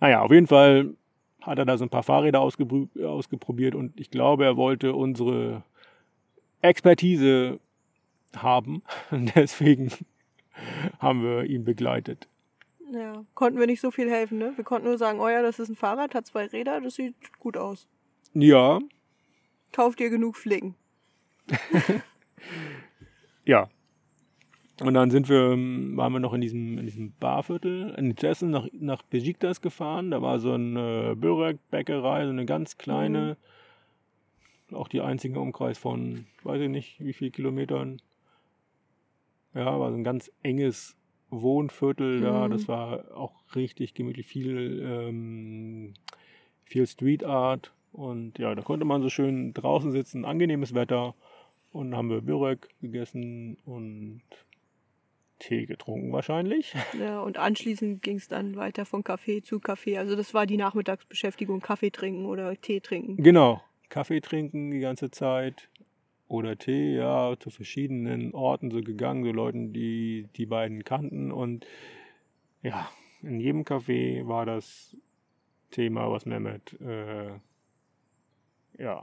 Naja, 0.00 0.22
auf 0.22 0.32
jeden 0.32 0.46
Fall 0.46 0.94
hat 1.42 1.58
er 1.58 1.64
da 1.64 1.78
so 1.78 1.84
ein 1.84 1.90
paar 1.90 2.02
Fahrräder 2.02 2.40
ausgeprobiert 2.40 3.74
und 3.74 3.98
ich 3.98 4.10
glaube, 4.10 4.44
er 4.44 4.56
wollte 4.56 4.94
unsere 4.94 5.62
Expertise 6.60 7.60
haben. 8.36 8.82
Und 9.10 9.34
deswegen 9.34 9.90
haben 10.98 11.22
wir 11.22 11.44
ihn 11.44 11.64
begleitet. 11.64 12.28
Ja, 12.92 13.24
konnten 13.34 13.58
wir 13.58 13.66
nicht 13.66 13.80
so 13.80 13.90
viel 13.90 14.10
helfen, 14.10 14.38
ne? 14.38 14.52
Wir 14.56 14.64
konnten 14.64 14.88
nur 14.88 14.98
sagen, 14.98 15.20
oh 15.20 15.28
ja, 15.28 15.42
das 15.42 15.60
ist 15.60 15.68
ein 15.68 15.76
Fahrrad, 15.76 16.14
hat 16.14 16.26
zwei 16.26 16.46
Räder, 16.46 16.80
das 16.80 16.96
sieht 16.96 17.14
gut 17.38 17.56
aus. 17.56 17.86
Ja, 18.34 18.80
Kauft 19.72 20.00
ihr 20.00 20.10
genug 20.10 20.36
Flicken. 20.36 20.74
ja. 23.44 23.68
Und 24.80 24.94
dann 24.94 25.10
sind 25.10 25.28
wir, 25.28 25.52
ähm, 25.52 25.96
waren 25.96 26.12
wir 26.12 26.20
noch 26.20 26.32
in 26.32 26.40
diesem, 26.40 26.78
in 26.78 26.86
diesem 26.86 27.12
Barviertel, 27.20 27.94
in 27.96 28.16
zuerst 28.16 28.42
nach, 28.42 28.66
nach 28.72 29.02
Besiktas 29.02 29.60
gefahren. 29.60 30.10
Da 30.10 30.22
war 30.22 30.38
so 30.38 30.52
eine 30.54 31.14
Börek-Bäckerei, 31.16 32.24
so 32.24 32.30
eine 32.30 32.46
ganz 32.46 32.78
kleine, 32.78 33.36
auch 34.72 34.88
die 34.88 35.02
einzige 35.02 35.38
Umkreis 35.38 35.76
von, 35.76 36.26
weiß 36.44 36.62
ich 36.62 36.70
nicht, 36.70 37.00
wie 37.00 37.12
viel 37.12 37.30
Kilometern. 37.30 38.00
Ja, 39.54 39.78
war 39.78 39.90
so 39.90 39.96
ein 39.96 40.04
ganz 40.04 40.30
enges 40.42 40.96
Wohnviertel 41.30 42.20
da. 42.20 42.46
Mhm. 42.46 42.52
Das 42.52 42.68
war 42.68 43.16
auch 43.16 43.34
richtig 43.54 43.94
gemütlich, 43.94 44.26
viel, 44.26 44.82
ähm, 44.84 45.94
viel 46.64 46.86
Street 46.86 47.24
Art. 47.24 47.72
Und 47.92 48.38
ja, 48.38 48.54
da 48.54 48.62
konnte 48.62 48.84
man 48.84 49.02
so 49.02 49.08
schön 49.08 49.52
draußen 49.52 49.90
sitzen, 49.90 50.24
angenehmes 50.24 50.74
Wetter. 50.74 51.14
Und 51.72 51.90
dann 51.90 51.98
haben 51.98 52.10
wir 52.10 52.20
Börek 52.20 52.68
gegessen 52.80 53.56
und 53.64 54.22
Tee 55.38 55.66
getrunken 55.66 56.12
wahrscheinlich. 56.12 56.74
Ja, 56.98 57.20
und 57.20 57.38
anschließend 57.38 58.02
ging 58.02 58.16
es 58.16 58.28
dann 58.28 58.56
weiter 58.56 58.84
von 58.84 59.02
Café 59.02 59.42
zu 59.42 59.56
Café. 59.56 59.98
Also 59.98 60.14
das 60.14 60.34
war 60.34 60.46
die 60.46 60.56
Nachmittagsbeschäftigung, 60.56 61.60
Kaffee 61.60 61.90
trinken 61.90 62.26
oder 62.26 62.60
Tee 62.60 62.80
trinken. 62.80 63.22
Genau, 63.22 63.62
Kaffee 63.88 64.20
trinken 64.20 64.70
die 64.70 64.80
ganze 64.80 65.10
Zeit 65.10 65.68
oder 66.30 66.56
Tee, 66.56 66.94
ja, 66.94 67.34
zu 67.40 67.50
verschiedenen 67.50 68.32
Orten 68.34 68.70
so 68.70 68.80
gegangen, 68.82 69.24
so 69.24 69.32
Leuten, 69.32 69.72
die 69.72 70.28
die 70.36 70.46
beiden 70.46 70.84
kannten. 70.84 71.32
Und 71.32 71.66
ja, 72.62 72.88
in 73.22 73.40
jedem 73.40 73.62
Café 73.64 74.26
war 74.28 74.46
das 74.46 74.96
Thema, 75.72 76.08
was 76.10 76.26
Mehmet, 76.26 76.80
äh, 76.80 77.32
ja, 78.78 79.02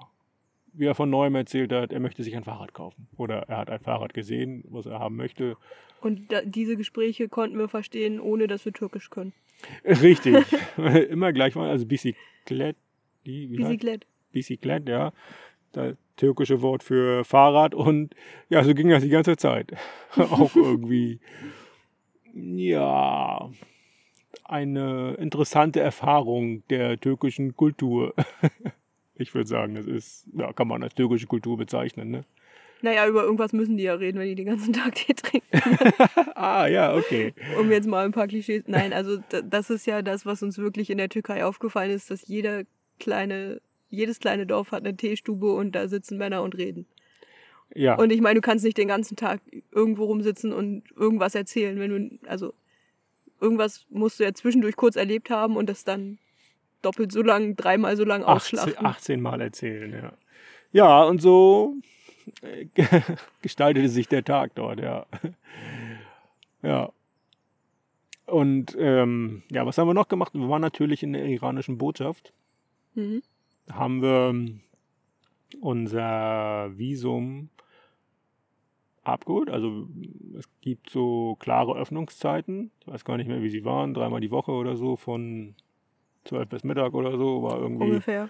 wie 0.73 0.85
er 0.85 0.95
von 0.95 1.09
neuem 1.09 1.35
erzählt 1.35 1.73
hat, 1.73 1.91
er 1.91 1.99
möchte 1.99 2.23
sich 2.23 2.35
ein 2.35 2.45
Fahrrad 2.45 2.73
kaufen. 2.73 3.07
Oder 3.17 3.43
er 3.49 3.57
hat 3.57 3.69
ein 3.69 3.81
Fahrrad 3.81 4.13
gesehen, 4.13 4.63
was 4.69 4.85
er 4.85 4.99
haben 4.99 5.17
möchte. 5.17 5.57
Und 5.99 6.31
da, 6.31 6.41
diese 6.41 6.77
Gespräche 6.77 7.27
konnten 7.27 7.57
wir 7.57 7.67
verstehen, 7.67 8.21
ohne 8.21 8.47
dass 8.47 8.63
wir 8.63 8.71
Türkisch 8.71 9.09
können. 9.09 9.33
Richtig, 9.83 10.45
immer 11.09 11.33
gleich 11.33 11.55
mal, 11.55 11.69
also 11.69 11.85
Bicyclet, 11.85 12.77
die, 13.25 13.49
wie 13.49 13.55
heißt- 13.57 13.67
Bicyclette. 13.67 14.07
Bicyclet, 14.31 14.87
ja. 14.87 15.13
Das 15.77 15.95
türkische 16.15 16.61
Wort 16.61 16.83
für 16.83 17.23
Fahrrad 17.23 17.75
und 17.75 18.15
ja, 18.49 18.63
so 18.63 18.73
ging 18.73 18.89
das 18.89 19.03
die 19.03 19.09
ganze 19.09 19.37
Zeit. 19.37 19.71
Auch 20.17 20.55
irgendwie, 20.55 21.19
ja, 22.33 23.49
eine 24.43 25.13
interessante 25.19 25.79
Erfahrung 25.79 26.63
der 26.69 26.99
türkischen 26.99 27.55
Kultur. 27.55 28.13
ich 29.15 29.33
würde 29.35 29.47
sagen, 29.47 29.75
das 29.75 29.85
ist, 29.85 30.27
ja, 30.33 30.51
kann 30.53 30.67
man 30.67 30.83
als 30.83 30.95
türkische 30.95 31.27
Kultur 31.27 31.57
bezeichnen, 31.57 32.09
ne? 32.09 32.25
Naja, 32.81 33.07
über 33.07 33.23
irgendwas 33.23 33.53
müssen 33.53 33.77
die 33.77 33.83
ja 33.83 33.95
reden, 33.95 34.19
wenn 34.19 34.27
die 34.27 34.35
den 34.35 34.45
ganzen 34.45 34.71
Tag 34.71 34.93
Tee 34.95 35.13
trinken. 35.13 35.47
ah, 36.35 36.67
ja, 36.67 36.95
okay. 36.95 37.33
Um 37.59 37.71
jetzt 37.71 37.87
mal 37.87 38.05
ein 38.05 38.11
paar 38.11 38.27
Klischees. 38.27 38.63
Nein, 38.67 38.93
also 38.93 39.17
das 39.43 39.71
ist 39.71 39.87
ja 39.87 40.03
das, 40.03 40.27
was 40.27 40.43
uns 40.43 40.59
wirklich 40.59 40.91
in 40.91 40.99
der 40.99 41.09
Türkei 41.09 41.43
aufgefallen 41.43 41.89
ist, 41.89 42.11
dass 42.11 42.27
jeder 42.27 42.63
kleine, 42.99 43.61
jedes 43.89 44.19
kleine 44.19 44.45
Dorf 44.45 44.71
hat 44.71 44.85
eine 44.85 44.95
Teestube 44.95 45.53
und 45.53 45.73
da 45.73 45.87
sitzen 45.87 46.17
Männer 46.17 46.43
und 46.43 46.55
reden. 46.57 46.85
Ja, 47.75 47.95
Und 47.95 48.11
ich 48.11 48.21
meine, 48.21 48.35
du 48.35 48.41
kannst 48.41 48.63
nicht 48.63 48.77
den 48.77 48.87
ganzen 48.87 49.17
Tag 49.17 49.41
irgendwo 49.71 50.05
rumsitzen 50.05 50.53
und 50.53 50.83
irgendwas 50.95 51.35
erzählen, 51.35 51.77
wenn 51.79 51.89
du, 51.89 52.29
also 52.29 52.53
irgendwas 53.41 53.85
musst 53.89 54.19
du 54.19 54.23
ja 54.23 54.33
zwischendurch 54.33 54.75
kurz 54.75 54.95
erlebt 54.95 55.29
haben 55.29 55.57
und 55.57 55.69
das 55.69 55.83
dann 55.83 56.17
doppelt 56.81 57.11
so 57.11 57.21
lang, 57.21 57.55
dreimal 57.55 57.97
so 57.97 58.05
lang 58.05 58.23
18, 58.23 58.29
ausschlachten. 58.59 58.85
18 58.85 59.21
Mal 59.21 59.41
erzählen, 59.41 59.91
ja. 59.91 60.13
Ja, 60.71 61.03
und 61.03 61.21
so 61.21 61.75
äh, 62.41 62.67
gestaltete 63.41 63.89
sich 63.89 64.07
der 64.07 64.23
Tag 64.23 64.55
dort, 64.55 64.79
ja. 64.79 65.05
Ja. 66.61 66.91
Und 68.25 68.75
ähm, 68.79 69.43
ja, 69.51 69.65
was 69.65 69.77
haben 69.77 69.87
wir 69.87 69.93
noch 69.93 70.09
gemacht? 70.09 70.33
Wir 70.33 70.49
waren 70.49 70.61
natürlich 70.61 71.03
in 71.03 71.13
der 71.13 71.25
iranischen 71.25 71.77
Botschaft. 71.77 72.33
Mhm. 72.95 73.21
Haben 73.71 74.01
wir 74.01 74.29
ähm, 74.29 74.61
unser 75.61 76.71
Visum 76.77 77.49
abgeholt. 79.03 79.49
Also 79.49 79.87
es 80.37 80.45
gibt 80.61 80.89
so 80.89 81.35
klare 81.39 81.75
Öffnungszeiten. 81.77 82.71
Ich 82.81 82.87
weiß 82.87 83.05
gar 83.05 83.17
nicht 83.17 83.27
mehr, 83.27 83.41
wie 83.41 83.49
sie 83.49 83.63
waren. 83.65 83.93
Dreimal 83.93 84.21
die 84.21 84.31
Woche 84.31 84.51
oder 84.51 84.75
so, 84.75 84.95
von 84.95 85.55
12 86.25 86.49
bis 86.49 86.63
Mittag 86.63 86.93
oder 86.93 87.17
so. 87.17 87.43
War 87.43 87.59
irgendwie 87.59 87.85
Ungefähr. 87.85 88.29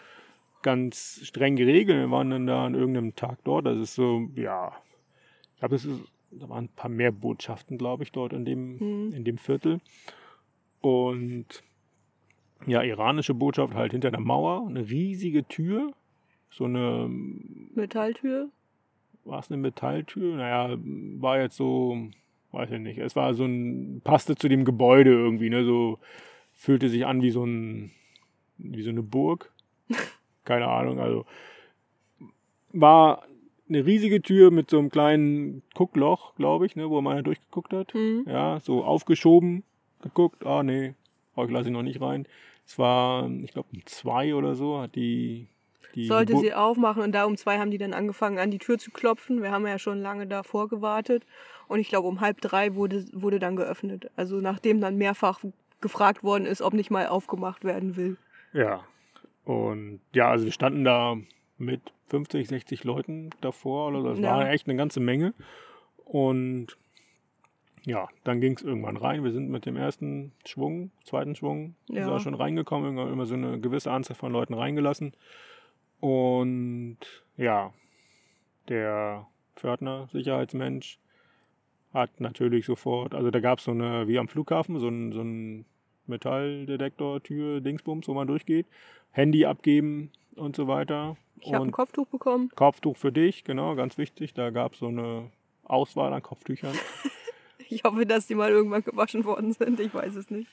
ganz 0.62 1.22
streng 1.24 1.56
geregelt. 1.56 1.98
Wir 1.98 2.12
waren 2.12 2.30
dann 2.30 2.48
da 2.48 2.66
an 2.66 2.76
irgendeinem 2.76 3.16
Tag 3.16 3.40
dort. 3.44 3.66
Das 3.66 3.78
ist 3.78 3.96
so, 3.96 4.28
ja, 4.36 4.72
ich 5.54 5.60
glaube, 5.60 5.76
ist, 5.76 5.88
da 6.32 6.48
waren 6.50 6.66
ein 6.66 6.70
paar 6.76 6.90
mehr 6.92 7.12
Botschaften, 7.12 7.78
glaube 7.80 8.04
ich, 8.04 8.12
dort 8.12 8.34
in 8.34 8.46
dem, 8.46 8.78
Mhm. 9.08 9.14
in 9.14 9.24
dem 9.24 9.38
Viertel. 9.40 9.80
Und 10.82 11.64
ja, 12.66 12.82
iranische 12.82 13.34
Botschaft 13.34 13.76
halt 13.76 13.92
hinter 13.92 14.12
der 14.12 14.20
Mauer, 14.20 14.66
eine 14.68 14.90
riesige 14.90 15.48
Tür, 15.48 15.92
so 16.50 16.66
eine, 16.66 17.08
Metalltür. 17.76 18.50
war 19.26 19.40
es 19.40 19.52
eine 19.52 19.62
Metalltür? 19.62 20.38
Naja, 20.38 20.78
war 21.20 21.40
jetzt 21.40 21.58
so, 21.58 21.98
weiß 22.52 22.72
ich 22.72 22.80
nicht, 22.80 22.98
es 22.98 23.16
war 23.16 23.34
so 23.34 23.46
ein, 23.46 24.02
passte 24.04 24.36
zu 24.36 24.48
dem 24.48 24.66
Gebäude 24.66 25.12
irgendwie, 25.12 25.50
ne, 25.50 25.64
so, 25.64 26.00
fühlte 26.54 26.90
sich 26.90 27.06
an 27.06 27.22
wie 27.22 27.32
so 27.32 27.46
ein, 27.46 27.92
wie 28.58 28.82
so 28.82 28.90
eine 28.90 29.04
Burg. 29.04 29.52
Keine 30.46 30.68
Ahnung, 30.68 31.00
also, 31.00 31.26
war 32.74 33.24
eine 33.70 33.86
riesige 33.86 34.22
Tür 34.22 34.50
mit 34.50 34.70
so 34.70 34.80
einem 34.80 34.90
kleinen 34.90 35.62
Guckloch, 35.74 36.36
glaube 36.36 36.66
ich, 36.66 36.76
ne, 36.76 36.90
wo 36.90 37.02
man 37.02 37.18
ja 37.18 37.22
durchgeguckt 37.22 37.74
hat. 37.74 37.94
Mhm. 37.94 38.26
Ja, 38.28 38.60
so 38.60 38.84
aufgeschoben, 38.84 39.64
geguckt, 40.02 40.46
ah 40.46 40.64
nee, 40.64 40.94
euch 41.38 41.52
lasse 41.52 41.70
ich 41.70 41.74
noch 41.74 41.84
nicht 41.84 42.02
rein. 42.02 42.28
Es 42.66 42.78
war, 42.78 43.30
ich 43.44 43.52
glaube, 43.52 43.70
um 43.74 43.86
zwei 43.86 44.36
oder 44.36 44.56
so 44.56 44.80
hat 44.80 44.96
die. 44.96 45.48
die 45.96 46.06
Sollte 46.08 46.34
Bo- 46.34 46.40
sie 46.40 46.54
aufmachen 46.54 47.02
und 47.04 47.14
da 47.14 47.26
um 47.26 47.38
zwei 47.38 47.58
haben 47.60 47.72
die 47.72 47.78
dann 47.78 47.94
angefangen 47.94 48.40
an 48.40 48.52
die 48.52 48.58
Tür 48.58 48.78
zu 48.78 48.92
klopfen. 48.92 49.42
Wir 49.42 49.52
haben 49.52 49.66
ja 49.66 49.80
schon 49.80 50.02
lange 50.02 50.28
davor 50.28 50.68
gewartet 50.68 51.24
und 51.68 51.80
ich 51.80 51.88
glaube 51.90 52.08
um 52.08 52.20
halb 52.22 52.42
drei 52.42 52.76
wurde, 52.76 53.06
wurde 53.14 53.40
dann 53.40 53.56
geöffnet. 53.56 54.10
Also 54.16 54.42
nachdem 54.42 54.82
dann 54.82 54.98
mehrfach 54.98 55.40
gefragt 55.80 56.24
worden 56.24 56.46
ist, 56.46 56.62
ob 56.62 56.74
nicht 56.74 56.90
mal 56.92 57.08
aufgemacht 57.08 57.64
werden 57.64 57.96
will. 57.96 58.18
Ja. 58.52 58.84
Und 59.46 60.02
ja, 60.14 60.30
also 60.32 60.44
wir 60.46 60.52
standen 60.52 60.84
da 60.84 61.16
mit 61.58 61.82
50, 62.10 62.48
60 62.48 62.84
Leuten 62.84 63.30
davor 63.42 63.90
oder 63.90 64.02
so. 64.02 64.10
Das 64.10 64.20
Ja. 64.20 64.32
war 64.38 64.50
echt 64.50 64.68
eine 64.68 64.76
ganze 64.76 65.00
Menge. 65.00 65.34
Und 66.06 66.78
ja, 67.88 68.10
dann 68.26 68.42
ging 68.42 68.54
es 68.58 68.64
irgendwann 68.64 68.98
rein. 68.98 69.24
Wir 69.24 69.32
sind 69.32 69.50
mit 69.50 69.66
dem 69.66 69.78
ersten 69.78 70.34
Schwung, 70.46 70.92
zweiten 71.06 71.36
Schwung, 71.36 71.76
Ja. 71.88 72.06
da 72.06 72.20
schon 72.20 72.34
reingekommen, 72.34 72.86
irgendwann 72.86 73.14
immer 73.14 73.26
so 73.26 73.34
eine 73.36 73.62
gewisse 73.62 73.92
Anzahl 73.92 74.18
von 74.18 74.34
Leuten 74.34 74.54
reingelassen. 74.54 75.14
Und 76.02 76.98
ja, 77.38 77.74
der 78.68 79.26
Pförtner, 79.56 80.10
Sicherheitsmensch, 80.12 81.00
hat 81.94 82.20
natürlich 82.20 82.66
sofort, 82.66 83.16
also 83.16 83.32
da 83.32 83.40
gab 83.40 83.60
es 83.60 83.66
so 83.66 83.72
eine, 83.72 84.06
wie 84.10 84.20
am 84.20 84.28
Flughafen, 84.28 84.80
so 84.80 84.90
ein, 84.90 85.14
so 85.14 85.22
ein 85.22 85.66
Metalldetektor-Tür, 86.08 87.62
Dingsbums, 87.62 88.10
wo 88.10 88.14
man 88.14 88.28
durchgeht. 88.28 88.68
Handy 89.12 89.46
abgeben 89.46 90.12
und 90.36 90.58
so 90.58 90.68
weiter. 90.68 91.16
Ich 91.40 91.54
habe 91.54 91.66
ein 91.66 91.72
Kopftuch 91.72 92.08
bekommen. 92.08 92.50
Kopftuch 92.54 92.98
für 92.98 93.14
dich, 93.14 93.46
genau, 93.46 93.76
ganz 93.76 93.98
wichtig. 93.98 94.34
Da 94.34 94.50
gab 94.50 94.74
es 94.74 94.80
so 94.80 94.88
eine 94.88 95.32
Auswahl 95.64 96.12
an 96.14 96.22
Kopftüchern. 96.22 96.76
Ich 97.70 97.84
hoffe, 97.84 98.06
dass 98.06 98.28
die 98.28 98.36
mal 98.36 98.50
irgendwann 98.50 98.84
gewaschen 98.84 99.26
worden 99.26 99.54
sind. 99.54 99.80
Ich 99.80 99.94
weiß 99.94 100.16
es 100.16 100.30
nicht. 100.30 100.50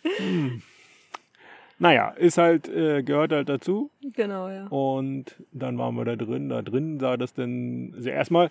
naja, 1.78 2.11
ist 2.11 2.38
halt, 2.38 2.68
äh, 2.68 3.02
gehört 3.02 3.32
halt 3.32 3.48
dazu. 3.48 3.90
Genau, 4.14 4.48
ja. 4.48 4.66
Und 4.68 5.42
dann 5.52 5.78
waren 5.78 5.94
wir 5.96 6.05
da 6.05 6.16
drin. 6.16 6.48
Da 6.48 6.62
drin 6.62 6.98
sah 6.98 7.16
das 7.16 7.34
dann, 7.34 7.92
also 7.94 8.09
erstmal 8.09 8.50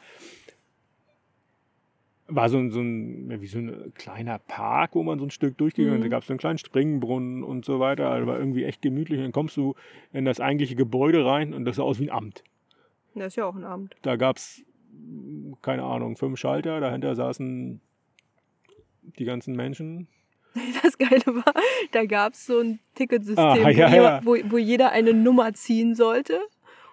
war 2.27 2.49
so 2.49 2.57
ein, 2.57 2.71
so 2.71 2.79
ein, 2.79 3.41
wie 3.41 3.47
so 3.47 3.59
ein 3.59 3.93
kleiner 3.95 4.39
Park, 4.39 4.95
wo 4.95 5.03
man 5.03 5.19
so 5.19 5.25
ein 5.25 5.31
Stück 5.31 5.57
durchgegangen 5.57 5.99
ist. 5.99 6.05
Mhm. 6.05 6.09
Da 6.09 6.15
gab 6.15 6.21
es 6.21 6.27
so 6.27 6.33
einen 6.33 6.39
kleinen 6.39 6.57
Springbrunnen 6.57 7.43
und 7.43 7.65
so 7.65 7.79
weiter. 7.79 8.09
Also 8.09 8.27
war 8.27 8.39
irgendwie 8.39 8.63
echt 8.63 8.81
gemütlich. 8.81 9.19
Und 9.19 9.25
dann 9.25 9.31
kommst 9.31 9.57
du 9.57 9.75
in 10.13 10.25
das 10.25 10.39
eigentliche 10.39 10.75
Gebäude 10.75 11.25
rein 11.25 11.53
und 11.53 11.65
das 11.65 11.75
sah 11.75 11.83
aus 11.83 11.99
wie 11.99 12.09
ein 12.09 12.15
Amt. 12.15 12.43
Das 13.15 13.27
ist 13.27 13.35
ja 13.35 13.45
auch 13.45 13.55
ein 13.55 13.63
Abend. 13.63 13.95
Da 14.01 14.15
gab 14.15 14.37
es, 14.37 14.63
keine 15.61 15.83
Ahnung, 15.83 16.15
fünf 16.15 16.39
Schalter. 16.39 16.79
Dahinter 16.79 17.15
saßen 17.15 17.81
die 19.17 19.25
ganzen 19.25 19.55
Menschen. 19.55 20.07
Das 20.83 20.97
Geile 20.99 21.25
war, 21.25 21.53
da 21.93 22.05
gab 22.05 22.33
es 22.33 22.45
so 22.45 22.59
ein 22.59 22.79
Ticketsystem, 22.93 23.43
Ah, 23.43 23.69
ja, 23.69 23.89
ja. 23.95 24.21
Wo, 24.23 24.37
wo 24.49 24.57
jeder 24.59 24.91
eine 24.91 25.13
Nummer 25.13 25.53
ziehen 25.53 25.95
sollte. 25.95 26.39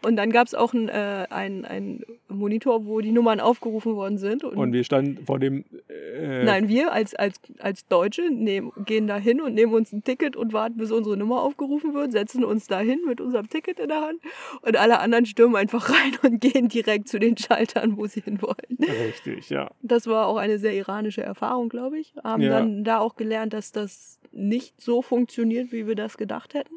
Und 0.02 0.16
dann 0.16 0.30
gab 0.30 0.46
es 0.46 0.54
auch 0.54 0.72
ein, 0.72 0.88
äh, 0.88 1.26
ein, 1.30 1.64
ein 1.64 2.04
Monitor, 2.28 2.86
wo 2.86 3.00
die 3.00 3.12
Nummern 3.12 3.38
aufgerufen 3.40 3.94
worden 3.96 4.16
sind. 4.18 4.44
Und, 4.44 4.56
Und 4.56 4.72
wir 4.72 4.82
standen 4.84 5.24
vor 5.26 5.38
dem. 5.38 5.64
Äh, 5.88 6.44
nein, 6.44 6.68
wir 6.68 6.92
als, 6.92 7.14
als, 7.14 7.40
als 7.58 7.86
Deutsche 7.86 8.30
nehmen, 8.30 8.72
gehen 8.86 9.06
da 9.06 9.16
hin 9.18 9.40
und 9.40 9.54
nehmen 9.54 9.74
uns 9.74 9.92
ein 9.92 10.02
Ticket 10.02 10.36
und 10.36 10.52
warten, 10.52 10.76
bis 10.78 10.90
unsere 10.90 11.16
Nummer 11.16 11.42
aufgerufen 11.42 11.92
wird, 11.94 12.12
setzen 12.12 12.44
uns 12.44 12.66
da 12.66 12.80
hin 12.80 13.00
mit 13.06 13.20
unserem 13.20 13.48
Ticket 13.48 13.78
in 13.78 13.88
der 13.88 14.00
Hand. 14.00 14.20
Und 14.62 14.76
alle 14.76 15.00
anderen 15.00 15.26
stürmen 15.26 15.56
einfach 15.56 15.90
rein 15.90 16.16
und 16.22 16.40
gehen 16.40 16.68
direkt 16.68 17.08
zu 17.08 17.18
den 17.18 17.36
Schaltern, 17.36 17.96
wo 17.96 18.06
sie 18.06 18.20
hin 18.20 18.40
wollen. 18.40 18.78
Richtig, 19.06 19.50
ja. 19.50 19.70
Das 19.82 20.06
war 20.06 20.26
auch 20.26 20.36
eine 20.36 20.58
sehr 20.58 20.74
iranische 20.74 21.22
Erfahrung, 21.22 21.68
glaube 21.68 21.98
ich. 21.98 22.14
Haben 22.24 22.42
Ja. 22.42 22.50
dann 22.60 22.84
da 22.84 22.98
auch 23.00 23.16
gelernt, 23.16 23.52
dass 23.52 23.72
das 23.72 24.18
nicht 24.32 24.80
so 24.80 25.02
funktioniert, 25.02 25.72
wie 25.72 25.86
wir 25.86 25.94
das 25.94 26.16
gedacht 26.16 26.54
hätten. 26.54 26.74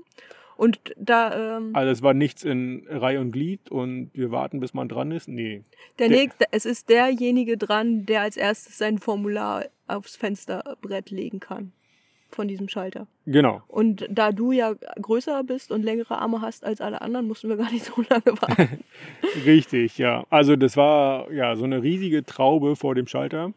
Und 0.57 0.79
da 0.97 1.57
ähm, 1.57 1.71
Also 1.75 1.91
es 1.91 2.01
war 2.01 2.13
nichts 2.13 2.43
in 2.43 2.85
Reihe 2.89 3.19
und 3.19 3.31
Glied 3.31 3.69
und 3.71 4.11
wir 4.13 4.31
warten, 4.31 4.59
bis 4.59 4.73
man 4.73 4.87
dran 4.87 5.11
ist. 5.11 5.27
Nee. 5.27 5.63
der 5.99 6.09
der- 6.09 6.17
nächste, 6.17 6.45
es 6.51 6.65
ist 6.65 6.89
derjenige 6.89 7.57
dran, 7.57 8.05
der 8.05 8.21
als 8.21 8.37
erstes 8.37 8.77
sein 8.77 8.97
Formular 8.99 9.65
aufs 9.87 10.15
Fensterbrett 10.15 11.09
legen 11.11 11.39
kann 11.39 11.71
von 12.29 12.47
diesem 12.47 12.67
Schalter. 12.67 13.05
Genau. 13.27 13.61
Und 13.67 14.07
da 14.09 14.31
du 14.31 14.51
ja 14.51 14.73
größer 14.99 15.43
bist 15.43 15.71
und 15.71 15.83
längere 15.83 16.17
Arme 16.17 16.41
hast 16.41 16.63
als 16.63 16.81
alle 16.81 17.01
anderen, 17.01 17.27
mussten 17.27 17.47
wir 17.49 17.57
gar 17.57 17.71
nicht 17.71 17.85
so 17.95 18.01
lange 18.09 18.41
warten. 18.41 18.79
Richtig, 19.45 19.97
ja. 19.97 20.25
Also 20.29 20.55
das 20.55 20.75
war 20.77 21.31
ja 21.31 21.55
so 21.55 21.63
eine 21.63 21.83
riesige 21.83 22.23
Traube 22.23 22.75
vor 22.75 22.95
dem 22.95 23.07
Schalter. 23.07 23.53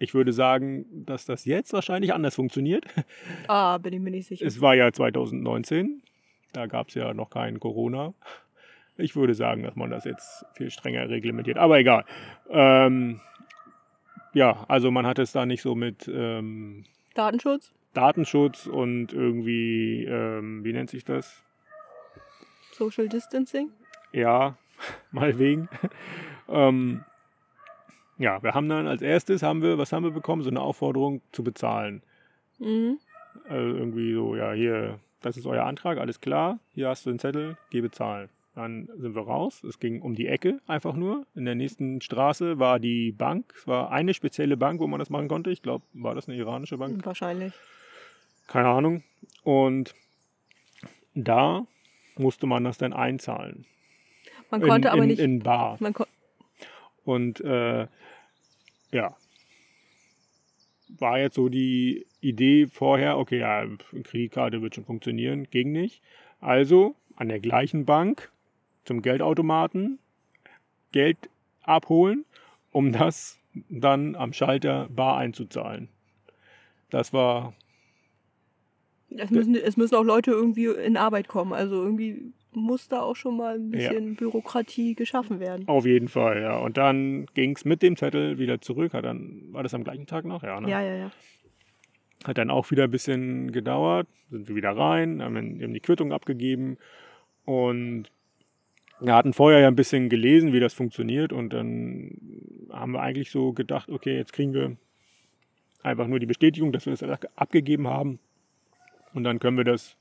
Ich 0.00 0.14
würde 0.14 0.32
sagen, 0.32 0.84
dass 1.06 1.24
das 1.24 1.44
jetzt 1.44 1.72
wahrscheinlich 1.72 2.12
anders 2.14 2.34
funktioniert. 2.36 2.84
ah, 3.48 3.78
bin 3.78 3.92
ich 3.94 4.00
mir 4.00 4.10
nicht 4.10 4.28
sicher. 4.28 4.46
Es 4.46 4.60
war 4.60 4.74
ja 4.76 4.92
2019. 4.92 6.02
Da 6.52 6.66
gab 6.66 6.88
es 6.88 6.94
ja 6.94 7.14
noch 7.14 7.30
kein 7.30 7.60
Corona. 7.60 8.14
Ich 8.96 9.14
würde 9.14 9.34
sagen, 9.34 9.62
dass 9.62 9.76
man 9.76 9.90
das 9.90 10.04
jetzt 10.04 10.44
viel 10.54 10.70
strenger 10.70 11.08
reglementiert. 11.08 11.56
Aber 11.56 11.78
egal. 11.78 12.04
Ähm, 12.50 13.20
ja, 14.32 14.64
also 14.68 14.90
man 14.90 15.06
hat 15.06 15.18
es 15.18 15.32
da 15.32 15.46
nicht 15.46 15.62
so 15.62 15.74
mit 15.74 16.08
ähm, 16.08 16.84
Datenschutz? 17.14 17.72
Datenschutz 17.94 18.66
und 18.66 19.12
irgendwie, 19.12 20.04
ähm, 20.04 20.64
wie 20.64 20.72
nennt 20.72 20.90
sich 20.90 21.04
das? 21.04 21.42
Social 22.72 23.08
Distancing? 23.08 23.70
Ja, 24.12 24.56
mal 25.10 25.38
wegen. 25.38 25.68
ähm, 26.48 27.04
ja, 28.18 28.42
wir 28.42 28.54
haben 28.54 28.68
dann 28.68 28.86
als 28.86 29.02
erstes 29.02 29.42
haben 29.42 29.62
wir, 29.62 29.78
was 29.78 29.92
haben 29.92 30.04
wir 30.04 30.10
bekommen? 30.10 30.42
So 30.42 30.50
eine 30.50 30.60
Aufforderung 30.60 31.22
zu 31.32 31.44
bezahlen. 31.44 32.02
Mhm. 32.58 32.98
Also 33.48 33.76
irgendwie 33.76 34.12
so, 34.12 34.36
ja, 34.36 34.52
hier, 34.52 34.98
das 35.20 35.36
ist 35.36 35.46
euer 35.46 35.64
Antrag, 35.64 35.98
alles 35.98 36.20
klar. 36.20 36.58
Hier 36.74 36.88
hast 36.88 37.06
du 37.06 37.10
den 37.10 37.18
Zettel, 37.18 37.56
geh 37.70 37.80
bezahlen. 37.80 38.28
Dann 38.54 38.88
sind 38.96 39.14
wir 39.14 39.22
raus. 39.22 39.62
Es 39.62 39.78
ging 39.78 40.02
um 40.02 40.16
die 40.16 40.26
Ecke 40.26 40.60
einfach 40.66 40.94
nur. 40.94 41.26
In 41.36 41.44
der 41.44 41.54
nächsten 41.54 42.00
Straße 42.00 42.58
war 42.58 42.80
die 42.80 43.12
Bank. 43.12 43.54
Es 43.56 43.68
war 43.68 43.92
eine 43.92 44.14
spezielle 44.14 44.56
Bank, 44.56 44.80
wo 44.80 44.88
man 44.88 44.98
das 44.98 45.10
machen 45.10 45.28
konnte. 45.28 45.50
Ich 45.50 45.62
glaube, 45.62 45.84
war 45.92 46.16
das 46.16 46.28
eine 46.28 46.36
iranische 46.36 46.76
Bank? 46.76 47.06
Wahrscheinlich. 47.06 47.52
Keine 48.48 48.68
Ahnung. 48.68 49.04
Und 49.44 49.94
da 51.14 51.66
musste 52.16 52.46
man 52.46 52.64
das 52.64 52.78
dann 52.78 52.92
einzahlen. 52.92 53.64
Man 54.50 54.60
konnte 54.60 54.88
in, 54.88 54.92
aber 54.92 55.02
in, 55.02 55.08
nicht. 55.08 55.20
In 55.20 55.38
Bar. 55.40 55.76
man 55.78 55.94
Und 57.04 57.40
äh, 57.40 57.86
ja, 58.90 59.16
war 60.98 61.18
jetzt 61.18 61.34
so 61.34 61.48
die 61.48 62.06
Idee 62.20 62.66
vorher, 62.66 63.18
okay, 63.18 63.40
ja, 63.40 63.66
Kreditkarte 64.04 64.62
wird 64.62 64.74
schon 64.74 64.84
funktionieren, 64.84 65.48
ging 65.50 65.72
nicht. 65.72 66.02
Also 66.40 66.94
an 67.16 67.28
der 67.28 67.40
gleichen 67.40 67.84
Bank 67.84 68.30
zum 68.84 69.02
Geldautomaten 69.02 69.98
Geld 70.92 71.18
abholen, 71.62 72.24
um 72.72 72.92
das 72.92 73.38
dann 73.68 74.16
am 74.16 74.32
Schalter 74.32 74.88
bar 74.90 75.18
einzuzahlen. 75.18 75.88
Das 76.90 77.12
war, 77.12 77.54
es, 79.10 79.30
müssen, 79.30 79.54
es 79.54 79.76
müssen 79.76 79.94
auch 79.94 80.04
Leute 80.04 80.30
irgendwie 80.30 80.66
in 80.66 80.96
Arbeit 80.96 81.28
kommen. 81.28 81.52
Also 81.52 81.82
irgendwie 81.82 82.32
muss 82.52 82.88
da 82.88 83.02
auch 83.02 83.16
schon 83.16 83.36
mal 83.36 83.56
ein 83.56 83.70
Ja. 83.72 83.90
bisschen 83.90 84.16
Bürokratie 84.16 84.94
geschaffen 84.94 85.38
werden. 85.40 85.68
auf 85.68 85.84
jeden 85.86 86.08
Fall, 86.08 86.40
ja. 86.42 86.58
Und 86.58 86.76
dann 86.76 87.26
ging 87.34 87.54
es 87.56 87.64
mit 87.64 87.82
dem 87.82 87.96
Zettel 87.96 88.38
wieder 88.38 88.60
zurück. 88.60 88.94
Hat 88.94 89.04
dann, 89.04 89.42
war 89.52 89.62
das 89.62 89.74
am 89.74 89.84
gleichen 89.84 90.06
Tag 90.06 90.24
noch? 90.24 90.42
Ja, 90.42 90.60
ne? 90.60 90.70
Ja, 90.70 90.80
ja, 90.82 90.94
ja. 90.94 91.10
Hat 92.24 92.38
dann 92.38 92.50
auch 92.50 92.70
wieder 92.70 92.84
ein 92.84 92.90
bisschen 92.90 93.52
gedauert. 93.52 94.08
Sind 94.30 94.48
wir 94.48 94.56
wieder 94.56 94.76
rein, 94.76 95.22
haben 95.22 95.34
dann 95.34 95.60
eben 95.60 95.72
die 95.72 95.80
Quittung 95.80 96.12
abgegeben 96.12 96.76
und 97.44 98.10
wir 99.00 99.14
hatten 99.14 99.32
vorher 99.32 99.60
ja 99.60 99.68
ein 99.68 99.76
bisschen 99.76 100.08
gelesen, 100.08 100.52
wie 100.52 100.60
das 100.60 100.74
funktioniert 100.74 101.32
und 101.32 101.52
dann 101.52 102.18
haben 102.70 102.92
wir 102.92 103.00
eigentlich 103.00 103.30
so 103.30 103.52
gedacht, 103.52 103.88
okay, 103.88 104.16
jetzt 104.16 104.32
kriegen 104.32 104.52
wir 104.52 104.76
einfach 105.82 106.08
nur 106.08 106.18
die 106.18 106.26
Bestätigung, 106.26 106.72
dass 106.72 106.84
wir 106.84 106.94
das 106.94 107.02
abgegeben 107.36 107.86
haben 107.88 108.18
und 109.14 109.24
dann 109.24 109.38
können 109.38 109.56
wir 109.56 109.64
das 109.64 109.96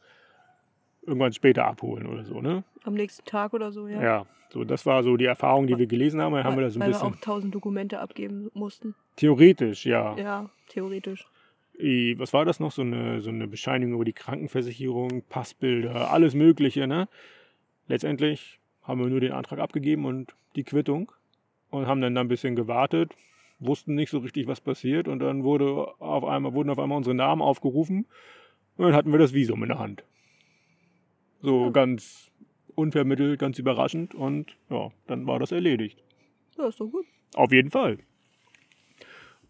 irgendwann 1.07 1.33
später 1.33 1.65
abholen 1.65 2.05
oder 2.05 2.23
so, 2.23 2.41
ne? 2.41 2.63
Am 2.83 2.93
nächsten 2.93 3.25
Tag 3.25 3.53
oder 3.53 3.71
so, 3.71 3.87
ja. 3.87 4.01
Ja, 4.01 4.25
so 4.49 4.63
das 4.63 4.85
war 4.85 5.03
so 5.03 5.17
die 5.17 5.25
Erfahrung, 5.25 5.65
die 5.65 5.77
wir 5.77 5.87
gelesen 5.87 6.21
haben. 6.21 6.33
Dann 6.33 6.43
haben 6.43 6.55
wir 6.55 6.57
weil 6.57 6.65
das 6.65 6.75
ein 6.75 6.79
weil 6.81 6.87
wir 6.89 6.93
bisschen 6.93 7.13
auch 7.13 7.21
tausend 7.21 7.55
Dokumente 7.55 7.99
abgeben 7.99 8.51
mussten. 8.53 8.93
theoretisch, 9.15 9.85
ja. 9.85 10.15
Ja, 10.17 10.49
theoretisch. 10.67 11.25
Was 12.17 12.33
war 12.33 12.43
das 12.43 12.59
noch? 12.59 12.71
So 12.71 12.81
eine, 12.81 13.21
so 13.21 13.29
eine 13.29 13.47
Bescheinigung 13.47 13.95
über 13.95 14.05
die 14.05 14.13
Krankenversicherung, 14.13 15.21
Passbilder, 15.29 16.11
alles 16.11 16.33
Mögliche. 16.33 16.87
Ne? 16.87 17.07
Letztendlich 17.87 18.59
haben 18.83 18.99
wir 18.99 19.07
nur 19.07 19.19
den 19.19 19.31
Antrag 19.31 19.59
abgegeben 19.59 20.05
und 20.05 20.33
die 20.55 20.63
Quittung 20.63 21.11
und 21.69 21.85
haben 21.85 22.01
dann 22.01 22.15
da 22.15 22.21
ein 22.21 22.27
bisschen 22.27 22.55
gewartet, 22.55 23.13
wussten 23.59 23.95
nicht 23.95 24.09
so 24.09 24.19
richtig, 24.19 24.47
was 24.47 24.59
passiert 24.59 25.07
und 25.07 25.19
dann 25.19 25.43
wurde 25.43 25.87
auf 25.99 26.23
einmal, 26.23 26.53
wurden 26.53 26.69
auf 26.69 26.79
einmal 26.79 26.97
unsere 26.97 27.15
Namen 27.15 27.41
aufgerufen 27.41 28.07
und 28.77 28.85
dann 28.85 28.95
hatten 28.95 29.11
wir 29.11 29.19
das 29.19 29.33
Visum 29.33 29.61
in 29.63 29.69
der 29.69 29.79
Hand. 29.79 30.03
So 31.41 31.65
Ja. 31.65 31.69
ganz 31.71 32.31
unvermittelt, 32.75 33.39
ganz 33.39 33.57
überraschend 33.59 34.13
und 34.15 34.55
ja, 34.69 34.89
dann 35.07 35.25
war 35.27 35.39
das 35.39 35.51
erledigt. 35.51 36.03
Ja, 36.57 36.67
ist 36.67 36.79
doch 36.79 36.87
gut. 36.87 37.05
Auf 37.35 37.51
jeden 37.51 37.71
Fall. 37.71 37.97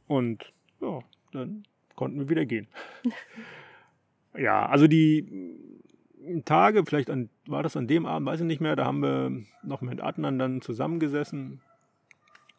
Und 0.07 0.53
ja, 0.81 0.99
dann 1.33 1.63
konnten 1.95 2.19
wir 2.19 2.29
wieder 2.29 2.45
gehen. 2.45 2.67
ja, 4.37 4.65
also 4.65 4.87
die 4.87 5.27
Tage, 6.45 6.83
vielleicht 6.85 7.09
an, 7.09 7.29
war 7.47 7.63
das 7.63 7.77
an 7.77 7.87
dem 7.87 8.05
Abend, 8.05 8.27
weiß 8.27 8.41
ich 8.41 8.45
nicht 8.45 8.61
mehr, 8.61 8.75
da 8.75 8.85
haben 8.85 8.99
wir 9.01 9.31
noch 9.63 9.81
mit 9.81 10.01
Adnan 10.01 10.39
dann 10.39 10.61
zusammengesessen. 10.61 11.61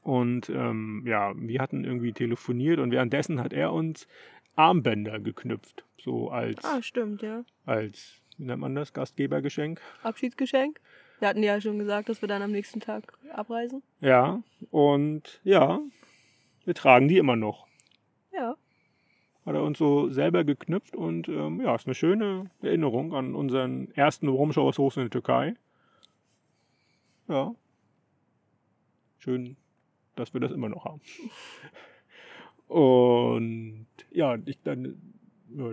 Und 0.02 0.48
ähm, 0.48 1.02
ja, 1.06 1.32
wir 1.36 1.60
hatten 1.60 1.84
irgendwie 1.84 2.12
telefoniert 2.12 2.78
und 2.78 2.90
währenddessen 2.92 3.40
hat 3.40 3.52
er 3.52 3.72
uns 3.72 4.08
Armbänder 4.56 5.18
geknüpft. 5.20 5.84
So 5.98 6.30
als, 6.30 6.64
Ah, 6.64 6.80
stimmt, 6.82 7.20
ja. 7.22 7.44
als 7.66 8.22
wie 8.38 8.44
nennt 8.44 8.60
man 8.60 8.74
das, 8.74 8.92
Gastgebergeschenk. 8.92 9.80
Abschiedsgeschenk. 10.02 10.80
Wir 11.18 11.28
hatten 11.28 11.42
ja 11.42 11.60
schon 11.60 11.78
gesagt, 11.78 12.08
dass 12.08 12.22
wir 12.22 12.28
dann 12.28 12.42
am 12.42 12.52
nächsten 12.52 12.80
Tag 12.80 13.18
abreisen. 13.32 13.82
Ja, 14.00 14.40
und 14.70 15.40
ja, 15.42 15.80
wir 16.64 16.74
tragen 16.74 17.08
die 17.08 17.18
immer 17.18 17.36
noch. 17.36 17.66
Ja. 18.32 18.56
hat 19.44 19.54
er 19.54 19.64
uns 19.64 19.78
so 19.78 20.10
selber 20.10 20.44
geknüpft 20.44 20.94
und 20.94 21.28
ähm, 21.28 21.60
ja, 21.60 21.74
ist 21.74 21.86
eine 21.86 21.94
schöne 21.94 22.50
Erinnerung 22.62 23.14
an 23.14 23.34
unseren 23.34 23.90
ersten 23.92 24.28
Rumschau 24.28 24.68
aus 24.68 24.78
Hochs 24.78 24.96
in 24.96 25.02
der 25.02 25.10
Türkei. 25.10 25.54
Ja. 27.26 27.54
Schön, 29.18 29.56
dass 30.14 30.34
wir 30.34 30.40
das 30.40 30.52
immer 30.52 30.68
noch 30.68 30.84
haben. 30.84 31.00
Und 32.68 33.86
ja, 34.10 34.36
ich 34.44 34.62
dann 34.62 35.00
ja, 35.56 35.72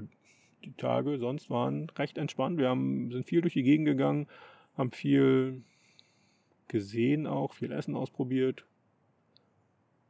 die 0.65 0.73
Tage 0.73 1.17
sonst 1.17 1.49
waren 1.49 1.89
recht 1.91 2.17
entspannt. 2.17 2.57
Wir 2.57 2.69
haben, 2.69 3.11
sind 3.11 3.25
viel 3.25 3.41
durch 3.41 3.53
die 3.53 3.63
Gegend 3.63 3.85
gegangen, 3.85 4.27
haben 4.77 4.91
viel 4.91 5.63
gesehen 6.67 7.27
auch, 7.27 7.53
viel 7.53 7.71
Essen 7.71 7.95
ausprobiert. 7.95 8.65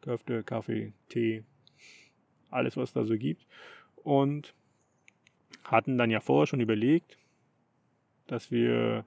Köfte, 0.01 0.43
Kaffee, 0.43 0.93
Tee, 1.10 1.43
alles, 2.49 2.78
was 2.78 2.93
da 2.93 3.03
so 3.03 3.18
gibt. 3.18 3.45
Und 3.95 4.53
hatten 5.64 5.97
dann 5.97 6.12
ja 6.12 6.20
vorher 6.20 6.47
schon 6.47 6.62
überlegt, 6.62 7.18
dass 8.28 8.51
wir 8.51 9.06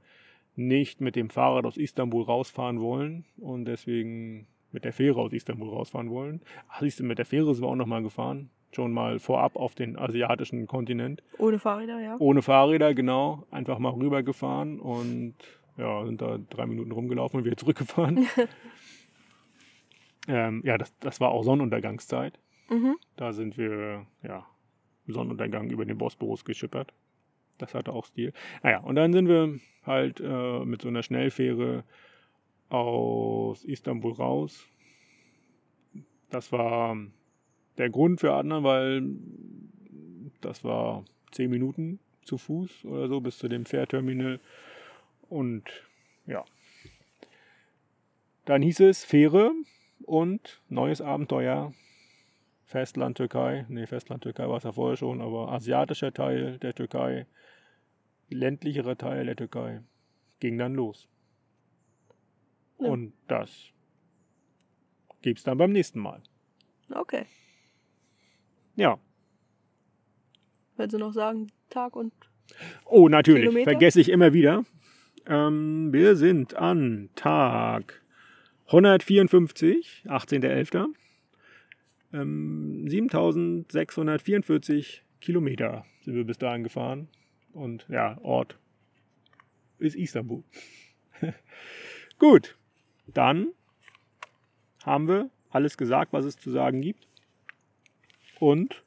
nicht 0.57 1.01
mit 1.01 1.15
dem 1.15 1.31
Fahrrad 1.31 1.65
aus 1.65 1.77
Istanbul 1.77 2.25
rausfahren 2.25 2.81
wollen 2.81 3.25
und 3.37 3.65
deswegen 3.65 4.49
mit 4.73 4.85
der 4.85 4.93
Fähre 4.93 5.21
aus 5.21 5.33
Istanbul 5.33 5.69
rausfahren 5.69 6.11
wollen. 6.11 6.43
Ach, 6.69 6.81
siehst 6.81 7.01
du, 7.01 7.05
mit 7.05 7.19
der 7.19 7.27
Fähre 7.27 7.55
sind 7.55 7.65
wir 7.65 7.69
auch 7.69 7.77
nochmal 7.77 8.03
gefahren. 8.03 8.51
Schon 8.73 8.93
mal 8.93 9.19
vorab 9.19 9.57
auf 9.57 9.75
den 9.75 9.99
asiatischen 9.99 10.66
Kontinent. 10.66 11.23
Ohne 11.39 11.59
Fahrräder, 11.59 12.01
ja. 12.01 12.16
Ohne 12.19 12.43
Fahrräder, 12.43 12.95
genau. 12.95 13.47
Einfach 13.51 13.79
mal 13.79 13.93
rübergefahren 13.93 14.79
und 14.79 15.35
ja, 15.79 16.05
sind 16.05 16.21
da 16.21 16.39
drei 16.51 16.66
Minuten 16.66 16.93
rumgelaufen 16.93 17.39
und 17.39 17.47
wieder 17.47 17.57
zurückgefahren. 17.59 18.29
ähm, 20.29 20.62
ja, 20.64 20.77
das, 20.77 20.97
das 20.99 21.21
war 21.21 21.31
auch 21.31 21.45
Sonnenuntergangszeit. 21.45 22.39
Mhm. 22.69 22.97
Da 23.16 23.33
sind 23.33 23.57
wir, 23.57 24.07
ja, 24.23 24.47
Sonnenuntergang 25.07 25.71
über 25.71 25.87
den 25.87 25.97
Bosporus 25.97 26.45
geschippert. 26.45 26.93
Das 27.57 27.75
hatte 27.75 27.93
auch 27.93 28.05
Stil. 28.05 28.33
Naja, 28.62 28.81
und 28.81 28.95
dann 28.95 29.12
sind 29.12 29.29
wir 29.29 29.59
halt 29.85 30.21
äh, 30.21 30.64
mit 30.64 30.83
so 30.83 30.89
einer 30.89 31.03
Schnellfähre 31.03 31.85
aus 32.69 33.64
Istanbul 33.64 34.12
raus. 34.12 34.69
Das 36.31 36.53
war 36.53 36.97
der 37.79 37.91
Grund 37.91 38.20
für 38.20 38.33
Adnan, 38.35 38.64
weil 38.64 39.03
das 40.41 40.64
war 40.64 41.05
zehn 41.33 41.51
Minuten 41.51 42.01
zu 42.22 42.37
Fuß 42.37 42.85
oder 42.85 43.09
so 43.09 43.20
bis 43.20 43.39
zu 43.39 43.49
dem 43.49 43.64
Fährterminal. 43.64 44.41
Und 45.29 45.64
ja, 46.26 46.45
dann 48.45 48.62
hieß 48.62 48.81
es 48.81 49.05
Fähre 49.05 49.53
und 50.05 50.61
neues 50.68 51.01
Abenteuer 51.01 51.72
Festland 52.64 53.16
Türkei, 53.16 53.64
nee, 53.68 53.87
Festland 53.87 54.22
Türkei 54.22 54.47
war 54.47 54.59
es 54.59 54.64
ja 54.64 54.72
vorher 54.72 54.97
schon, 54.99 55.22
aber 55.22 55.53
asiatischer 55.53 56.12
Teil 56.12 56.59
der 56.59 56.74
Türkei, 56.74 57.26
ländlicherer 58.29 58.99
Teil 58.99 59.24
der 59.24 59.37
Türkei, 59.37 59.81
ging 60.41 60.59
dann 60.59 60.74
los. 60.74 61.09
Ja. 62.79 62.89
Und 62.89 63.14
das 63.26 63.72
gibt's 65.22 65.45
dann 65.45 65.57
beim 65.57 65.72
nächsten 65.72 66.01
Mal. 66.01 66.22
Okay. 66.91 67.24
Ja. 68.79 68.99
Willst 70.76 70.95
du 70.95 70.99
noch 70.99 71.12
sagen, 71.12 71.49
Tag 71.68 71.97
und. 71.97 72.12
Oh, 72.85 73.09
natürlich, 73.09 73.43
Kilometer? 73.43 73.72
vergesse 73.72 74.01
ich 74.01 74.09
immer 74.09 74.33
wieder. 74.33 74.64
Ähm, 75.26 75.93
wir 75.93 76.14
sind 76.14 76.55
an 76.55 77.11
Tag 77.16 78.01
154, 78.66 80.05
18.11. 80.07 80.95
Ähm, 82.12 82.85
7644 82.87 85.03
Kilometer 85.20 85.85
sind 86.03 86.14
wir 86.14 86.24
bis 86.24 86.39
dahin 86.39 86.62
gefahren. 86.62 87.09
Und 87.53 87.85
ja, 87.89 88.16
Ort 88.22 88.61
ist 89.79 89.97
Istanbul. 89.97 90.45
Gut, 92.20 92.57
dann 93.09 93.49
haben 94.85 95.09
wir 95.09 95.31
alles 95.51 95.76
gesagt, 95.76 96.12
was 96.12 96.24
es 96.24 96.37
zu 96.37 96.53
sagen 96.53 96.81
gibt. 96.81 97.08
Und 98.39 98.84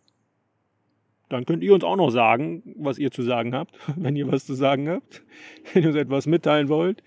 dann 1.29 1.45
könnt 1.45 1.63
ihr 1.63 1.73
uns 1.73 1.83
auch 1.83 1.95
noch 1.95 2.09
sagen, 2.09 2.75
was 2.77 2.99
ihr 2.99 3.11
zu 3.11 3.23
sagen 3.23 3.55
habt, 3.55 3.77
wenn 3.95 4.15
ihr 4.15 4.31
was 4.31 4.45
zu 4.45 4.53
sagen 4.53 4.87
habt. 4.89 5.23
Wenn 5.73 5.81
ihr 5.83 5.89
uns 5.89 5.97
etwas 5.97 6.27
mitteilen 6.27 6.69
wollt. 6.69 7.03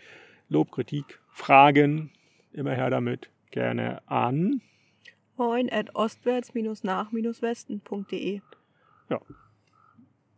Lob, 0.48 0.72
Kritik, 0.72 1.20
Fragen, 1.28 2.10
immer 2.52 2.72
her 2.72 2.90
damit. 2.90 3.30
Gerne 3.50 4.02
an. 4.08 4.60
Moin 5.36 5.70
at 5.70 5.94
ostwärts-nach-westen.de. 5.94 8.40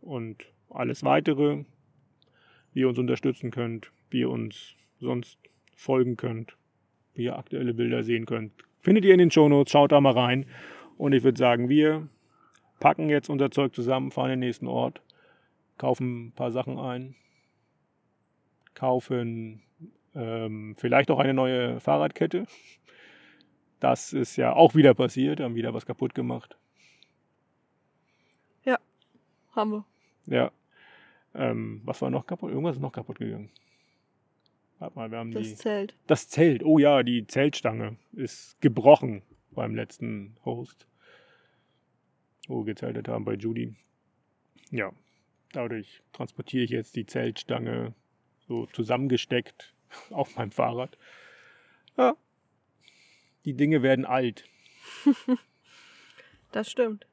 Und 0.01 0.45
alles 0.69 1.03
weitere, 1.03 1.63
wie 2.73 2.81
ihr 2.81 2.89
uns 2.89 2.97
unterstützen 2.97 3.51
könnt, 3.51 3.91
wie 4.09 4.21
ihr 4.21 4.29
uns 4.29 4.75
sonst 4.99 5.37
folgen 5.75 6.17
könnt, 6.17 6.57
wie 7.13 7.25
ihr 7.25 7.37
aktuelle 7.37 7.73
Bilder 7.73 8.03
sehen 8.03 8.25
könnt. 8.25 8.53
Findet 8.79 9.05
ihr 9.05 9.13
in 9.13 9.19
den 9.19 9.31
Shownotes, 9.31 9.71
schaut 9.71 9.91
da 9.91 10.01
mal 10.01 10.13
rein. 10.13 10.45
Und 10.97 11.13
ich 11.13 11.23
würde 11.23 11.37
sagen, 11.37 11.69
wir 11.69 12.07
packen 12.79 13.09
jetzt 13.09 13.29
unser 13.29 13.51
Zeug 13.51 13.73
zusammen, 13.75 14.11
fahren 14.11 14.31
in 14.31 14.39
den 14.39 14.47
nächsten 14.47 14.67
Ort, 14.67 15.01
kaufen 15.77 16.27
ein 16.27 16.31
paar 16.31 16.51
Sachen 16.51 16.79
ein, 16.79 17.15
kaufen 18.73 19.61
ähm, 20.15 20.75
vielleicht 20.77 21.11
auch 21.11 21.19
eine 21.19 21.33
neue 21.33 21.79
Fahrradkette. 21.79 22.45
Das 23.79 24.11
ist 24.11 24.37
ja 24.37 24.53
auch 24.53 24.73
wieder 24.73 24.93
passiert, 24.95 25.39
haben 25.39 25.55
wieder 25.55 25.73
was 25.73 25.85
kaputt 25.85 26.15
gemacht. 26.15 26.57
Haben 29.57 29.71
wir. 29.71 29.85
Ja. 30.27 30.51
Ähm, 31.33 31.81
was 31.83 32.01
war 32.01 32.11
noch 32.11 32.27
kaputt? 32.27 32.51
Irgendwas 32.51 32.75
ist 32.75 32.81
noch 32.81 32.91
kaputt 32.91 33.17
gegangen. 33.17 33.49
Warte 34.77 34.95
mal, 34.95 35.09
wir 35.09 35.17
haben 35.17 35.31
Das 35.31 35.47
die. 35.47 35.55
Zelt. 35.55 35.95
Das 36.05 36.29
Zelt. 36.29 36.63
Oh 36.63 36.77
ja, 36.77 37.01
die 37.01 37.25
Zeltstange 37.25 37.97
ist 38.13 38.61
gebrochen 38.61 39.23
beim 39.57 39.75
letzten 39.75 40.37
Host. 40.45 40.87
Wo 42.47 42.59
wir 42.59 42.73
gezeltet 42.73 43.07
haben 43.07 43.25
bei 43.25 43.33
Judy. 43.33 43.75
Ja. 44.69 44.93
Dadurch 45.51 46.03
transportiere 46.13 46.63
ich 46.63 46.69
jetzt 46.69 46.95
die 46.95 47.07
Zeltstange 47.07 47.95
so 48.47 48.67
zusammengesteckt 48.67 49.73
auf 50.11 50.37
meinem 50.37 50.51
Fahrrad. 50.51 50.97
Ja. 51.97 52.15
Die 53.45 53.55
Dinge 53.55 53.81
werden 53.81 54.05
alt. 54.05 54.45
Das 56.53 56.71
stimmt. 56.71 57.05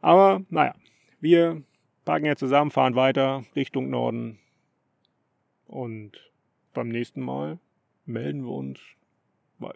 Aber 0.00 0.44
naja, 0.50 0.76
wir 1.18 1.64
packen 2.04 2.26
jetzt 2.26 2.38
zusammen, 2.38 2.70
fahren 2.70 2.94
weiter 2.94 3.44
Richtung 3.56 3.90
Norden. 3.90 4.38
Und 5.66 6.30
beim 6.74 6.88
nächsten 6.88 7.20
Mal 7.20 7.58
melden 8.06 8.44
wir 8.44 8.52
uns 8.52 8.78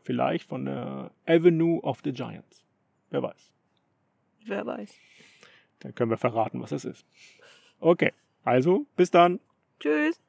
vielleicht 0.03 0.49
von 0.49 0.65
der 0.65 1.11
Avenue 1.27 1.81
of 1.83 2.01
the 2.05 2.13
Giants. 2.13 2.65
Wer 3.11 3.23
weiß. 3.23 3.53
Wer 4.47 4.67
weiß. 4.67 4.95
Dann 5.81 5.95
können 5.95 6.11
wir 6.11 6.19
verraten, 6.19 6.61
was 6.61 6.73
es 6.73 6.85
ist. 6.85 7.07
Okay, 7.81 8.13
also 8.45 8.87
bis 8.97 9.11
dann. 9.11 9.41
Tschüss. 9.81 10.21